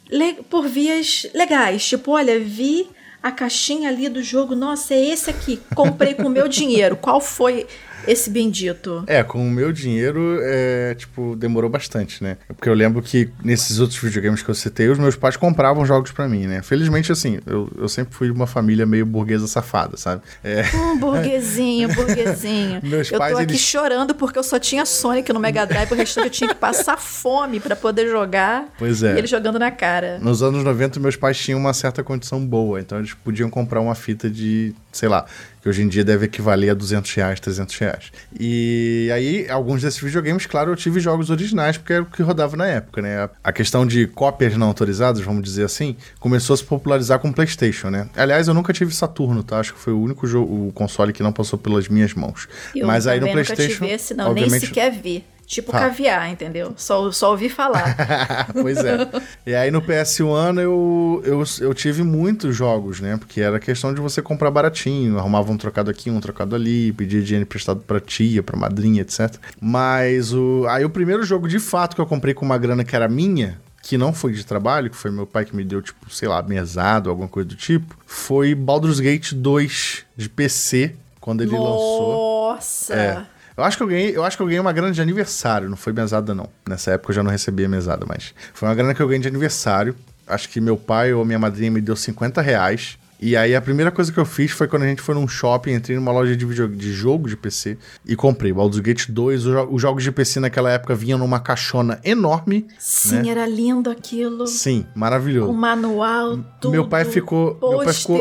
por 0.51 0.69
vias 0.69 1.27
legais. 1.35 1.87
Tipo, 1.87 2.13
olha, 2.13 2.39
vi 2.39 2.91
a 3.23 3.31
caixinha 3.31 3.89
ali 3.89 4.09
do 4.09 4.23
jogo. 4.23 4.55
Nossa, 4.55 4.93
é 4.93 5.07
esse 5.07 5.31
aqui. 5.31 5.61
Comprei 5.75 6.13
com 6.15 6.29
meu 6.29 6.49
dinheiro. 6.49 6.97
Qual 6.97 7.21
foi 7.21 7.67
esse 8.07 8.31
bendito? 8.31 9.05
É, 9.07 9.23
com 9.23 9.47
o 9.47 9.51
meu 9.51 9.73
dinheiro, 9.73 10.39
é, 10.43 10.95
tipo, 10.95 11.37
demorou 11.37 11.69
bastante, 11.71 12.23
né? 12.23 12.37
Porque 12.49 12.69
eu 12.69 12.75
lembro 12.75 13.03
que 13.03 13.31
nesses 13.45 13.79
outros 13.81 13.99
videogames 14.01 14.43
que 14.43 14.49
eu 14.49 14.55
citei, 14.55 14.89
os 14.89 14.99
meus 14.99 15.17
pais 15.17 15.37
compravam 15.37 15.85
jogos 15.85 16.11
pra 16.13 16.29
mim, 16.29 16.47
né? 16.47 16.63
Felizmente, 16.63 17.11
assim, 17.13 17.39
eu, 17.47 17.71
eu 17.77 17.89
sempre 17.89 18.15
fui 18.15 18.29
de 18.29 18.33
uma 18.33 18.47
família 18.47 18.85
meio 18.87 19.05
burguesa 19.07 19.47
safada, 19.47 19.97
sabe? 19.97 20.23
É, 20.43 20.65
Um 20.75 20.99
burguesinho, 20.99 21.89
burguesinho. 21.95 22.81
Meus 22.83 23.11
eu 23.11 23.19
pais, 23.19 23.33
tô 23.35 23.39
aqui 23.39 23.53
eles- 23.53 23.61
chorando 23.61 24.15
porque 24.15 24.39
eu 24.39 24.43
só 24.43 24.59
tinha 24.59 24.85
Sonic 24.85 25.33
no 25.33 25.41
Mega 25.41 25.65
Drive, 25.67 25.91
o 25.93 25.95
restante 25.95 26.25
eu 26.27 26.31
tinha 26.31 26.49
que 26.49 26.55
passar 26.57 26.97
fome 26.99 27.61
pra 27.61 27.75
poder 27.77 28.09
jogar. 28.09 28.67
Pois 28.79 29.03
é. 29.03 29.15
E 29.15 29.19
ele 29.19 29.27
jogando 29.27 29.59
na 29.59 29.71
cara. 29.71 30.19
Nos 30.21 30.43
anos 30.43 30.63
90, 30.65 30.99
meus 31.01 31.17
pais 31.17 31.39
tinham 31.39 31.59
uma 31.59 31.73
certa 31.73 32.03
condição 32.03 32.45
boa, 32.45 32.81
então 32.81 32.99
eles 32.99 33.15
podiam 33.15 33.49
comprar 33.51 33.81
uma 33.81 33.95
fita 33.95 34.29
de, 34.31 34.75
sei 34.91 35.09
lá, 35.09 35.27
que 35.63 35.69
hoje 35.69 35.83
em 35.83 35.89
dia 35.89 36.05
deve 36.05 36.27
equivaler 36.27 36.73
a 36.73 36.75
200 36.75 37.15
reais, 37.15 37.39
300 37.39 37.79
reais. 37.79 38.13
E 38.39 39.09
aí, 39.15 39.49
alguns 39.49 39.81
desses 39.81 40.01
videogames, 40.01 40.45
claro, 40.45 40.73
eu 40.73 40.77
tive 40.77 40.99
jogos 40.99 41.31
originais, 41.31 41.79
porque 41.79 41.93
era 41.93 42.03
o 42.03 42.07
que 42.07 42.21
rodava 42.21 42.57
na 42.57 42.67
época, 42.67 43.01
né? 43.01 43.31
A 43.43 43.53
questão 43.53 43.87
de 43.87 44.09
cópias 44.09 44.57
não 44.57 44.67
autorizadas, 44.67 45.23
vamos 45.23 45.45
dizer 45.45 45.65
assim, 45.65 45.97
começou 46.19 46.55
a 46.55 46.57
se 46.57 46.65
popularizar 46.65 47.21
com 47.21 47.29
o 47.29 47.33
PlayStation, 47.33 47.91
né? 47.91 48.09
Aliás, 48.17 48.49
eu 48.49 48.55
nunca 48.55 48.73
tive 48.73 48.93
Saturno, 48.93 49.45
tá? 49.45 49.61
Acho 49.61 49.75
que 49.75 49.79
foi 49.79 49.93
o 49.93 50.01
único 50.01 50.27
jogo, 50.27 50.69
o 50.69 50.73
console 50.73 51.13
que 51.13 51.23
não 51.23 51.33
passou 51.33 51.57
pelas 51.57 51.89
minhas 51.89 52.13
mãos. 52.13 52.49
Eu 52.75 52.89
Mas 52.89 53.07
aí 53.07 53.21
no 53.21 53.27
também 53.27 53.43
nunca 53.43 53.55
PlayStation, 53.55 53.85
tive 53.85 53.95
esse, 53.95 54.15
não, 54.15 54.35
nem 54.35 54.45
obviamente, 54.45 54.67
sequer 54.67 54.91
vi. 54.91 55.25
Tipo 55.53 55.71
caviar, 55.71 56.31
entendeu? 56.31 56.73
Só, 56.79 57.13
só 57.13 57.33
ouvi 57.33 57.51
falar. 57.51 57.95
pois 58.59 58.79
é. 58.79 58.97
E 59.45 59.55
aí 59.55 59.71
no 59.71 59.83
PS1 59.83 60.59
eu, 60.59 61.23
eu, 61.27 61.45
eu 61.61 61.75
tive 61.75 62.03
muitos 62.03 62.57
jogos, 62.57 63.01
né? 63.01 63.19
Porque 63.19 63.39
era 63.43 63.61
questão 63.61 63.93
de 63.93 64.01
você 64.01 64.23
comprar 64.23 64.51
baratinho, 64.51 65.19
arrumava 65.19 65.53
um 65.53 65.59
trocado 65.59 65.91
aqui, 65.91 66.09
um 66.09 66.21
trocado 66.21 66.57
ali, 66.57 66.91
pedia 66.93 67.21
dinheiro 67.21 67.43
emprestado 67.43 67.81
pra 67.81 68.01
tia, 68.01 68.43
pra 68.43 68.57
madrinha, 68.57 69.03
etc. 69.03 69.35
Mas 69.61 70.33
o 70.33 70.65
aí 70.71 70.87
o 70.87 70.91
primeiro 70.91 71.23
jogo 71.23 71.47
de 71.47 71.59
fato 71.59 71.95
que 71.95 72.01
eu 72.01 72.07
comprei 72.07 72.33
com 72.33 72.47
uma 72.47 72.57
grana 72.57 72.83
que 72.83 72.97
era 72.97 73.07
minha 73.07 73.61
que 73.83 73.99
não 73.99 74.15
foi 74.15 74.33
de 74.33 74.47
trabalho, 74.47 74.89
que 74.89 74.97
foi 74.97 75.11
meu 75.11 75.27
pai 75.27 75.45
que 75.45 75.55
me 75.55 75.65
deu, 75.65 75.83
tipo, 75.83 76.09
sei 76.09 76.29
lá, 76.29 76.41
mesado, 76.41 77.11
alguma 77.11 77.29
coisa 77.29 77.49
do 77.49 77.57
tipo, 77.57 77.95
foi 78.07 78.55
Baldur's 78.55 79.01
Gate 79.01 79.33
2 79.33 80.05
de 80.17 80.29
PC, 80.29 80.95
quando 81.21 81.43
ele 81.43 81.51
Nossa. 81.51 81.69
lançou. 81.69 82.53
Nossa! 82.53 82.95
É. 82.95 83.27
Eu 83.63 83.67
acho 83.67 83.77
que 83.77 83.83
eu 83.85 83.87
ganhei, 83.87 84.17
eu 84.17 84.25
acho 84.25 84.37
que 84.37 84.43
eu 84.43 84.47
ganhei 84.47 84.59
uma 84.59 84.73
grana 84.73 84.93
de 84.93 85.01
aniversário, 85.01 85.69
não 85.71 85.77
foi 85.77 85.93
mesada 85.93 86.35
não. 86.35 86.49
Nessa 86.69 86.91
época 86.91 87.13
eu 87.13 87.15
já 87.15 87.23
não 87.23 87.31
recebia 87.31 87.69
mesada, 87.69 88.05
mas 88.09 88.35
foi 88.53 88.69
uma 88.69 88.75
grana 88.75 88.93
que 88.93 89.01
eu 89.01 89.07
ganhei 89.07 89.23
de 89.23 89.29
aniversário. 89.29 89.95
Acho 90.27 90.49
que 90.49 90.61
meu 90.61 90.77
pai 90.77 91.13
ou 91.15 91.25
minha 91.25 91.39
madrinha 91.39 91.71
me 91.71 91.81
deu 91.81 91.95
50 91.95 92.43
reais. 92.43 92.99
E 93.21 93.37
aí 93.37 93.55
a 93.55 93.61
primeira 93.61 93.93
coisa 93.93 94.11
que 94.11 94.19
eu 94.19 94.25
fiz 94.25 94.51
foi 94.51 94.67
quando 94.67 94.83
a 94.83 94.87
gente 94.87 95.01
foi 95.01 95.15
num 95.15 95.29
shopping, 95.29 95.75
entrei 95.75 95.97
numa 95.97 96.11
loja 96.11 96.37
de, 96.37 96.45
video, 96.45 96.67
de 96.67 96.93
jogo 96.93 97.29
de 97.29 97.37
PC 97.37 97.79
e 98.05 98.17
comprei 98.17 98.53
Baldur's 98.53 98.81
Gate 98.81 99.09
2. 99.09 99.47
Os, 99.47 99.67
os 99.71 99.81
jogos 99.81 100.03
de 100.03 100.11
PC 100.11 100.41
naquela 100.41 100.69
época 100.73 100.93
vinham 100.97 101.17
numa 101.21 101.39
caixona 101.39 102.01
enorme. 102.03 102.67
Sim, 102.81 103.23
né? 103.23 103.29
era 103.29 103.47
lindo 103.47 103.89
aquilo. 103.89 104.49
Sim, 104.49 104.85
O 104.97 104.99
maravilhoso. 104.99 105.53
manual, 105.53 106.37
tudo. 106.61 106.73
Meu 106.73 106.89
pai 106.89 107.05
ficou, 107.05 107.57
meu 107.63 107.85
pai 107.85 107.95
ficou. 107.95 108.21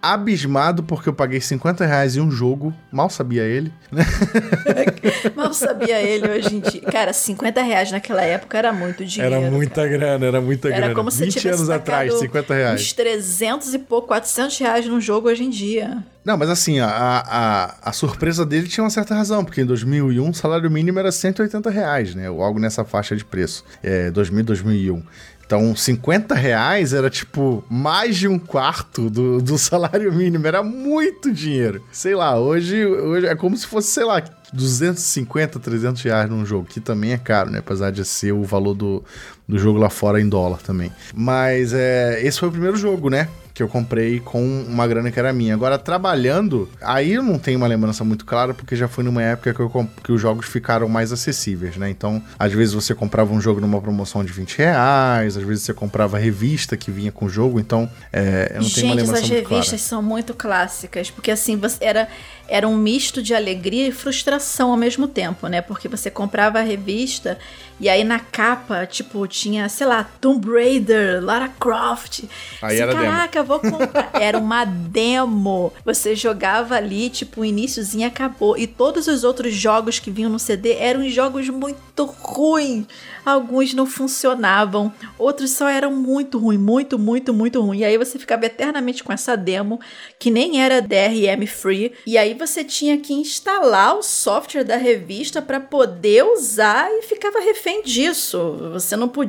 Abismado 0.00 0.82
porque 0.82 1.08
eu 1.08 1.12
paguei 1.12 1.40
50 1.40 1.84
reais 1.84 2.16
em 2.16 2.20
um 2.20 2.30
jogo, 2.30 2.72
mal 2.90 3.10
sabia 3.10 3.42
ele. 3.42 3.72
Mal 5.34 5.52
sabia 5.52 6.00
ele 6.00 6.28
hoje 6.28 6.56
em 6.56 6.60
dia. 6.60 6.80
Cara, 6.82 7.12
50 7.12 7.62
reais 7.62 7.90
naquela 7.90 8.22
época 8.22 8.58
era 8.58 8.72
muito 8.72 9.04
dinheiro. 9.04 9.34
Era 9.34 9.50
muita 9.50 9.74
cara. 9.74 9.88
grana, 9.88 10.26
era 10.26 10.40
muita 10.40 10.68
Era 10.68 10.76
grana. 10.78 10.94
como 10.94 11.10
se 11.10 11.24
20 11.24 11.32
tivesse 11.32 11.48
anos 11.58 11.70
atrás, 11.70 12.08
tacado 12.08 12.20
50 12.20 12.54
reais. 12.54 12.80
Uns 12.80 12.92
300 12.92 13.74
e 13.74 13.78
pouco, 13.78 14.08
400 14.08 14.58
reais 14.58 14.86
num 14.86 15.00
jogo 15.00 15.28
hoje 15.28 15.44
em 15.44 15.50
dia. 15.50 15.98
Não, 16.24 16.36
mas 16.36 16.50
assim, 16.50 16.78
a, 16.80 16.88
a, 16.90 17.74
a 17.88 17.92
surpresa 17.92 18.44
dele 18.44 18.68
tinha 18.68 18.84
uma 18.84 18.90
certa 18.90 19.14
razão, 19.14 19.44
porque 19.44 19.62
em 19.62 19.66
2001 19.66 20.28
o 20.28 20.34
salário 20.34 20.70
mínimo 20.70 20.98
era 20.98 21.10
180 21.10 21.70
reais, 21.70 22.14
né? 22.14 22.28
Ou 22.28 22.42
algo 22.42 22.58
nessa 22.58 22.84
faixa 22.84 23.16
de 23.16 23.24
preço. 23.24 23.64
É, 23.82 24.10
2000, 24.10 24.44
2001. 24.44 25.02
Então, 25.48 25.74
50 25.74 26.34
reais 26.34 26.92
era 26.92 27.08
tipo 27.08 27.64
mais 27.70 28.18
de 28.18 28.28
um 28.28 28.38
quarto 28.38 29.08
do, 29.08 29.40
do 29.40 29.56
salário 29.56 30.12
mínimo. 30.12 30.46
Era 30.46 30.62
muito 30.62 31.32
dinheiro. 31.32 31.82
Sei 31.90 32.14
lá, 32.14 32.38
hoje, 32.38 32.84
hoje 32.84 33.26
é 33.26 33.34
como 33.34 33.56
se 33.56 33.66
fosse, 33.66 33.90
sei 33.90 34.04
lá, 34.04 34.22
250, 34.52 35.58
300 35.58 36.02
reais 36.02 36.28
num 36.28 36.44
jogo, 36.44 36.66
que 36.66 36.80
também 36.80 37.12
é 37.12 37.16
caro, 37.16 37.50
né? 37.50 37.60
Apesar 37.60 37.90
de 37.90 38.04
ser 38.04 38.32
o 38.32 38.42
valor 38.42 38.74
do, 38.74 39.02
do 39.48 39.58
jogo 39.58 39.78
lá 39.78 39.88
fora 39.88 40.20
em 40.20 40.28
dólar 40.28 40.58
também. 40.58 40.92
Mas 41.14 41.72
é, 41.72 42.20
esse 42.22 42.38
foi 42.38 42.48
o 42.48 42.52
primeiro 42.52 42.76
jogo, 42.76 43.08
né? 43.08 43.28
Que 43.54 43.62
eu 43.62 43.68
comprei 43.68 44.20
com 44.20 44.40
uma 44.68 44.86
grana 44.86 45.10
que 45.10 45.18
era 45.18 45.32
minha. 45.32 45.52
Agora, 45.54 45.76
trabalhando, 45.76 46.68
aí 46.80 47.14
eu 47.14 47.24
não 47.24 47.40
tenho 47.40 47.56
uma 47.58 47.66
lembrança 47.66 48.04
muito 48.04 48.24
clara, 48.24 48.54
porque 48.54 48.76
já 48.76 48.86
foi 48.86 49.02
numa 49.02 49.20
época 49.20 49.52
que, 49.52 49.60
eu, 49.60 49.88
que 50.04 50.12
os 50.12 50.20
jogos 50.20 50.46
ficaram 50.46 50.88
mais 50.88 51.10
acessíveis, 51.12 51.76
né? 51.76 51.90
Então, 51.90 52.22
às 52.38 52.52
vezes 52.52 52.72
você 52.72 52.94
comprava 52.94 53.32
um 53.32 53.40
jogo 53.40 53.60
numa 53.60 53.80
promoção 53.80 54.24
de 54.24 54.32
20 54.32 54.58
reais, 54.58 55.36
às 55.36 55.42
vezes 55.42 55.64
você 55.64 55.74
comprava 55.74 56.18
a 56.18 56.20
revista 56.20 56.76
que 56.76 56.90
vinha 56.92 57.10
com 57.10 57.24
o 57.24 57.28
jogo, 57.28 57.58
então 57.58 57.90
é, 58.12 58.52
eu 58.54 58.62
não 58.62 58.70
tenho 58.70 58.86
uma 58.86 58.94
Gente, 58.94 59.06
lembrança 59.06 59.12
muito 59.26 59.42
clara. 59.42 59.54
revistas 59.56 59.80
são 59.80 60.02
muito 60.02 60.34
clássicas, 60.34 61.10
porque 61.10 61.30
assim, 61.32 61.56
você 61.56 61.84
era, 61.84 62.06
era 62.46 62.68
um 62.68 62.76
misto 62.76 63.20
de 63.20 63.34
alegria 63.34 63.88
e 63.88 63.92
frustração 63.92 64.70
ao 64.70 64.76
mesmo 64.76 65.08
tempo, 65.08 65.48
né? 65.48 65.60
Porque 65.62 65.88
você 65.88 66.12
comprava 66.12 66.60
a 66.60 66.62
revista 66.62 67.36
e 67.80 67.88
aí 67.88 68.04
na 68.04 68.20
capa, 68.20 68.86
tipo, 68.86 69.26
tinha, 69.38 69.68
sei 69.68 69.86
lá, 69.86 70.04
Tomb 70.20 70.50
Raider, 70.50 71.24
Lara 71.24 71.48
Croft. 71.48 72.24
Aí 72.60 72.78
era 72.78 72.92
demo. 72.92 73.04
Caraca, 73.04 73.42
vou 73.42 73.60
comprar. 73.60 74.10
Era 74.20 74.38
uma 74.38 74.64
demo. 74.64 75.72
Você 75.84 76.16
jogava 76.16 76.74
ali, 76.74 77.08
tipo, 77.08 77.42
o 77.42 77.44
iníciozinho 77.44 78.06
acabou. 78.06 78.56
E 78.56 78.66
todos 78.66 79.06
os 79.06 79.22
outros 79.22 79.54
jogos 79.54 79.98
que 79.98 80.10
vinham 80.10 80.30
no 80.30 80.38
CD 80.38 80.72
eram 80.74 81.08
jogos 81.08 81.48
muito 81.48 82.04
ruins. 82.04 82.86
Alguns 83.24 83.74
não 83.74 83.84
funcionavam, 83.84 84.90
outros 85.18 85.50
só 85.50 85.68
eram 85.68 85.92
muito 85.92 86.38
ruins, 86.38 86.58
muito, 86.58 86.98
muito, 86.98 87.34
muito 87.34 87.60
ruins. 87.60 87.80
E 87.80 87.84
aí 87.84 87.98
você 87.98 88.18
ficava 88.18 88.46
eternamente 88.46 89.04
com 89.04 89.12
essa 89.12 89.36
demo, 89.36 89.78
que 90.18 90.30
nem 90.30 90.62
era 90.62 90.80
DRM 90.80 91.46
free. 91.46 91.92
E 92.06 92.16
aí 92.16 92.32
você 92.32 92.64
tinha 92.64 92.96
que 92.96 93.12
instalar 93.12 93.96
o 93.96 94.02
software 94.02 94.64
da 94.64 94.76
revista 94.76 95.42
para 95.42 95.60
poder 95.60 96.24
usar 96.24 96.90
e 96.90 97.02
ficava 97.02 97.38
refém 97.40 97.82
disso. 97.82 98.70
Você 98.72 98.96
não 98.96 99.08
podia 99.08 99.27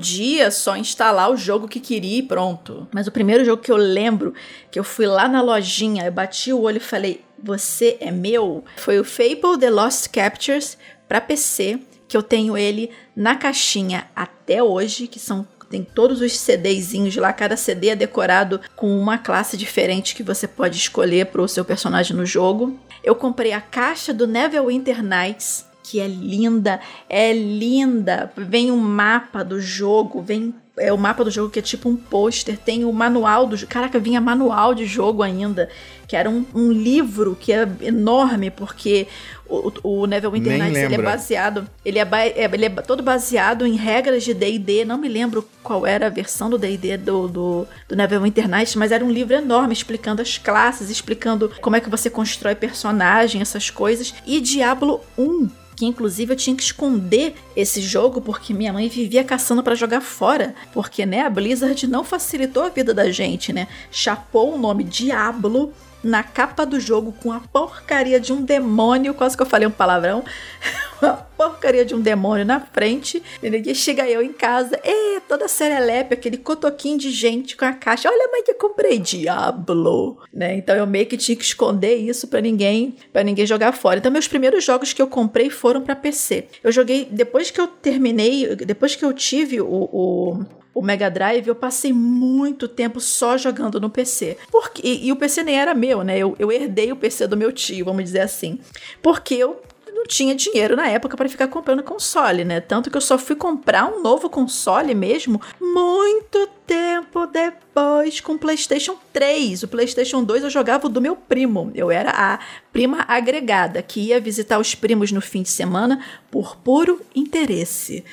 só 0.52 0.76
instalar 0.76 1.32
o 1.32 1.38
jogo 1.38 1.68
que 1.68 1.80
queria 1.80 2.20
e 2.20 2.24
pronto. 2.24 2.88
Mas 2.94 3.08
o 3.08 3.12
primeiro 3.12 3.44
jogo 3.46 3.62
que 3.62 3.72
eu 3.72 3.78
lembro, 3.78 4.34
que 4.72 4.80
eu 4.80 4.84
fui 4.84 5.06
lá 5.06 5.28
na 5.28 5.42
lojinha, 5.42 6.06
eu 6.06 6.12
bati 6.12 6.52
o 6.54 6.62
olho 6.62 6.78
e 6.78 6.82
falei: 6.82 7.24
Você 7.42 7.98
é 8.00 8.12
meu? 8.12 8.64
Foi 8.78 9.00
o 9.00 9.04
Fable 9.04 9.60
The 9.60 9.70
Lost 9.70 10.08
Captures 10.10 10.78
para 11.08 11.22
PC, 11.22 11.80
que 12.08 12.16
eu 12.16 12.24
tenho 12.24 12.58
ele 12.58 12.92
na 13.16 13.36
caixinha 13.36 14.08
até 14.16 14.64
hoje, 14.64 15.08
que 15.08 15.20
são 15.20 15.48
tem 15.70 15.84
todos 15.84 16.20
os 16.20 16.36
CDzinhos 16.38 17.16
lá, 17.16 17.32
cada 17.32 17.56
CD 17.56 17.90
é 17.90 17.96
decorado 17.96 18.60
com 18.76 19.00
uma 19.00 19.20
classe 19.20 19.56
diferente 19.56 20.16
que 20.16 20.24
você 20.24 20.48
pode 20.48 20.76
escolher 20.78 21.28
para 21.28 21.42
o 21.42 21.48
seu 21.48 21.64
personagem 21.64 22.18
no 22.18 22.26
jogo. 22.26 22.78
Eu 23.04 23.14
comprei 23.16 23.54
a 23.54 23.62
caixa 23.62 24.12
do 24.12 24.26
Neverwinter 24.26 25.04
Nights, 25.04 25.66
que 25.90 26.00
é 26.00 26.08
linda, 26.08 26.80
é 27.10 27.34
linda. 27.34 28.32
Vem 28.38 28.70
um 28.70 28.78
mapa 28.78 29.44
do 29.44 29.60
jogo, 29.60 30.22
vem 30.22 30.54
é 30.80 30.94
o 30.94 30.98
mapa 30.98 31.24
do 31.24 31.30
jogo 31.32 31.50
que 31.50 31.60
é 31.60 31.62
tipo 31.62 31.90
um 31.90 31.96
pôster, 31.96 32.58
tem 32.58 32.86
o 32.86 32.94
manual 32.94 33.46
do 33.46 33.58
jogo. 33.58 33.72
Caraca, 33.72 34.00
vinha 34.00 34.22
manual 34.22 34.74
de 34.74 34.86
jogo 34.86 35.22
ainda, 35.22 35.70
que 36.08 36.16
era 36.16 36.30
um, 36.30 36.46
um 36.56 36.72
livro 36.72 37.38
que 37.40 37.52
é 37.52 37.68
enorme, 37.82 38.50
porque 38.50 39.06
o, 39.48 39.72
o 39.84 40.06
Neverwinter 40.06 40.54
Nights 40.58 40.78
ele 40.78 40.96
é 40.96 40.98
baseado, 41.02 41.68
ele 41.84 42.00
é, 42.00 42.08
é- 42.36 42.50
ele 42.54 42.66
é 42.66 42.70
todo 42.70 43.04
baseado 43.04 43.66
em 43.66 43.76
regras 43.76 44.24
de 44.24 44.34
D&D, 44.34 44.86
não 44.86 44.98
me 44.98 45.10
lembro 45.10 45.48
qual 45.62 45.86
era 45.86 46.08
a 46.08 46.10
versão 46.10 46.50
do 46.50 46.58
D&D 46.58 46.98
do, 46.98 47.28
do, 47.28 47.68
do 47.88 47.96
Neverwinter 47.96 48.48
Nights, 48.48 48.76
mas 48.76 48.92
era 48.92 49.04
um 49.04 49.12
livro 49.12 49.36
enorme 49.36 49.74
explicando 49.74 50.22
as 50.22 50.38
classes, 50.38 50.90
explicando 50.90 51.52
como 51.62 51.76
é 51.76 51.82
que 51.82 51.90
você 51.90 52.10
constrói 52.10 52.56
personagem, 52.56 53.42
essas 53.42 53.70
coisas, 53.70 54.14
e 54.26 54.40
Diablo 54.40 55.02
1, 55.18 55.50
que 55.80 55.86
inclusive 55.86 56.34
eu 56.34 56.36
tinha 56.36 56.54
que 56.58 56.62
esconder 56.62 57.36
esse 57.56 57.80
jogo 57.80 58.20
porque 58.20 58.54
minha 58.54 58.74
mãe 58.74 58.90
vivia 58.90 59.24
caçando 59.24 59.64
pra 59.64 59.76
jogar 59.76 60.02
fora, 60.02 60.54
porque 60.74 61.06
né, 61.06 61.22
a 61.22 61.30
Blizzard 61.30 61.88
não 61.88 62.04
facilitou 62.04 62.64
a 62.64 62.70
vida 62.70 62.94
da 62.94 63.10
gente, 63.10 63.54
né? 63.54 63.66
Chapou 63.90 64.56
o 64.56 64.58
nome 64.58 64.84
Diablo 64.84 65.72
na 66.04 66.24
capa 66.24 66.66
do 66.66 66.80
jogo 66.80 67.14
com 67.22 67.32
a 67.32 67.40
porcaria 67.40 68.20
de 68.20 68.32
um 68.32 68.42
demônio, 68.42 69.14
quase 69.14 69.36
que 69.36 69.44
eu 69.44 69.48
falei 69.48 69.68
um 69.68 69.72
palavrão, 69.72 70.24
uma 71.02 71.14
porcaria 71.14 71.86
de 71.86 71.96
um 71.96 72.02
demônio 72.02 72.46
na 72.46 72.60
frente, 72.60 73.22
e 73.42 73.76
chega 73.76 74.08
eu 74.10 74.22
em 74.22 74.34
casa, 74.34 74.80
e 74.84 75.20
toda 75.22 75.48
serelepe, 75.48 76.14
aquele 76.14 76.38
cotoquinho 76.38 76.98
de 76.98 77.12
gente 77.12 77.56
com 77.56 77.66
a 77.66 77.74
caixa, 77.74 78.10
olha 78.10 78.30
mãe 78.32 78.44
que 78.44 78.52
eu 78.52 78.56
comprei, 78.56 78.98
Diablo, 78.98 80.18
né? 80.34 80.56
Então 80.56 80.76
eu 80.76 80.88
meio 80.88 81.06
que 81.06 81.18
tinha 81.18 81.36
que 81.36 81.44
esconder 81.44 81.96
isso 81.96 82.28
pra 82.28 82.42
ninguém, 82.42 82.96
para 83.12 83.24
ninguém 83.24 83.46
jogar 83.46 83.72
fora. 83.74 84.00
Então 84.00 84.12
meus 84.12 84.28
primeiros 84.28 84.64
jogos 84.64 84.94
que 84.94 85.02
eu 85.02 85.08
comprei 85.08 85.50
foram 85.50 85.82
pra 85.82 85.96
PC. 85.96 86.48
Eu 86.64 86.72
joguei 86.72 87.08
depois 87.10 87.52
que 87.52 87.60
eu 87.60 87.68
terminei, 87.68 88.56
depois 88.56 88.96
que 88.96 89.06
eu 89.06 89.14
tive 89.14 89.62
o, 89.62 89.68
o 89.68 90.46
o 90.74 90.82
Mega 90.82 91.10
Drive, 91.10 91.48
eu 91.48 91.56
passei 91.56 91.92
muito 91.92 92.68
tempo 92.68 93.00
só 93.00 93.38
jogando 93.38 93.80
no 93.80 93.90
PC. 93.90 94.38
Porque, 94.52 94.82
e, 94.86 95.08
e 95.08 95.12
o 95.12 95.16
PC 95.16 95.44
nem 95.44 95.60
era 95.60 95.74
meu, 95.74 96.04
né? 96.04 96.18
Eu, 96.18 96.36
eu 96.40 96.52
herdei 96.52 96.92
o 96.92 96.96
PC 96.96 97.28
do 97.28 97.38
meu 97.38 97.52
tio, 97.52 97.86
vamos 97.86 98.04
dizer 98.04 98.22
assim. 98.22 98.60
Porque 99.02 99.36
eu 99.36 99.62
não 100.00 100.06
tinha 100.06 100.34
dinheiro 100.34 100.76
na 100.76 100.88
época 100.88 101.18
para 101.18 101.28
ficar 101.28 101.48
comprando 101.48 101.84
console, 101.84 102.46
né? 102.46 102.62
Tanto 102.62 102.90
que 102.90 102.96
eu 102.96 103.02
só 103.02 103.18
fui 103.18 103.36
comprar 103.36 103.86
um 103.86 104.02
novo 104.02 104.30
console 104.30 104.96
mesmo 104.96 105.42
muito 105.60 106.48
tempo 106.66 107.26
depois 107.26 108.22
com 108.22 108.34
o 108.34 108.40
PlayStation 108.40 108.96
3. 109.12 109.64
O 109.64 109.68
PlayStation 109.68 110.24
2 110.24 110.44
eu 110.44 110.50
jogava 110.50 110.88
do 110.88 111.02
meu 111.02 111.16
primo. 111.16 111.72
Eu 111.76 111.92
era 111.92 112.12
a 112.12 112.40
prima 112.72 113.04
agregada 113.08 113.82
que 113.82 114.00
ia 114.00 114.22
visitar 114.22 114.60
os 114.60 114.74
primos 114.74 115.12
no 115.12 115.22
fim 115.22 115.42
de 115.42 115.50
semana 115.50 116.04
por 116.32 116.56
puro 116.56 117.02
interesse. 117.14 118.06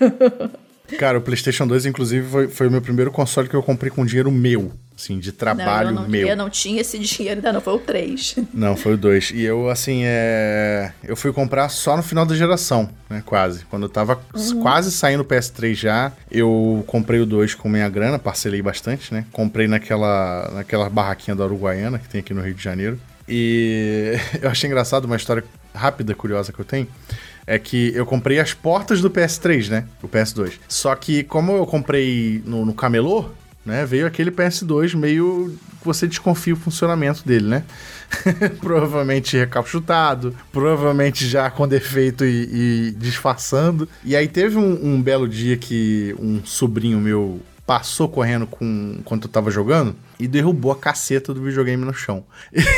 Cara, 0.98 1.18
o 1.18 1.20
PlayStation 1.20 1.66
2, 1.66 1.86
inclusive, 1.86 2.28
foi, 2.28 2.48
foi 2.48 2.68
o 2.68 2.70
meu 2.70 2.80
primeiro 2.80 3.10
console 3.10 3.48
que 3.48 3.54
eu 3.54 3.62
comprei 3.62 3.90
com 3.90 4.04
dinheiro 4.06 4.30
meu. 4.30 4.72
Assim, 4.98 5.18
de 5.18 5.30
trabalho 5.30 5.90
não, 5.90 5.96
eu 5.96 6.02
não, 6.04 6.08
meu. 6.08 6.28
Eu 6.28 6.36
não 6.36 6.48
tinha 6.48 6.80
esse 6.80 6.98
dinheiro 6.98 7.36
ainda, 7.38 7.52
não. 7.52 7.60
Foi 7.60 7.74
o 7.74 7.78
3. 7.78 8.36
Não, 8.54 8.74
foi 8.76 8.94
o 8.94 8.96
2. 8.96 9.30
E 9.34 9.42
eu, 9.42 9.68
assim, 9.68 10.00
é. 10.04 10.90
Eu 11.04 11.14
fui 11.14 11.34
comprar 11.34 11.68
só 11.68 11.98
no 11.98 12.02
final 12.02 12.24
da 12.24 12.34
geração, 12.34 12.88
né? 13.10 13.22
Quase. 13.26 13.66
Quando 13.66 13.82
eu 13.82 13.88
tava 13.90 14.18
Uhum. 14.34 14.62
quase 14.62 14.90
saindo 14.90 15.20
o 15.20 15.24
PS3 15.24 15.74
já, 15.74 16.12
eu 16.30 16.82
comprei 16.86 17.20
o 17.20 17.26
2 17.26 17.54
com 17.54 17.68
minha 17.68 17.86
grana, 17.90 18.18
parcelei 18.18 18.62
bastante, 18.62 19.12
né? 19.12 19.26
Comprei 19.32 19.68
naquela, 19.68 20.50
naquela 20.54 20.88
barraquinha 20.88 21.34
da 21.36 21.44
Uruguaiana 21.44 21.98
que 21.98 22.08
tem 22.08 22.20
aqui 22.20 22.32
no 22.32 22.40
Rio 22.40 22.54
de 22.54 22.62
Janeiro. 22.64 22.98
E 23.28 24.14
eu 24.40 24.48
achei 24.48 24.66
engraçado 24.66 25.04
uma 25.04 25.16
história 25.16 25.44
rápida, 25.74 26.14
curiosa 26.14 26.54
que 26.54 26.58
eu 26.58 26.64
tenho. 26.64 26.88
É 27.46 27.58
que 27.58 27.92
eu 27.94 28.04
comprei 28.04 28.40
as 28.40 28.52
portas 28.52 29.00
do 29.00 29.10
PS3, 29.10 29.68
né? 29.68 29.86
O 30.02 30.08
PS2. 30.08 30.54
Só 30.68 30.94
que, 30.96 31.22
como 31.22 31.52
eu 31.52 31.66
comprei 31.66 32.42
no, 32.44 32.64
no 32.64 32.74
camelô, 32.74 33.26
né? 33.64 33.84
Veio 33.86 34.06
aquele 34.06 34.30
PS2 34.30 34.96
meio 34.96 35.56
você 35.84 36.06
desconfia 36.06 36.52
o 36.52 36.56
funcionamento 36.56 37.26
dele, 37.26 37.46
né? 37.46 37.64
provavelmente 38.60 39.36
recapchutado, 39.36 40.34
provavelmente 40.52 41.26
já 41.26 41.48
com 41.50 41.66
defeito 41.66 42.24
e, 42.24 42.88
e 42.90 42.94
disfarçando. 42.98 43.88
E 44.04 44.16
aí 44.16 44.26
teve 44.26 44.56
um, 44.56 44.94
um 44.94 45.02
belo 45.02 45.28
dia 45.28 45.56
que 45.56 46.14
um 46.18 46.44
sobrinho 46.44 47.00
meu 47.00 47.40
passou 47.64 48.08
correndo 48.08 48.46
com, 48.46 48.96
enquanto 48.98 49.24
eu 49.24 49.30
tava 49.30 49.50
jogando 49.50 49.94
e 50.18 50.26
derrubou 50.26 50.72
a 50.72 50.76
caceta 50.76 51.32
do 51.32 51.42
videogame 51.42 51.84
no 51.84 51.92
chão. 51.92 52.24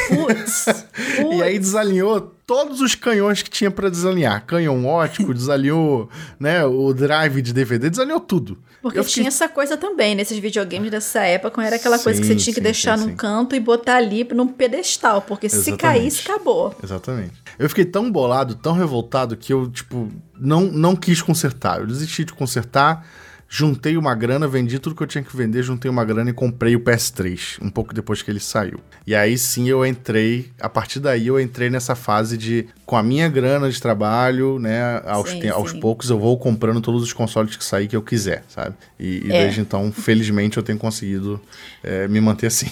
Putz, 0.09 0.66
e 1.32 1.43
aí 1.43 1.59
desalinhou 1.59 2.20
todos 2.47 2.80
os 2.80 2.95
canhões 2.95 3.43
que 3.43 3.51
tinha 3.51 3.70
para 3.70 3.91
desalinhar. 3.91 4.45
Canhão 4.47 4.86
ótico, 4.86 5.34
desalinhou, 5.34 6.09
né, 6.41 6.64
o 6.64 6.93
drive 6.93 7.43
de 7.43 7.53
DVD, 7.53 7.91
desalinhou 7.91 8.20
tudo. 8.20 8.59
Porque 8.80 9.03
fiquei... 9.03 9.14
tinha 9.14 9.28
essa 9.28 9.49
coisa 9.49 9.76
também, 9.76 10.14
nesses 10.14 10.39
videogames 10.39 10.91
dessa 10.91 11.20
época, 11.20 11.62
era 11.62 11.76
aquela 11.76 11.99
sim, 11.99 12.05
coisa 12.05 12.20
que 12.20 12.26
você 12.26 12.36
tinha 12.36 12.55
que 12.55 12.61
sim, 12.61 12.64
deixar 12.64 12.99
sim, 12.99 13.07
num 13.07 13.16
canto 13.16 13.55
e 13.55 13.61
botar 13.61 13.97
ali 13.97 14.26
num 14.32 14.47
pedestal, 14.47 15.20
porque 15.22 15.47
Exatamente. 15.47 15.70
se 15.70 15.76
caísse, 15.76 16.30
acabou. 16.30 16.74
Exatamente. 16.82 17.34
Eu 17.59 17.68
fiquei 17.68 17.84
tão 17.84 18.11
bolado, 18.11 18.55
tão 18.55 18.72
revoltado, 18.72 19.36
que 19.36 19.53
eu, 19.53 19.68
tipo, 19.68 20.09
não, 20.39 20.62
não 20.62 20.95
quis 20.95 21.20
consertar. 21.20 21.80
Eu 21.80 21.86
desisti 21.86 22.24
de 22.24 22.32
consertar 22.32 23.05
juntei 23.49 23.96
uma 23.96 24.14
grana, 24.14 24.46
vendi 24.46 24.78
tudo 24.78 24.94
que 24.94 25.03
eu 25.03 25.07
tinha 25.07 25.24
que 25.24 25.34
vender, 25.34 25.62
juntei 25.62 25.90
uma 25.90 26.05
grana 26.05 26.30
e 26.30 26.32
comprei 26.32 26.76
o 26.76 26.80
PS3, 26.80 27.59
um 27.62 27.70
pouco 27.70 27.94
depois 27.94 28.20
que 28.20 28.30
ele 28.30 28.40
saiu. 28.40 28.78
E 29.07 29.14
aí 29.14 29.38
sim 29.38 29.68
eu 29.68 29.86
entrei, 29.86 30.51
a 30.61 30.68
partir 30.68 31.01
daí 31.01 31.26
eu 31.26 31.40
entrei 31.40 31.70
nessa 31.70 31.94
fase 31.94 32.36
de, 32.36 32.66
com 32.84 32.96
a 32.96 33.03
minha 33.03 33.28
grana 33.28 33.70
de 33.70 33.80
trabalho, 33.80 34.59
né, 34.59 35.01
aos, 35.07 35.30
sim, 35.30 35.49
aos 35.49 35.70
sim. 35.70 35.80
poucos 35.80 36.11
eu 36.11 36.18
vou 36.18 36.36
comprando 36.36 36.80
todos 36.80 37.03
os 37.03 37.12
consoles 37.12 37.57
que 37.57 37.64
sair 37.64 37.88
que 37.88 37.96
eu 37.96 38.03
quiser, 38.03 38.44
sabe? 38.49 38.74
E, 39.01 39.26
e 39.26 39.32
é. 39.32 39.44
desde 39.44 39.61
então, 39.61 39.90
felizmente, 39.90 40.59
eu 40.59 40.62
tenho 40.62 40.78
conseguido 40.78 41.40
é, 41.82 42.07
me 42.07 42.20
manter 42.20 42.49
assim. 42.49 42.70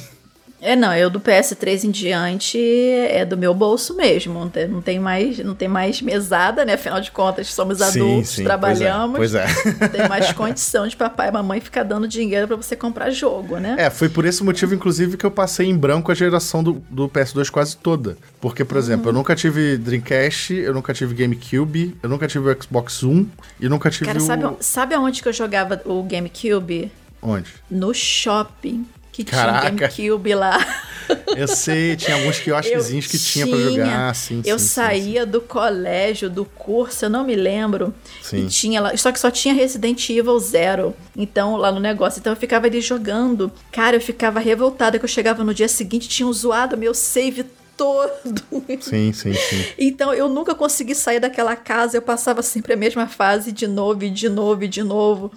É, 0.60 0.74
não, 0.74 0.94
eu 0.94 1.10
do 1.10 1.20
PS3 1.20 1.84
em 1.84 1.90
diante 1.90 2.58
é 2.58 3.24
do 3.24 3.36
meu 3.36 3.52
bolso 3.52 3.94
mesmo. 3.94 4.34
Não 4.34 4.48
tem, 4.48 4.68
não 4.68 4.80
tem, 4.80 4.98
mais, 4.98 5.38
não 5.38 5.54
tem 5.54 5.68
mais 5.68 6.00
mesada, 6.00 6.64
né? 6.64 6.74
Afinal 6.74 7.00
de 7.00 7.10
contas, 7.10 7.52
somos 7.52 7.82
adultos, 7.82 8.30
sim, 8.30 8.36
sim, 8.36 8.44
trabalhamos. 8.44 9.16
Pois 9.16 9.34
é. 9.34 9.46
Pois 9.46 9.66
é. 9.66 9.78
Não 9.80 9.88
tem 9.88 10.08
mais 10.08 10.32
condição 10.32 10.86
de 10.86 10.96
papai 10.96 11.28
e 11.28 11.32
mamãe 11.32 11.60
ficar 11.60 11.82
dando 11.82 12.08
dinheiro 12.08 12.46
para 12.46 12.56
você 12.56 12.74
comprar 12.74 13.10
jogo, 13.10 13.58
né? 13.58 13.76
É, 13.78 13.90
foi 13.90 14.08
por 14.08 14.24
esse 14.24 14.42
motivo, 14.42 14.74
inclusive, 14.74 15.16
que 15.16 15.26
eu 15.26 15.30
passei 15.30 15.68
em 15.68 15.76
branco 15.76 16.10
a 16.10 16.14
geração 16.14 16.62
do, 16.62 16.82
do 16.88 17.08
PS2 17.08 17.50
quase 17.50 17.76
toda. 17.76 18.16
Porque, 18.40 18.64
por 18.64 18.78
exemplo, 18.78 19.04
uhum. 19.04 19.10
eu 19.10 19.14
nunca 19.14 19.36
tive 19.36 19.76
Dreamcast, 19.76 20.54
eu 20.54 20.72
nunca 20.72 20.94
tive 20.94 21.14
GameCube, 21.14 21.96
eu 22.02 22.08
nunca 22.08 22.26
tive 22.26 22.50
o 22.50 22.62
Xbox 22.62 23.02
One 23.02 23.30
e 23.60 23.68
nunca 23.68 23.90
tive 23.90 24.06
Cara, 24.06 24.18
o... 24.18 24.22
sabe, 24.22 24.56
sabe 24.60 24.94
aonde 24.94 25.22
que 25.22 25.28
eu 25.28 25.32
jogava 25.32 25.80
o 25.84 26.02
GameCube? 26.02 26.90
Onde? 27.22 27.52
No 27.70 27.92
shopping 27.92 28.86
que 29.24 29.24
Caraca. 29.24 29.88
tinha 29.88 30.10
GameCube 30.10 30.34
lá. 30.34 30.58
Eu 31.36 31.46
sei, 31.46 31.94
tinha 31.96 32.16
alguns 32.16 32.40
quiosquezinhos 32.40 33.06
que 33.06 33.16
tinha, 33.18 33.46
tinha 33.46 33.56
pra 33.56 33.70
jogar. 33.70 34.14
Sim, 34.14 34.42
eu 34.44 34.58
sim, 34.58 34.66
saía 34.66 35.24
sim, 35.24 35.30
do 35.30 35.40
colégio, 35.40 36.28
do 36.28 36.44
curso, 36.44 37.04
eu 37.04 37.10
não 37.10 37.22
me 37.24 37.36
lembro. 37.36 37.94
Sim. 38.20 38.38
E 38.38 38.48
tinha 38.48 38.80
lá. 38.80 38.96
Só 38.96 39.12
que 39.12 39.20
só 39.20 39.30
tinha 39.30 39.54
Resident 39.54 40.10
Evil 40.10 40.36
Zero. 40.40 40.96
Então, 41.16 41.56
lá 41.56 41.70
no 41.70 41.78
negócio. 41.78 42.18
Então 42.18 42.32
eu 42.32 42.36
ficava 42.36 42.66
ali 42.66 42.80
jogando. 42.80 43.52
Cara, 43.70 43.94
eu 43.94 44.00
ficava 44.00 44.40
revoltada 44.40 44.98
que 44.98 45.04
eu 45.04 45.08
chegava 45.08 45.44
no 45.44 45.54
dia 45.54 45.68
seguinte, 45.68 46.08
tinham 46.08 46.32
zoado 46.32 46.76
meu 46.76 46.92
save 46.92 47.44
todo. 47.76 48.42
Sim, 48.80 49.12
sim, 49.12 49.32
sim. 49.32 49.64
Então 49.78 50.12
eu 50.12 50.28
nunca 50.28 50.54
consegui 50.54 50.94
sair 50.94 51.20
daquela 51.20 51.54
casa, 51.54 51.96
eu 51.96 52.02
passava 52.02 52.42
sempre 52.42 52.72
a 52.72 52.76
mesma 52.76 53.06
fase 53.06 53.52
de 53.52 53.68
novo 53.68 54.04
e 54.04 54.10
de 54.10 54.28
novo 54.28 54.64
e 54.64 54.68
de 54.68 54.82
novo. 54.82 55.30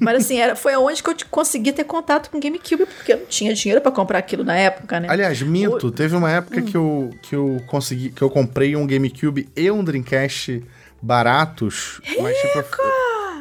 Mas 0.00 0.24
assim, 0.24 0.38
era, 0.38 0.56
foi 0.56 0.74
aonde 0.74 1.02
que 1.02 1.10
eu 1.10 1.14
consegui 1.30 1.72
ter 1.72 1.84
contato 1.84 2.30
com 2.30 2.38
o 2.38 2.40
GameCube, 2.40 2.86
porque 2.86 3.12
eu 3.12 3.18
não 3.18 3.26
tinha 3.26 3.54
dinheiro 3.54 3.80
para 3.80 3.92
comprar 3.92 4.18
aquilo 4.18 4.44
na 4.44 4.56
época, 4.56 5.00
né? 5.00 5.08
Aliás, 5.10 5.40
minto, 5.42 5.88
o... 5.88 5.90
teve 5.90 6.16
uma 6.16 6.30
época 6.30 6.60
hum. 6.60 6.64
que, 6.64 6.76
eu, 6.76 7.10
que 7.22 7.34
eu 7.34 7.60
consegui, 7.66 8.10
que 8.10 8.22
eu 8.22 8.30
comprei 8.30 8.76
um 8.76 8.86
GameCube 8.86 9.48
e 9.56 9.70
um 9.70 9.82
Dreamcast 9.84 10.62
baratos. 11.00 12.00
Rico! 12.02 12.22
Mas, 12.22 12.36
tipo, 12.36 12.82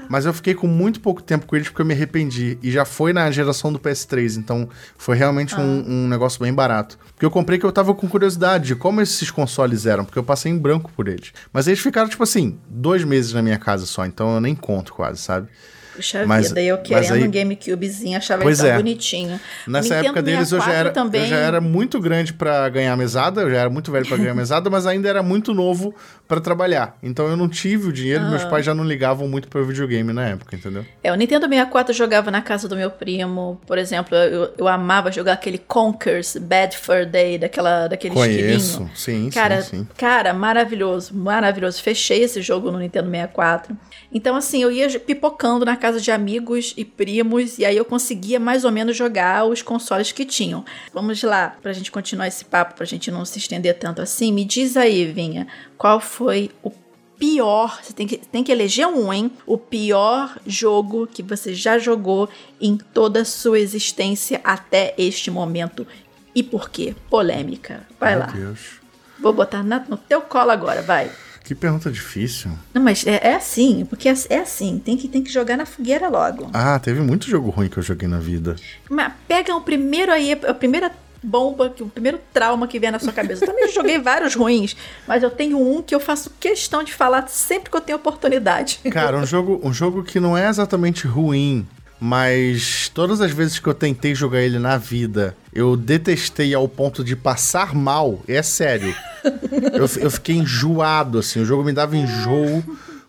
mas 0.09 0.25
eu 0.25 0.33
fiquei 0.33 0.53
com 0.53 0.67
muito 0.67 0.99
pouco 0.99 1.21
tempo 1.23 1.45
com 1.45 1.55
eles 1.55 1.69
porque 1.69 1.81
eu 1.81 1.85
me 1.85 1.93
arrependi. 1.93 2.57
E 2.61 2.71
já 2.71 2.85
foi 2.85 3.13
na 3.13 3.29
geração 3.31 3.71
do 3.71 3.79
PS3, 3.79 4.37
então 4.37 4.69
foi 4.97 5.15
realmente 5.15 5.55
ah. 5.55 5.59
um, 5.59 5.83
um, 5.87 6.07
negócio 6.07 6.39
bem 6.41 6.53
barato. 6.53 6.97
Porque 7.13 7.25
eu 7.25 7.31
comprei 7.31 7.57
que 7.57 7.65
eu 7.65 7.71
tava 7.71 7.93
com 7.93 8.07
curiosidade 8.07 8.67
de 8.67 8.75
como 8.75 9.01
esses 9.01 9.31
consoles 9.31 9.85
eram, 9.85 10.05
porque 10.05 10.19
eu 10.19 10.23
passei 10.23 10.51
em 10.51 10.57
branco 10.57 10.91
por 10.95 11.07
eles. 11.07 11.33
Mas 11.51 11.67
eles 11.67 11.79
ficaram, 11.79 12.09
tipo 12.09 12.23
assim, 12.23 12.59
dois 12.67 13.03
meses 13.03 13.33
na 13.33 13.41
minha 13.41 13.57
casa 13.57 13.85
só, 13.85 14.05
então 14.05 14.35
eu 14.35 14.41
nem 14.41 14.55
conto 14.55 14.93
quase, 14.93 15.21
sabe? 15.21 15.47
Puxa 15.95 16.25
mas, 16.25 16.49
vida, 16.49 16.61
eu 16.61 16.77
querendo 16.79 17.13
aí, 17.13 17.23
um 17.23 17.31
GameCubezinho, 17.31 18.17
achava 18.17 18.43
ele 18.43 18.55
tão 18.55 18.65
é. 18.65 18.75
bonitinho. 18.75 19.39
Nessa 19.67 19.95
época 19.95 20.21
deles 20.21 20.51
eu 20.51 20.59
já, 20.59 20.73
era, 20.73 20.91
também... 20.91 21.21
eu 21.21 21.27
já 21.27 21.37
era 21.37 21.61
muito 21.61 21.99
grande 21.99 22.33
para 22.33 22.67
ganhar 22.69 22.95
mesada, 22.97 23.41
eu 23.41 23.49
já 23.51 23.57
era 23.57 23.69
muito 23.69 23.91
velho 23.91 24.05
para 24.07 24.17
ganhar 24.17 24.33
mesada, 24.35 24.69
mas 24.69 24.87
ainda 24.87 25.07
era 25.07 25.21
muito 25.21 25.53
novo 25.53 25.93
para 26.27 26.41
trabalhar. 26.41 26.97
Então 27.03 27.27
eu 27.27 27.37
não 27.37 27.47
tive 27.47 27.89
o 27.89 27.93
dinheiro, 27.93 28.25
meus 28.29 28.43
pais 28.45 28.65
já 28.65 28.73
não 28.73 28.83
ligavam 28.83 29.27
muito 29.27 29.47
para 29.47 29.61
videogame 29.61 30.11
na 30.11 30.29
época, 30.29 30.55
entendeu? 30.55 30.85
É, 31.03 31.11
o 31.11 31.15
Nintendo 31.15 31.47
64 31.47 31.91
eu 31.91 31.97
jogava 31.97 32.31
na 32.31 32.41
casa 32.41 32.67
do 32.67 32.75
meu 32.75 32.89
primo, 32.89 33.61
por 33.67 33.77
exemplo, 33.77 34.15
eu, 34.15 34.53
eu 34.57 34.67
amava 34.67 35.11
jogar 35.11 35.33
aquele 35.33 35.57
Conkers 35.57 36.37
Bad 36.37 36.77
Fur 36.77 37.05
Day, 37.05 37.37
daquela, 37.37 37.87
daquele 37.87 38.13
Conheço, 38.13 38.89
sim, 38.95 39.29
cara, 39.29 39.61
sim, 39.61 39.79
sim. 39.79 39.87
Cara, 39.97 40.33
maravilhoso, 40.33 41.15
maravilhoso. 41.15 41.81
Fechei 41.81 42.23
esse 42.23 42.41
jogo 42.41 42.71
no 42.71 42.79
Nintendo 42.79 43.09
64. 43.09 43.75
Então, 44.11 44.35
assim, 44.35 44.61
eu 44.61 44.71
ia 44.71 44.99
pipocando 44.99 45.65
na 45.65 45.75
casa 45.83 45.99
de 45.99 46.11
amigos 46.11 46.73
e 46.77 46.85
primos, 46.85 47.59
e 47.59 47.65
aí 47.65 47.75
eu 47.75 47.83
conseguia 47.83 48.39
mais 48.39 48.63
ou 48.63 48.71
menos 48.71 48.95
jogar 48.95 49.43
os 49.43 49.61
consoles 49.61 50.13
que 50.13 50.23
tinham. 50.23 50.63
Vamos 50.93 51.21
lá, 51.23 51.57
pra 51.61 51.73
gente 51.73 51.91
continuar 51.91 52.25
esse 52.25 52.45
papo, 52.45 52.75
pra 52.75 52.85
gente 52.85 53.11
não 53.11 53.25
se 53.25 53.37
estender 53.37 53.77
tanto 53.77 54.01
assim. 54.01 54.31
Me 54.31 54.45
diz 54.45 54.77
aí, 54.77 55.03
Vinha, 55.11 55.45
qual 55.77 55.99
foi 55.99 56.49
o 56.63 56.71
pior, 57.19 57.81
você 57.83 57.91
tem 57.91 58.07
que, 58.07 58.15
tem 58.17 58.45
que 58.45 58.51
eleger 58.53 58.87
um, 58.87 59.11
hein? 59.11 59.29
O 59.45 59.57
pior 59.57 60.39
jogo 60.47 61.05
que 61.05 61.21
você 61.21 61.53
já 61.53 61.77
jogou 61.77 62.29
em 62.61 62.77
toda 62.77 63.23
a 63.23 63.25
sua 63.25 63.59
existência 63.59 64.39
até 64.41 64.93
este 64.97 65.29
momento. 65.29 65.85
E 66.33 66.41
por 66.41 66.69
quê? 66.69 66.95
Polêmica. 67.09 67.85
Vai 67.99 68.11
Meu 68.11 68.19
lá. 68.19 68.27
Deus. 68.27 68.79
Vou 69.19 69.33
botar 69.33 69.61
na, 69.61 69.79
no 69.81 69.97
teu 69.97 70.21
colo 70.21 70.51
agora, 70.51 70.81
vai. 70.81 71.11
Que 71.43 71.53
pergunta 71.53 71.91
difícil. 71.91 72.51
Não, 72.73 72.81
mas 72.81 73.05
é, 73.05 73.19
é 73.21 73.35
assim, 73.35 73.85
porque 73.85 74.07
é, 74.07 74.13
é, 74.29 74.39
assim, 74.39 74.81
tem 74.83 74.95
que, 74.95 75.09
tem 75.09 75.21
que 75.21 75.31
jogar 75.31 75.57
na 75.57 75.65
fogueira 75.65 76.07
logo. 76.07 76.49
Ah, 76.53 76.79
teve 76.79 77.01
muito 77.01 77.29
jogo 77.29 77.49
ruim 77.49 77.67
que 77.67 77.77
eu 77.77 77.83
joguei 77.83 78.07
na 78.07 78.19
vida. 78.19 78.55
Mas 78.89 79.11
pega 79.27 79.53
o 79.53 79.59
primeiro 79.59 80.11
aí, 80.11 80.31
a 80.31 80.53
primeira 80.53 80.89
bomba, 81.21 81.73
o 81.79 81.89
primeiro 81.89 82.19
trauma 82.33 82.67
que 82.67 82.79
vier 82.79 82.91
na 82.91 82.99
sua 82.99 83.13
cabeça. 83.13 83.43
Eu 83.43 83.49
também 83.49 83.71
joguei 83.71 83.97
vários 83.99 84.35
ruins, 84.35 84.75
mas 85.07 85.23
eu 85.23 85.29
tenho 85.29 85.57
um 85.59 85.81
que 85.81 85.95
eu 85.95 85.99
faço 85.99 86.31
questão 86.39 86.83
de 86.83 86.93
falar 86.93 87.27
sempre 87.27 87.69
que 87.69 87.77
eu 87.77 87.81
tenho 87.81 87.97
oportunidade. 87.97 88.79
Cara, 88.91 89.17
um 89.17 89.25
jogo, 89.25 89.59
um 89.63 89.73
jogo 89.73 90.03
que 90.03 90.19
não 90.19 90.37
é 90.37 90.47
exatamente 90.47 91.07
ruim, 91.07 91.65
mas 92.05 92.91
todas 92.93 93.21
as 93.21 93.31
vezes 93.31 93.59
que 93.59 93.67
eu 93.69 93.73
tentei 93.73 94.13
jogar 94.13 94.41
ele 94.41 94.59
na 94.59 94.75
vida, 94.75 95.37
eu 95.53 95.77
detestei 95.77 96.53
ao 96.53 96.67
ponto 96.67 97.01
de 97.01 97.15
passar 97.15 97.73
mal, 97.73 98.21
é 98.27 98.43
sério. 98.43 98.93
eu, 99.23 99.87
eu 100.01 100.11
fiquei 100.11 100.35
enjoado, 100.35 101.19
assim, 101.19 101.39
o 101.39 101.45
jogo 101.45 101.63
me 101.63 101.71
dava 101.71 101.95
enjoo 101.95 102.61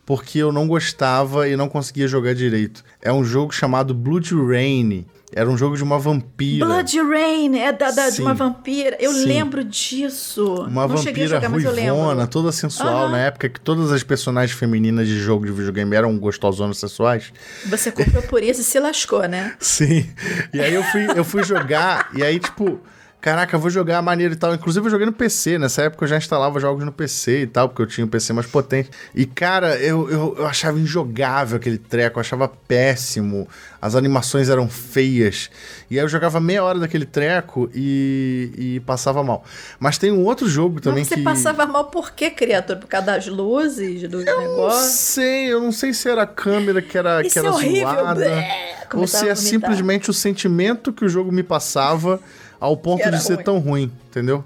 porque 0.07 0.39
eu 0.39 0.53
não 0.53 0.69
gostava 0.69 1.49
e 1.49 1.57
não 1.57 1.69
conseguia 1.69 2.07
jogar 2.07 2.37
direito. 2.37 2.85
É 3.03 3.13
um 3.13 3.25
jogo 3.25 3.53
chamado 3.53 3.93
Blood 3.93 4.33
Rain. 4.33 5.05
Era 5.37 5.51
um 5.51 5.59
jogo 5.59 5.77
de 5.77 5.83
uma 5.83 5.99
vampira. 5.99 6.65
Blood 6.65 6.97
Rain, 7.03 7.59
é 7.59 7.73
da, 7.73 7.91
da 7.91 8.09
de 8.09 8.23
uma 8.23 8.35
vampira. 8.35 8.97
Eu 9.01 9.13
Sim. 9.13 9.25
lembro 9.25 9.65
disso. 9.65 10.45
Uma 10.69 10.87
não 10.87 10.97
vampira 10.97 11.27
jogar, 11.27 11.49
ruivona, 11.49 12.29
toda 12.29 12.53
sensual, 12.53 13.07
uhum. 13.07 13.11
na 13.11 13.19
época 13.19 13.49
que 13.49 13.61
todas 13.61 13.91
as 13.91 14.05
personagens 14.05 14.57
femininas 14.57 15.09
de 15.09 15.19
jogo 15.19 15.45
de 15.45 15.51
videogame 15.51 15.97
eram 15.97 16.17
gostosonas 16.17 16.79
sensuais. 16.79 17.33
Você 17.67 17.91
comprou 17.91 18.23
por 18.23 18.45
isso 18.45 18.61
e 18.61 18.65
se 18.65 18.79
lascou, 18.79 19.27
né? 19.27 19.57
Sim. 19.59 20.09
E 20.53 20.61
aí 20.61 20.73
eu 20.73 20.85
fui, 20.85 21.07
eu 21.17 21.25
fui 21.25 21.43
jogar, 21.43 22.11
e 22.15 22.23
aí, 22.23 22.39
tipo, 22.39 22.81
caraca, 23.25 23.57
vou 23.57 23.71
jogar 23.71 24.03
maneiro 24.03 24.35
e 24.35 24.37
tal. 24.37 24.55
Inclusive, 24.55 24.85
eu 24.85 24.91
joguei 24.91 25.07
no 25.07 25.13
PC. 25.13 25.57
Nessa 25.57 25.85
época 25.85 26.05
eu 26.05 26.09
já 26.09 26.19
instalava 26.19 26.61
jogos 26.61 26.85
no 26.85 26.93
PC 26.93 27.41
e 27.41 27.47
tal, 27.47 27.71
porque 27.71 27.81
eu 27.81 27.87
tinha 27.87 28.05
um 28.05 28.09
PC 28.09 28.35
mais 28.35 28.47
potente. 28.47 28.91
E, 29.15 29.25
cara, 29.25 29.77
eu, 29.79 30.11
eu, 30.11 30.37
eu 30.41 30.47
achava 30.47 30.79
injogável 30.79 31.57
aquele 31.57 31.79
treco, 31.79 32.19
eu 32.19 32.21
achava 32.21 32.47
péssimo. 32.47 33.49
As 33.81 33.95
animações 33.95 34.51
eram 34.51 34.69
feias. 34.69 35.51
E 35.91 35.99
aí 35.99 36.05
eu 36.05 36.09
jogava 36.09 36.39
meia 36.39 36.63
hora 36.63 36.79
daquele 36.79 37.07
treco 37.07 37.71
e, 37.75 38.53
e 38.59 38.81
passava 38.81 39.25
mal. 39.25 39.43
Mas 39.81 39.97
tem 39.97 40.13
um 40.13 40.25
outro 40.25 40.47
jogo 40.47 40.79
também 40.79 41.01
Mas 41.01 41.09
você 41.09 41.15
que. 41.15 41.21
Você 41.23 41.25
passava 41.25 41.65
mal 41.65 41.85
por 41.87 42.13
quê, 42.13 42.29
criatura? 42.29 42.79
Por 42.79 42.89
causa 42.89 43.07
das 43.07 43.27
luzes, 43.27 44.07
do 44.07 44.21
eu 44.21 44.39
negócio? 44.39 44.51
Eu 44.51 44.69
não 44.69 44.91
sei, 44.91 45.47
eu 45.47 45.61
não 45.63 45.73
sei 45.73 45.95
se 45.95 46.11
era 46.11 46.25
a 46.25 46.27
câmera 46.27 46.83
que 46.83 46.99
era, 46.99 47.23
Isso 47.23 47.33
que 47.33 47.39
era 47.39 47.49
é 47.49 47.51
horrível. 47.51 47.89
zoada. 47.89 48.15
Blé, 48.15 48.75
ou 48.93 49.07
se 49.07 49.27
é 49.27 49.35
simplesmente 49.35 50.11
o 50.11 50.13
sentimento 50.13 50.93
que 50.93 51.07
o 51.07 51.09
jogo 51.09 51.33
me 51.33 51.43
passava 51.43 52.21
ao 52.65 52.77
ponto 52.77 53.11
de 53.11 53.23
ser 53.23 53.35
ruim. 53.35 53.45
tão 53.45 53.59
ruim, 53.59 53.93
entendeu? 54.09 54.43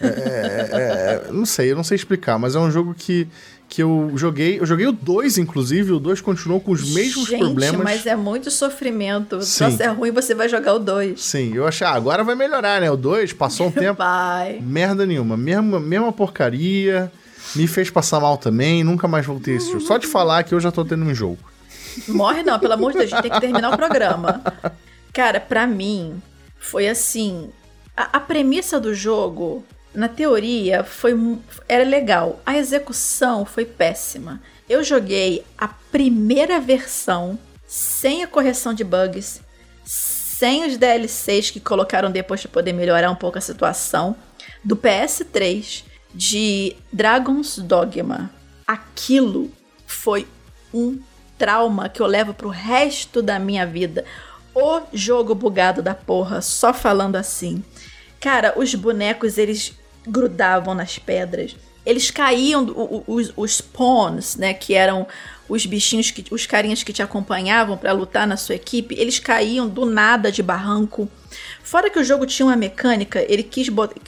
É, 0.00 0.06
é, 0.06 1.26
é, 1.28 1.32
não 1.32 1.44
sei, 1.44 1.72
eu 1.72 1.76
não 1.76 1.82
sei 1.84 1.96
explicar, 1.96 2.38
mas 2.38 2.54
é 2.54 2.58
um 2.58 2.70
jogo 2.70 2.94
que 2.94 3.26
que 3.68 3.82
eu 3.82 4.12
joguei. 4.14 4.60
Eu 4.60 4.64
joguei 4.64 4.86
o 4.86 4.92
2, 4.92 5.38
inclusive, 5.38 5.90
o 5.90 5.98
2 5.98 6.20
continuou 6.20 6.60
com 6.60 6.70
os 6.70 6.94
mesmos 6.94 7.26
Gente, 7.28 7.40
problemas. 7.40 7.82
mas 7.82 8.06
é 8.06 8.14
muito 8.14 8.48
sofrimento. 8.48 9.42
Se 9.42 9.68
Sim. 9.72 9.76
é 9.82 9.88
ruim, 9.88 10.12
você 10.12 10.36
vai 10.36 10.48
jogar 10.48 10.74
o 10.74 10.78
2. 10.78 11.20
Sim, 11.20 11.52
eu 11.52 11.66
achei, 11.66 11.84
ah, 11.84 11.90
agora 11.90 12.22
vai 12.22 12.36
melhorar, 12.36 12.80
né? 12.80 12.88
O 12.88 12.96
2 12.96 13.32
passou 13.32 13.66
um 13.66 13.70
tempo. 13.72 13.98
Vai. 13.98 14.60
Merda 14.60 15.04
nenhuma. 15.04 15.36
Mesma, 15.36 15.80
mesma 15.80 16.12
porcaria. 16.12 17.10
Me 17.56 17.66
fez 17.66 17.90
passar 17.90 18.20
mal 18.20 18.36
também, 18.36 18.84
nunca 18.84 19.08
mais 19.08 19.26
voltei 19.26 19.54
a 19.54 19.56
esse 19.56 19.66
jogo. 19.72 19.80
Só 19.80 19.98
de 19.98 20.06
falar 20.06 20.44
que 20.44 20.54
eu 20.54 20.60
já 20.60 20.70
tô 20.70 20.84
tendo 20.84 21.04
um 21.04 21.14
jogo. 21.14 21.38
Morre 22.06 22.44
não, 22.44 22.60
pelo 22.60 22.74
amor 22.74 22.92
de 22.92 22.98
Deus, 22.98 23.12
a 23.12 23.16
gente 23.16 23.22
tem 23.22 23.32
que 23.32 23.40
terminar 23.40 23.72
o 23.72 23.76
programa. 23.76 24.42
Cara, 25.12 25.40
pra 25.40 25.66
mim, 25.66 26.22
foi 26.66 26.88
assim. 26.88 27.50
A, 27.96 28.16
a 28.16 28.20
premissa 28.20 28.80
do 28.80 28.92
jogo, 28.94 29.64
na 29.94 30.08
teoria, 30.08 30.82
foi 30.82 31.14
era 31.68 31.84
legal. 31.84 32.40
A 32.44 32.56
execução 32.56 33.44
foi 33.44 33.64
péssima. 33.64 34.42
Eu 34.68 34.82
joguei 34.82 35.44
a 35.56 35.68
primeira 35.68 36.60
versão 36.60 37.38
sem 37.66 38.22
a 38.22 38.26
correção 38.26 38.74
de 38.74 38.84
bugs, 38.84 39.40
sem 39.84 40.66
os 40.66 40.76
DLCs 40.76 41.50
que 41.50 41.60
colocaram 41.60 42.10
depois 42.10 42.42
para 42.42 42.50
poder 42.50 42.72
melhorar 42.72 43.10
um 43.10 43.16
pouco 43.16 43.38
a 43.38 43.40
situação, 43.40 44.16
do 44.64 44.76
PS3 44.76 45.84
de 46.12 46.76
Dragon's 46.92 47.58
Dogma. 47.58 48.30
Aquilo 48.66 49.50
foi 49.86 50.26
um 50.74 50.98
trauma 51.38 51.88
que 51.88 52.00
eu 52.00 52.06
levo 52.06 52.34
pro 52.34 52.48
resto 52.48 53.22
da 53.22 53.38
minha 53.38 53.66
vida. 53.66 54.04
O 54.58 54.80
jogo 54.90 55.34
bugado 55.34 55.82
da 55.82 55.94
porra, 55.94 56.40
só 56.40 56.72
falando 56.72 57.16
assim. 57.16 57.62
Cara, 58.18 58.54
os 58.56 58.74
bonecos 58.74 59.36
eles 59.36 59.74
grudavam 60.06 60.74
nas 60.74 60.98
pedras. 60.98 61.54
Eles 61.84 62.10
caíam, 62.10 63.04
os, 63.06 63.34
os 63.36 63.60
pawns, 63.60 64.34
né, 64.36 64.54
que 64.54 64.72
eram 64.72 65.06
os 65.46 65.66
bichinhos, 65.66 66.10
que, 66.10 66.24
os 66.30 66.46
carinhas 66.46 66.82
que 66.82 66.90
te 66.90 67.02
acompanhavam 67.02 67.76
pra 67.76 67.92
lutar 67.92 68.26
na 68.26 68.38
sua 68.38 68.54
equipe, 68.54 68.94
eles 68.98 69.18
caíam 69.18 69.68
do 69.68 69.84
nada 69.84 70.32
de 70.32 70.42
barranco. 70.42 71.06
Fora 71.62 71.90
que 71.90 71.98
o 71.98 72.04
jogo 72.04 72.24
tinha 72.24 72.46
uma 72.46 72.56
mecânica, 72.56 73.22
ele 73.28 73.42
quis 73.42 73.68
botar, 73.68 74.00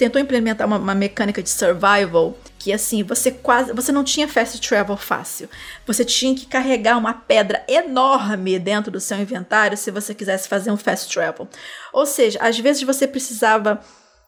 tentou 0.00 0.20
implementar 0.20 0.66
uma, 0.66 0.78
uma 0.78 0.94
mecânica 0.94 1.42
de 1.42 1.50
survival 1.50 2.34
que 2.58 2.72
assim, 2.72 3.02
você 3.02 3.30
quase, 3.30 3.70
você 3.74 3.92
não 3.92 4.02
tinha 4.02 4.26
fast 4.26 4.58
travel 4.66 4.96
fácil. 4.96 5.46
Você 5.86 6.06
tinha 6.06 6.34
que 6.34 6.46
carregar 6.46 6.96
uma 6.96 7.12
pedra 7.12 7.62
enorme 7.68 8.58
dentro 8.58 8.90
do 8.90 8.98
seu 8.98 9.18
inventário 9.18 9.76
se 9.76 9.90
você 9.90 10.14
quisesse 10.14 10.48
fazer 10.48 10.70
um 10.70 10.76
fast 10.76 11.12
travel. 11.12 11.46
Ou 11.92 12.06
seja, 12.06 12.38
às 12.40 12.58
vezes 12.58 12.82
você 12.82 13.06
precisava 13.06 13.78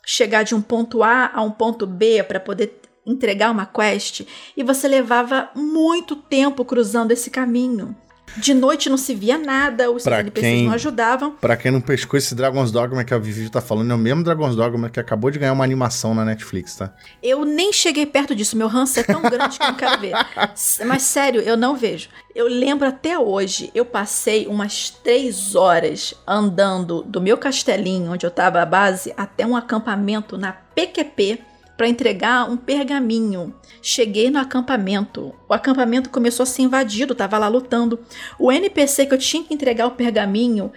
chegar 0.05 0.43
de 0.43 0.55
um 0.55 0.61
ponto 0.61 1.03
A 1.03 1.31
a 1.33 1.41
um 1.41 1.51
ponto 1.51 1.87
B 1.87 2.23
para 2.23 2.39
poder 2.39 2.79
entregar 3.07 3.51
uma 3.51 3.64
quest 3.64 4.27
e 4.55 4.62
você 4.62 4.87
levava 4.87 5.49
muito 5.55 6.16
tempo 6.16 6.66
cruzando 6.66 7.12
esse 7.12 7.31
caminho. 7.31 7.97
De 8.37 8.55
noite 8.55 8.89
não 8.89 8.97
se 8.97 9.14
via 9.14 9.37
nada, 9.39 9.91
os 9.91 10.03
Pra 10.05 10.20
NPCs 10.20 10.53
quem- 10.55 10.66
não 10.66 10.72
ajudavam. 10.72 11.33
Pra 11.33 11.57
quem 11.57 11.70
não 11.70 11.80
pescou 11.80 12.16
esse 12.18 12.35
Dragon's 12.35 12.70
Dogma 12.72 13.05
que 13.05 13.12
a 13.12 13.18
Vivi 13.18 13.49
tá 13.51 13.61
falando, 13.61 13.91
é 13.91 13.95
o 13.95 13.99
mesmo 13.99 14.22
Dragon's 14.24 14.57
Dogma 14.57 14.89
que 14.89 14.99
acabou 14.99 15.30
de 15.30 15.39
ganhar 15.39 15.53
uma 15.53 15.64
animação 15.64 16.14
na 16.14 16.24
Netflix, 16.24 16.76
tá? 16.76 16.93
Eu 17.22 17.45
nem 17.45 17.72
cheguei 17.72 18.07
perto 18.07 18.35
disso, 18.35 18.57
meu 18.57 18.68
ranço 18.68 18.99
é 19.01 19.03
tão 19.03 19.20
grande 19.22 19.59
que 19.59 19.64
eu 19.64 19.68
não 19.68 19.76
quero 19.76 20.01
ver. 20.01 20.12
Mas 20.87 21.03
sério, 21.03 21.41
eu 21.43 21.57
não 21.57 21.76
vejo. 21.76 22.09
Eu 22.35 22.49
lembro 22.49 22.89
até 22.89 23.18
hoje, 23.18 23.70
eu 23.74 23.85
passei 23.85 24.47
umas 24.47 24.89
três 24.91 25.55
horas 25.55 26.14
andando 26.26 27.03
do 27.03 27.20
meu 27.20 27.37
castelinho, 27.37 28.11
onde 28.12 28.24
eu 28.24 28.30
tava 28.30 28.62
a 28.62 28.66
base, 28.66 29.12
até 29.16 29.47
um 29.47 29.55
acampamento 29.55 30.39
na 30.39 30.53
PQP 30.53 31.41
para 31.77 31.89
entregar 31.89 32.51
um 32.51 32.57
pergaminho. 32.57 33.55
Cheguei 33.81 34.31
no 34.31 34.39
acampamento. 34.39 35.35
O 35.49 35.55
acampamento 35.55 36.11
começou 36.11 36.45
a 36.45 36.47
ser 36.47 36.62
invadido, 36.62 37.14
tava 37.14 37.39
lá 37.39 37.49
lutando. 37.49 37.99
O 38.39 38.53
NPC 38.53 39.07
que 39.07 39.14
eu 39.14 39.18
tinha 39.18 39.43
que 39.43 39.55
entregar 39.55 39.87
o 39.87 39.93
pergaminho 39.93 40.73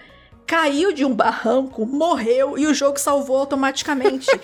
caiu 0.48 0.92
de 0.92 1.04
um 1.04 1.14
barranco, 1.14 1.86
morreu 1.86 2.58
e 2.58 2.68
o 2.68 2.74
jogo 2.74 3.00
salvou 3.00 3.38
automaticamente. 3.38 4.28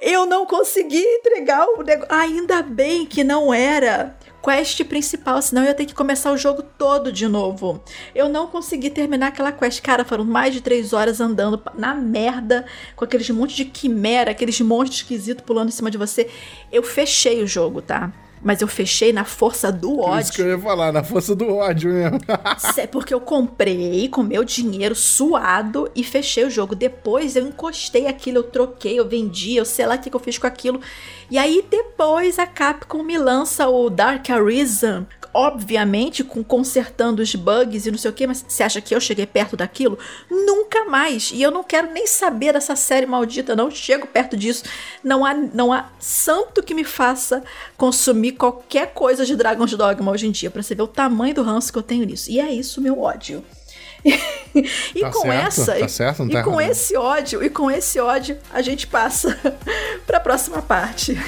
Eu 0.00 0.26
não 0.26 0.44
consegui 0.44 1.02
entregar 1.02 1.66
o 1.66 1.82
negócio. 1.82 2.14
Ainda 2.14 2.62
bem 2.62 3.06
que 3.06 3.24
não 3.24 3.52
era 3.52 4.14
quest 4.46 4.84
principal, 4.84 5.42
senão 5.42 5.62
eu 5.62 5.68
ia 5.68 5.74
ter 5.74 5.86
que 5.86 5.94
começar 5.94 6.30
o 6.30 6.36
jogo 6.36 6.62
todo 6.62 7.10
de 7.10 7.26
novo. 7.26 7.82
Eu 8.14 8.28
não 8.28 8.46
consegui 8.46 8.90
terminar 8.90 9.28
aquela 9.28 9.50
quest. 9.50 9.80
Cara, 9.82 10.04
foram 10.04 10.24
mais 10.24 10.54
de 10.54 10.60
três 10.60 10.92
horas 10.92 11.20
andando 11.20 11.60
na 11.74 11.94
merda, 11.94 12.64
com 12.94 13.04
aqueles 13.04 13.28
monte 13.30 13.56
de 13.56 13.64
quimera, 13.64 14.30
aqueles 14.30 14.60
monstros 14.60 15.00
esquisitos 15.00 15.44
pulando 15.44 15.68
em 15.68 15.72
cima 15.72 15.90
de 15.90 15.98
você. 15.98 16.28
Eu 16.70 16.82
fechei 16.82 17.42
o 17.42 17.46
jogo, 17.46 17.82
tá? 17.82 18.12
Mas 18.42 18.60
eu 18.60 18.68
fechei 18.68 19.12
na 19.12 19.24
força 19.24 19.72
do 19.72 19.98
ódio. 19.98 20.20
Isso 20.20 20.32
que 20.34 20.42
eu 20.42 20.48
ia 20.50 20.58
falar, 20.58 20.92
na 20.92 21.02
força 21.02 21.34
do 21.34 21.56
ódio 21.56 21.90
mesmo. 21.92 22.20
Sé- 22.74 22.86
Porque 22.86 23.12
eu 23.12 23.20
comprei 23.20 24.08
com 24.08 24.22
meu 24.22 24.44
dinheiro 24.44 24.94
suado 24.94 25.90
e 25.96 26.04
fechei 26.04 26.44
o 26.44 26.50
jogo. 26.50 26.76
Depois 26.76 27.34
eu 27.34 27.44
encostei 27.48 28.06
aquilo, 28.06 28.38
eu 28.38 28.42
troquei, 28.44 29.00
eu 29.00 29.08
vendi, 29.08 29.56
eu 29.56 29.64
sei 29.64 29.86
lá 29.86 29.96
o 29.96 29.98
que, 29.98 30.10
que 30.10 30.14
eu 30.14 30.20
fiz 30.20 30.38
com 30.38 30.46
aquilo. 30.46 30.80
E 31.30 31.38
aí 31.38 31.64
depois 31.68 32.38
a 32.38 32.46
Capcom 32.46 33.02
me 33.02 33.18
lança 33.18 33.68
o 33.68 33.90
Dark 33.90 34.30
Arisen. 34.30 35.06
Obviamente, 35.34 36.24
com 36.24 36.42
consertando 36.42 37.20
os 37.20 37.34
bugs 37.34 37.84
e 37.84 37.90
não 37.90 37.98
sei 37.98 38.10
o 38.10 38.14
que, 38.14 38.26
mas 38.26 38.44
você 38.48 38.62
acha 38.62 38.80
que 38.80 38.94
eu 38.94 39.00
cheguei 39.00 39.26
perto 39.26 39.56
daquilo? 39.56 39.98
Nunca 40.30 40.84
mais. 40.86 41.30
E 41.30 41.42
eu 41.42 41.50
não 41.50 41.62
quero 41.62 41.92
nem 41.92 42.06
saber 42.06 42.54
dessa 42.54 42.74
série 42.74 43.04
maldita, 43.04 43.54
não 43.54 43.70
chego 43.70 44.06
perto 44.06 44.36
disso. 44.36 44.64
Não 45.04 45.26
há, 45.26 45.34
não 45.34 45.72
há 45.72 45.90
santo 45.98 46.62
que 46.62 46.74
me 46.74 46.84
faça 46.84 47.42
consumir 47.76 48.32
qualquer 48.32 48.94
coisa 48.94 49.26
de 49.26 49.36
Dragon's 49.36 49.74
Dogma 49.74 50.12
hoje 50.12 50.26
em 50.26 50.30
dia, 50.30 50.50
pra 50.50 50.62
você 50.62 50.74
ver 50.74 50.82
o 50.82 50.88
tamanho 50.88 51.34
do 51.34 51.42
ranço 51.42 51.70
que 51.70 51.78
eu 51.78 51.82
tenho 51.82 52.06
nisso. 52.06 52.30
E 52.30 52.40
é 52.40 52.50
isso, 52.50 52.80
meu 52.80 53.00
ódio. 53.00 53.44
e 54.94 55.00
Tá 55.00 55.10
com 55.10 55.22
certo, 55.22 55.46
essa, 55.46 55.74
tá 55.74 55.88
certo, 55.88 56.18
não 56.20 56.30
e 56.30 56.32
tá 56.32 56.42
com 56.42 56.60
errado. 56.60 56.72
esse 56.72 56.96
ódio, 56.96 57.42
e 57.42 57.50
com 57.50 57.70
esse 57.70 57.98
ódio, 57.98 58.38
a 58.52 58.62
gente 58.62 58.86
passa 58.86 59.38
pra 60.06 60.20
próxima 60.20 60.62
parte. 60.62 61.18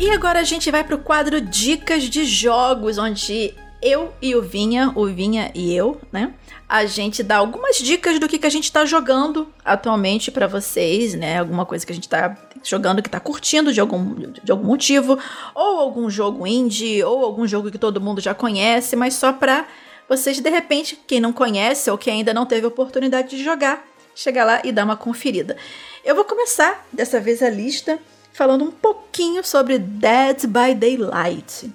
E 0.00 0.10
agora 0.10 0.40
a 0.40 0.44
gente 0.44 0.70
vai 0.70 0.84
pro 0.84 0.98
quadro 0.98 1.40
Dicas 1.40 2.04
de 2.04 2.24
Jogos, 2.24 2.98
onde 2.98 3.54
eu 3.80 4.12
e 4.20 4.34
o 4.34 4.42
Vinha, 4.42 4.92
o 4.94 5.06
Vinha 5.06 5.50
e 5.54 5.74
eu, 5.74 6.00
né? 6.10 6.32
A 6.68 6.86
gente 6.86 7.22
dá 7.22 7.36
algumas 7.36 7.76
dicas 7.76 8.18
do 8.18 8.26
que, 8.26 8.38
que 8.38 8.46
a 8.46 8.50
gente 8.50 8.72
tá 8.72 8.86
jogando 8.86 9.48
atualmente 9.62 10.30
pra 10.30 10.46
vocês, 10.46 11.14
né? 11.14 11.38
Alguma 11.38 11.66
coisa 11.66 11.84
que 11.84 11.92
a 11.92 11.94
gente 11.94 12.08
tá 12.08 12.36
jogando 12.64 13.02
que 13.02 13.10
tá 13.10 13.20
curtindo 13.20 13.72
de 13.72 13.80
algum, 13.80 14.32
de 14.42 14.50
algum 14.50 14.64
motivo, 14.64 15.18
ou 15.54 15.78
algum 15.78 16.10
jogo 16.10 16.46
indie, 16.46 17.04
ou 17.04 17.24
algum 17.24 17.46
jogo 17.46 17.70
que 17.70 17.78
todo 17.78 18.00
mundo 18.00 18.20
já 18.20 18.34
conhece, 18.34 18.96
mas 18.96 19.14
só 19.14 19.32
pra 19.32 19.66
vocês, 20.08 20.40
de 20.40 20.50
repente, 20.50 20.98
quem 21.06 21.20
não 21.20 21.32
conhece 21.32 21.90
ou 21.90 21.96
que 21.96 22.10
ainda 22.10 22.34
não 22.34 22.46
teve 22.46 22.66
oportunidade 22.66 23.36
de 23.36 23.44
jogar, 23.44 23.86
chegar 24.14 24.44
lá 24.44 24.60
e 24.64 24.72
dar 24.72 24.84
uma 24.84 24.96
conferida. 24.96 25.56
Eu 26.04 26.14
vou 26.14 26.24
começar 26.24 26.86
dessa 26.92 27.20
vez 27.20 27.42
a 27.42 27.48
lista 27.48 27.98
falando 28.32 28.64
um 28.64 28.70
pouquinho 28.70 29.44
sobre 29.44 29.78
Dead 29.78 30.46
by 30.46 30.74
Daylight. 30.74 31.70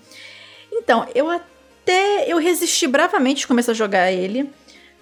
Então, 0.71 1.07
eu 1.15 1.29
até 1.29 2.25
eu 2.27 2.37
resisti 2.37 2.85
bravamente 2.85 3.41
de 3.41 3.47
começar 3.47 3.71
a 3.71 3.75
jogar 3.75 4.11
ele, 4.11 4.49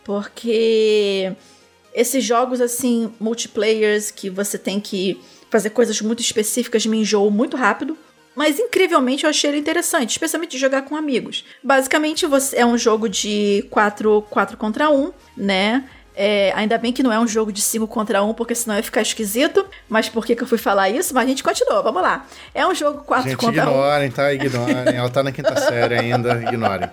porque 0.04 1.34
esses 1.94 2.24
jogos 2.24 2.62
assim 2.62 3.14
multiplayers 3.20 4.12
que 4.12 4.30
você 4.30 4.58
tem 4.58 4.80
que 4.80 5.20
fazer 5.50 5.70
coisas 5.72 6.02
muito 6.02 6.22
específicas 6.22 6.86
me 6.86 7.00
enjoam 7.00 7.30
muito 7.30 7.58
rápido. 7.58 7.98
Mas 8.36 8.60
incrivelmente 8.60 9.24
eu 9.24 9.32
achei 9.32 9.50
ele 9.50 9.58
interessante, 9.58 10.12
especialmente 10.12 10.52
de 10.52 10.58
jogar 10.60 10.84
com 10.84 10.96
amigos. 10.96 11.44
Basicamente 11.64 12.28
você 12.28 12.58
é 12.58 12.66
um 12.66 12.78
jogo 12.78 13.10
de 13.10 13.66
4, 13.72 14.22
4 14.30 14.56
contra 14.56 14.92
1, 14.92 15.12
né? 15.36 15.84
É, 16.20 16.52
ainda 16.56 16.78
bem 16.78 16.94
que 16.94 17.02
não 17.02 17.12
é 17.12 17.20
um 17.20 17.28
jogo 17.28 17.52
de 17.52 17.62
5 17.62 17.88
contra 17.88 18.24
1, 18.24 18.36
porque 18.36 18.54
senão 18.54 18.76
ia 18.76 18.84
ficar 18.84 19.02
esquisito. 19.02 19.66
Mas 19.90 20.08
por 20.08 20.24
que, 20.24 20.36
que 20.36 20.44
eu 20.44 20.48
fui 20.48 20.60
falar 20.60 20.88
isso? 20.90 21.16
Mas 21.16 21.26
a 21.26 21.28
gente 21.28 21.44
continua, 21.44 21.82
vamos 21.82 22.02
lá. 22.02 22.28
É 22.54 22.66
um 22.66 22.76
jogo 22.76 23.04
4 23.04 23.30
Gente, 23.30 23.40
contra 23.40 23.66
1. 23.66 23.72
ignorem, 23.72 24.12
tá? 24.12 24.34
Ignorem. 24.34 24.96
Ela 24.96 25.10
tá 25.10 25.24
na 25.24 25.32
quinta 25.32 25.56
série 25.62 25.96
ainda, 25.96 26.42
ignorem. 26.42 26.90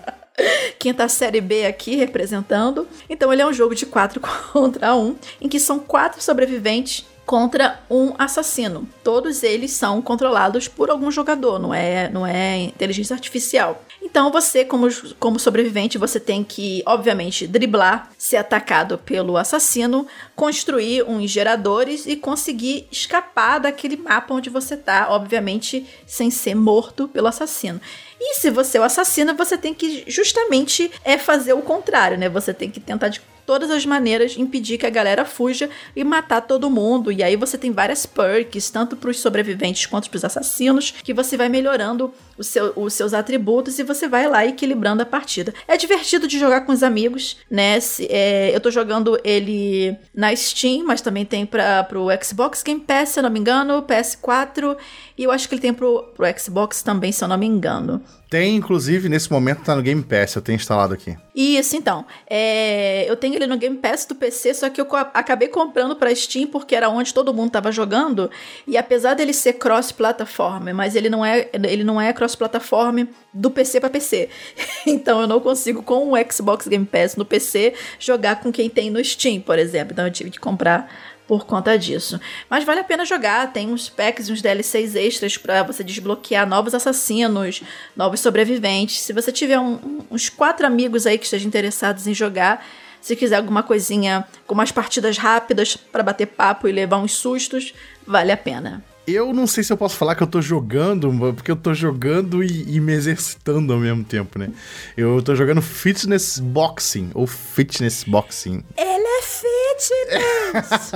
quinta 0.79 1.07
série 1.07 1.41
B 1.41 1.67
aqui 1.67 1.95
representando. 1.95 2.87
Então 3.07 3.31
ele 3.31 3.43
é 3.43 3.45
um 3.45 3.53
jogo 3.53 3.75
de 3.75 3.85
4 3.85 4.19
contra 4.51 4.95
1, 4.95 5.15
em 5.41 5.47
que 5.47 5.59
são 5.59 5.77
quatro 5.77 6.21
sobreviventes 6.23 7.05
contra 7.25 7.79
um 7.89 8.13
assassino. 8.17 8.87
Todos 9.03 9.43
eles 9.43 9.71
são 9.71 10.01
controlados 10.01 10.67
por 10.67 10.89
algum 10.89 11.09
jogador, 11.09 11.59
não 11.59 11.73
é, 11.73 12.09
não 12.09 12.25
é 12.25 12.57
inteligência 12.57 13.13
artificial. 13.13 13.83
Então 14.01 14.31
você, 14.31 14.63
como, 14.63 14.87
como 15.19 15.39
sobrevivente, 15.39 15.97
você 15.97 16.19
tem 16.19 16.43
que, 16.43 16.83
obviamente, 16.85 17.47
driblar, 17.47 18.11
ser 18.17 18.37
atacado 18.37 18.97
pelo 18.99 19.35
assassino, 19.35 20.07
construir 20.35 21.03
uns 21.03 21.29
geradores 21.31 22.05
e 22.05 22.15
conseguir 22.15 22.87
escapar 22.91 23.59
daquele 23.59 23.97
mapa 23.97 24.33
onde 24.33 24.49
você 24.49 24.77
tá, 24.77 25.07
obviamente, 25.09 25.85
sem 26.05 26.29
ser 26.29 26.55
morto 26.55 27.07
pelo 27.07 27.27
assassino. 27.27 27.81
E 28.19 28.35
se 28.35 28.49
você 28.49 28.77
é 28.77 28.81
o 28.81 28.83
assassino, 28.83 29.35
você 29.35 29.57
tem 29.57 29.73
que 29.73 30.03
justamente 30.07 30.91
é 31.03 31.17
fazer 31.17 31.53
o 31.53 31.61
contrário, 31.61 32.17
né? 32.17 32.29
Você 32.29 32.53
tem 32.53 32.69
que 32.69 32.79
tentar 32.79 33.09
de 33.09 33.21
todas 33.45 33.69
as 33.71 33.85
maneiras 33.85 34.37
impedir 34.37 34.77
que 34.77 34.85
a 34.85 34.89
galera 34.89 35.25
fuja 35.25 35.69
e 35.95 36.03
matar 36.03 36.41
todo 36.41 36.69
mundo. 36.69 37.11
E 37.11 37.23
aí 37.23 37.35
você 37.35 37.57
tem 37.57 37.71
várias 37.71 38.05
perks, 38.05 38.69
tanto 38.69 38.95
para 38.95 39.09
os 39.09 39.19
sobreviventes 39.19 39.85
quanto 39.85 40.09
para 40.09 40.17
os 40.17 40.25
assassinos, 40.25 40.91
que 41.03 41.13
você 41.13 41.37
vai 41.37 41.49
melhorando 41.49 42.13
seu, 42.39 42.73
os 42.75 42.93
seus 42.93 43.13
atributos 43.13 43.79
e 43.79 43.83
você 43.83 44.07
vai 44.07 44.27
lá 44.27 44.45
equilibrando 44.45 45.03
a 45.03 45.05
partida. 45.05 45.53
É 45.67 45.77
divertido 45.77 46.27
de 46.27 46.39
jogar 46.39 46.61
com 46.61 46.71
os 46.71 46.83
amigos, 46.83 47.37
né? 47.49 47.79
Se, 47.79 48.07
é, 48.09 48.55
eu 48.55 48.59
tô 48.59 48.71
jogando 48.71 49.19
ele 49.23 49.95
na 50.13 50.35
Steam, 50.35 50.85
mas 50.85 51.01
também 51.01 51.25
tem 51.25 51.45
para 51.45 51.87
o 51.93 52.07
Xbox 52.23 52.63
Game 52.63 52.81
Pass, 52.81 53.09
se 53.09 53.19
eu 53.19 53.23
não 53.23 53.29
me 53.29 53.39
engano, 53.39 53.83
PS4, 53.83 54.75
e 55.17 55.23
eu 55.23 55.31
acho 55.31 55.47
que 55.47 55.55
ele 55.55 55.61
tem 55.61 55.73
pro, 55.73 56.03
pro 56.15 56.25
Xbox 56.37 56.81
também, 56.81 57.11
se 57.11 57.23
eu 57.23 57.27
não 57.27 57.37
me 57.37 57.45
engano. 57.45 58.01
Tem, 58.29 58.55
inclusive, 58.55 59.07
nesse 59.07 59.31
momento 59.31 59.63
tá 59.63 59.73
no 59.73 59.81
Game 59.81 60.03
Pass, 60.03 60.35
eu 60.35 60.41
tenho 60.41 60.57
instalado 60.57 60.93
aqui. 60.93 61.15
Isso, 61.33 61.77
então. 61.77 62.05
É, 62.29 63.09
eu 63.09 63.15
tenho 63.15 63.35
ele 63.35 63.47
no 63.47 63.57
Game 63.57 63.77
Pass 63.77 64.05
do 64.05 64.13
PC, 64.13 64.53
só 64.55 64.69
que 64.69 64.81
eu 64.81 64.87
acabei 65.13 65.47
comprando 65.47 65.95
pra 65.95 66.13
Steam 66.13 66.47
porque 66.47 66.75
era 66.75 66.89
onde 66.89 67.13
todo 67.13 67.33
mundo 67.33 67.51
tava 67.51 67.71
jogando. 67.71 68.29
E 68.67 68.75
apesar 68.75 69.13
dele 69.13 69.31
ser 69.31 69.53
cross-plataforma, 69.53 70.73
mas 70.73 70.95
ele 70.95 71.09
não 71.09 71.23
é, 71.23 71.47
ele 71.53 71.85
não 71.85 72.01
é 72.01 72.11
cross-plataforma 72.11 73.07
do 73.33 73.49
PC 73.49 73.79
para 73.79 73.89
PC. 73.89 74.27
então 74.85 75.21
eu 75.21 75.27
não 75.27 75.39
consigo, 75.39 75.81
com 75.81 76.11
o 76.11 76.31
Xbox 76.31 76.67
Game 76.67 76.85
Pass 76.85 77.15
no 77.15 77.23
PC, 77.23 77.73
jogar 77.99 78.41
com 78.41 78.51
quem 78.51 78.69
tem 78.69 78.89
no 78.89 79.01
Steam, 79.03 79.39
por 79.39 79.57
exemplo. 79.57 79.93
Então 79.93 80.05
eu 80.05 80.11
tive 80.11 80.31
que 80.31 80.39
comprar 80.39 80.91
por 81.27 81.45
conta 81.45 81.77
disso. 81.77 82.19
Mas 82.49 82.63
vale 82.63 82.81
a 82.81 82.83
pena 82.83 83.05
jogar, 83.05 83.51
tem 83.51 83.71
uns 83.71 83.89
packs 83.89 84.27
e 84.27 84.31
uns 84.31 84.41
DLCs 84.41 84.95
extras 84.95 85.37
para 85.37 85.63
você 85.63 85.83
desbloquear 85.83 86.47
novos 86.47 86.73
assassinos, 86.73 87.61
novos 87.95 88.19
sobreviventes. 88.19 89.01
Se 89.01 89.13
você 89.13 89.31
tiver 89.31 89.59
um, 89.59 90.01
uns 90.09 90.29
quatro 90.29 90.65
amigos 90.65 91.05
aí 91.05 91.17
que 91.17 91.25
estejam 91.25 91.47
interessados 91.47 92.07
em 92.07 92.13
jogar, 92.13 92.65
se 93.01 93.15
quiser 93.15 93.35
alguma 93.35 93.61
coisinha 93.61 94.25
com 94.47 94.53
umas 94.53 94.71
partidas 94.71 95.17
rápidas 95.17 95.75
para 95.75 96.03
bater 96.03 96.25
papo 96.25 96.67
e 96.67 96.71
levar 96.71 96.97
uns 96.97 97.13
sustos, 97.13 97.73
vale 98.05 98.31
a 98.31 98.37
pena. 98.37 98.83
Eu 99.07 99.31
não 99.33 99.45
sei 99.45 99.63
se 99.63 99.71
eu 99.71 99.77
posso 99.77 99.95
falar 99.95 100.15
que 100.15 100.23
eu 100.23 100.27
tô 100.27 100.41
jogando, 100.41 101.11
porque 101.35 101.51
eu 101.51 101.55
tô 101.55 101.73
jogando 101.73 102.43
e, 102.43 102.75
e, 102.75 102.79
me 102.79 102.93
exercitando 102.93 103.71
ao 103.71 103.79
mesmo 103.79 104.03
tempo, 104.03 104.39
né? 104.39 104.49
Eu 104.97 105.21
tô 105.21 105.35
jogando 105.35 105.61
Fitness 105.61 106.39
Boxing, 106.39 107.11
ou 107.13 107.27
Fitness 107.27 108.03
Boxing. 108.03 108.63
Ele 108.75 109.07
é 109.07 109.21
fitness! 109.21 110.91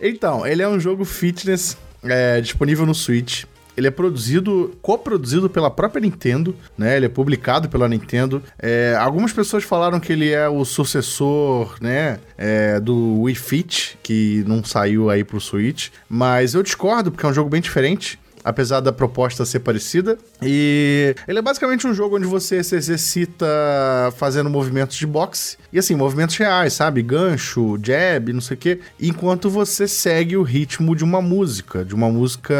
então, 0.02 0.44
ele 0.44 0.62
é 0.62 0.68
um 0.68 0.80
jogo 0.80 1.04
fitness 1.04 1.76
é, 2.02 2.40
disponível 2.40 2.84
no 2.84 2.94
Switch. 2.94 3.44
Ele 3.76 3.86
é 3.88 3.90
produzido, 3.90 4.76
coproduzido 4.82 5.48
pela 5.48 5.70
própria 5.70 6.00
Nintendo, 6.00 6.54
né? 6.76 6.96
Ele 6.96 7.06
é 7.06 7.08
publicado 7.08 7.68
pela 7.68 7.88
Nintendo. 7.88 8.42
É, 8.58 8.96
algumas 8.98 9.32
pessoas 9.32 9.64
falaram 9.64 9.98
que 9.98 10.12
ele 10.12 10.30
é 10.30 10.48
o 10.48 10.64
sucessor, 10.64 11.76
né? 11.80 12.18
É, 12.36 12.78
do 12.80 13.22
Wii 13.22 13.34
Fit, 13.34 13.98
que 14.02 14.44
não 14.46 14.62
saiu 14.62 15.10
aí 15.10 15.24
pro 15.24 15.40
Switch. 15.40 15.88
Mas 16.08 16.54
eu 16.54 16.62
discordo, 16.62 17.10
porque 17.10 17.24
é 17.24 17.28
um 17.28 17.34
jogo 17.34 17.48
bem 17.48 17.60
diferente 17.60 18.18
apesar 18.44 18.80
da 18.80 18.92
proposta 18.92 19.44
ser 19.44 19.60
parecida. 19.60 20.18
E 20.44 21.14
ele 21.26 21.38
é 21.38 21.42
basicamente 21.42 21.86
um 21.86 21.94
jogo 21.94 22.16
onde 22.16 22.26
você 22.26 22.62
se 22.62 22.76
exercita 22.76 23.46
fazendo 24.16 24.48
movimentos 24.50 24.96
de 24.96 25.06
boxe. 25.06 25.56
E 25.72 25.78
assim, 25.78 25.94
movimentos 25.94 26.36
reais, 26.36 26.72
sabe? 26.72 27.02
Gancho, 27.02 27.78
jab, 27.82 28.32
não 28.32 28.40
sei 28.40 28.56
o 28.56 28.58
quê. 28.58 28.80
Enquanto 29.00 29.48
você 29.48 29.88
segue 29.88 30.36
o 30.36 30.42
ritmo 30.42 30.94
de 30.94 31.04
uma 31.04 31.22
música. 31.22 31.84
De 31.84 31.94
uma 31.94 32.10
música, 32.10 32.54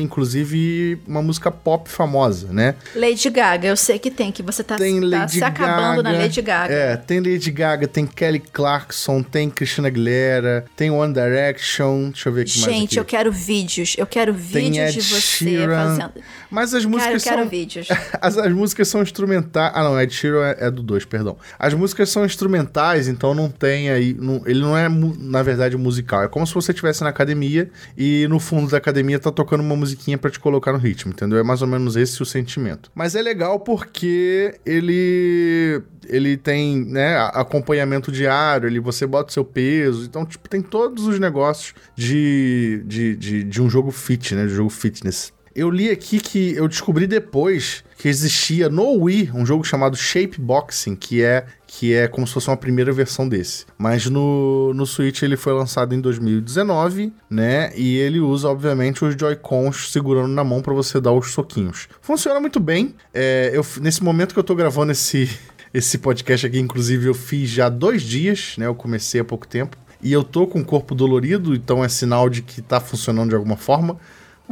inclusive, 0.00 1.00
uma 1.06 1.22
música 1.22 1.50
pop 1.50 1.88
famosa, 1.88 2.52
né? 2.52 2.74
Lady 2.94 3.30
Gaga, 3.30 3.68
eu 3.68 3.76
sei 3.76 3.98
que 3.98 4.10
tem, 4.10 4.30
que 4.30 4.42
você 4.42 4.62
tá, 4.62 4.76
tem 4.76 5.00
tá 5.00 5.06
Lady 5.06 5.32
se 5.32 5.44
acabando 5.44 6.02
Gaga, 6.02 6.02
na 6.02 6.22
Lady 6.22 6.42
Gaga. 6.42 6.74
É, 6.74 6.96
tem 6.96 7.20
Lady 7.20 7.50
Gaga, 7.50 7.88
tem 7.88 8.06
Kelly 8.06 8.40
Clarkson, 8.40 9.22
tem 9.22 9.48
Christina 9.48 9.88
Aguilera, 9.88 10.64
tem 10.76 10.90
One 10.90 11.12
Direction. 11.12 12.10
Deixa 12.10 12.28
eu 12.28 12.32
ver 12.32 12.42
aqui 12.42 12.50
Gente, 12.50 12.66
mais. 12.66 12.80
Gente, 12.80 12.98
eu 12.98 13.04
quero 13.04 13.32
vídeos. 13.32 13.94
Eu 13.98 14.06
quero 14.06 14.32
vídeos 14.32 14.94
de 14.94 15.00
você 15.00 15.20
Sheeran, 15.20 15.96
fazendo. 15.96 16.12
Mas 16.50 16.74
as 16.74 16.84
músicas 16.84 17.11
Eu 17.14 17.20
quero 17.20 17.42
são. 17.42 17.48
vídeos. 17.48 17.88
As, 18.20 18.38
as 18.38 18.52
músicas 18.52 18.88
são 18.88 19.02
instrumentais. 19.02 19.72
Ah, 19.74 19.82
não, 19.82 20.00
Ed 20.00 20.12
Sheeran 20.12 20.44
é, 20.46 20.66
é 20.66 20.70
do 20.70 20.82
2, 20.82 21.04
perdão. 21.04 21.36
As 21.58 21.74
músicas 21.74 22.10
são 22.10 22.24
instrumentais, 22.24 23.08
então 23.08 23.34
não 23.34 23.50
tem 23.50 23.90
aí. 23.90 24.14
Não, 24.14 24.42
ele 24.46 24.60
não 24.60 24.76
é, 24.76 24.88
na 24.88 25.42
verdade, 25.42 25.76
musical. 25.76 26.22
É 26.22 26.28
como 26.28 26.46
se 26.46 26.54
você 26.54 26.72
estivesse 26.72 27.02
na 27.02 27.10
academia 27.10 27.70
e 27.96 28.26
no 28.28 28.38
fundo 28.38 28.70
da 28.70 28.76
academia 28.76 29.18
tá 29.18 29.30
tocando 29.32 29.60
uma 29.60 29.76
musiquinha 29.76 30.16
para 30.18 30.30
te 30.30 30.38
colocar 30.38 30.72
no 30.72 30.78
ritmo, 30.78 31.12
entendeu? 31.12 31.38
É 31.38 31.42
mais 31.42 31.62
ou 31.62 31.68
menos 31.68 31.96
esse 31.96 32.22
o 32.22 32.26
sentimento. 32.26 32.90
Mas 32.94 33.14
é 33.14 33.22
legal 33.22 33.60
porque 33.60 34.54
ele 34.64 35.82
ele 36.08 36.36
tem, 36.36 36.84
né, 36.84 37.16
acompanhamento 37.32 38.10
diário, 38.10 38.68
ele, 38.68 38.80
você 38.80 39.06
bota 39.06 39.30
o 39.30 39.32
seu 39.32 39.44
peso, 39.44 40.04
então, 40.04 40.26
tipo, 40.26 40.48
tem 40.48 40.60
todos 40.60 41.06
os 41.06 41.18
negócios 41.18 41.74
de, 41.94 42.82
de, 42.86 43.16
de, 43.16 43.44
de 43.44 43.62
um 43.62 43.70
jogo 43.70 43.90
fit, 43.90 44.34
né, 44.34 44.46
de 44.46 44.54
jogo 44.54 44.70
fitness. 44.70 45.32
Eu 45.54 45.70
li 45.70 45.90
aqui 45.90 46.18
que 46.18 46.54
eu 46.54 46.66
descobri 46.66 47.06
depois 47.06 47.84
que 47.98 48.08
existia 48.08 48.70
no 48.70 48.90
Wii 49.02 49.30
um 49.34 49.44
jogo 49.44 49.62
chamado 49.64 49.96
Shape 49.96 50.40
Boxing, 50.40 50.96
que 50.96 51.22
é 51.22 51.44
que 51.66 51.94
é 51.94 52.08
como 52.08 52.26
se 52.26 52.32
fosse 52.32 52.48
uma 52.48 52.56
primeira 52.56 52.92
versão 52.92 53.28
desse. 53.28 53.64
Mas 53.78 54.06
no, 54.06 54.72
no 54.74 54.86
Switch 54.86 55.22
ele 55.22 55.36
foi 55.36 55.52
lançado 55.52 55.94
em 55.94 56.00
2019, 56.00 57.12
né? 57.30 57.72
E 57.76 57.96
ele 57.96 58.20
usa, 58.20 58.48
obviamente, 58.48 59.04
os 59.04 59.14
Joy-Cons 59.14 59.90
segurando 59.90 60.28
na 60.28 60.44
mão 60.44 60.60
para 60.60 60.74
você 60.74 61.00
dar 61.00 61.12
os 61.12 61.32
soquinhos. 61.32 61.88
Funciona 62.00 62.40
muito 62.40 62.60
bem. 62.60 62.94
É, 63.12 63.50
eu, 63.54 63.64
nesse 63.80 64.02
momento 64.02 64.32
que 64.34 64.38
eu 64.38 64.44
tô 64.44 64.54
gravando 64.54 64.92
esse, 64.92 65.30
esse 65.72 65.98
podcast 65.98 66.46
aqui, 66.46 66.58
inclusive, 66.58 67.06
eu 67.06 67.14
fiz 67.14 67.50
já 67.50 67.68
dois 67.68 68.02
dias, 68.02 68.54
né? 68.58 68.66
Eu 68.66 68.74
comecei 68.74 69.20
há 69.20 69.24
pouco 69.24 69.46
tempo. 69.46 69.76
E 70.02 70.12
eu 70.12 70.24
tô 70.24 70.46
com 70.46 70.60
o 70.60 70.64
corpo 70.64 70.94
dolorido, 70.94 71.54
então 71.54 71.84
é 71.84 71.88
sinal 71.88 72.28
de 72.28 72.42
que 72.42 72.60
tá 72.60 72.80
funcionando 72.80 73.30
de 73.30 73.34
alguma 73.36 73.56
forma. 73.56 73.98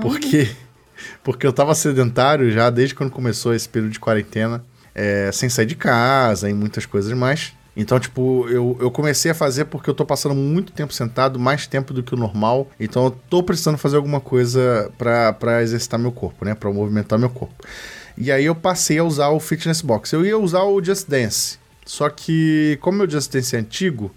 Porque. 0.01 0.42
Uhum 0.42 0.70
porque 1.22 1.46
eu 1.46 1.53
tava 1.53 1.74
sedentário 1.74 2.51
já 2.51 2.70
desde 2.70 2.94
quando 2.94 3.11
começou 3.11 3.55
esse 3.55 3.68
período 3.68 3.92
de 3.92 4.01
quarentena, 4.01 4.64
é, 4.94 5.30
sem 5.32 5.48
sair 5.48 5.66
de 5.66 5.76
casa 5.76 6.48
e 6.48 6.55
muitas 6.55 6.86
coisas 6.86 7.12
mais. 7.12 7.53
Então, 7.76 7.98
tipo, 8.01 8.46
eu, 8.48 8.76
eu 8.80 8.90
comecei 8.90 9.30
a 9.30 9.34
fazer 9.34 9.66
porque 9.66 9.88
eu 9.88 9.94
tô 9.94 10.05
passando 10.05 10.34
muito 10.34 10.72
tempo 10.72 10.92
sentado, 10.92 11.38
mais 11.38 11.66
tempo 11.66 11.94
do 11.94 12.03
que 12.03 12.14
o 12.14 12.18
normal. 12.18 12.68
Então, 12.78 13.05
eu 13.05 13.11
tô 13.11 13.42
precisando 13.42 13.78
fazer 13.78 13.96
alguma 13.96 14.20
coisa 14.20 14.90
para 14.98 15.62
exercitar 15.62 15.98
meu 15.98 16.12
corpo, 16.12 16.44
né? 16.44 16.55
Pra 16.55 16.70
movimentar 16.70 17.18
meu 17.18 17.30
corpo. 17.30 17.64
E 18.18 18.30
aí 18.30 18.44
eu 18.44 18.55
passei 18.55 18.98
a 18.98 19.05
usar 19.05 19.28
o 19.28 19.40
Fitness 19.40 19.80
Box. 19.80 20.12
Eu 20.12 20.26
ia 20.26 20.36
usar 20.36 20.64
o 20.64 20.82
Just 20.82 21.09
Dance. 21.09 21.59
Só 21.86 22.09
que, 22.11 22.76
como 22.80 22.98
meu 22.98 23.11
Just 23.11 23.32
Dance 23.32 23.57
é 23.57 23.61
antigo, 23.61 24.14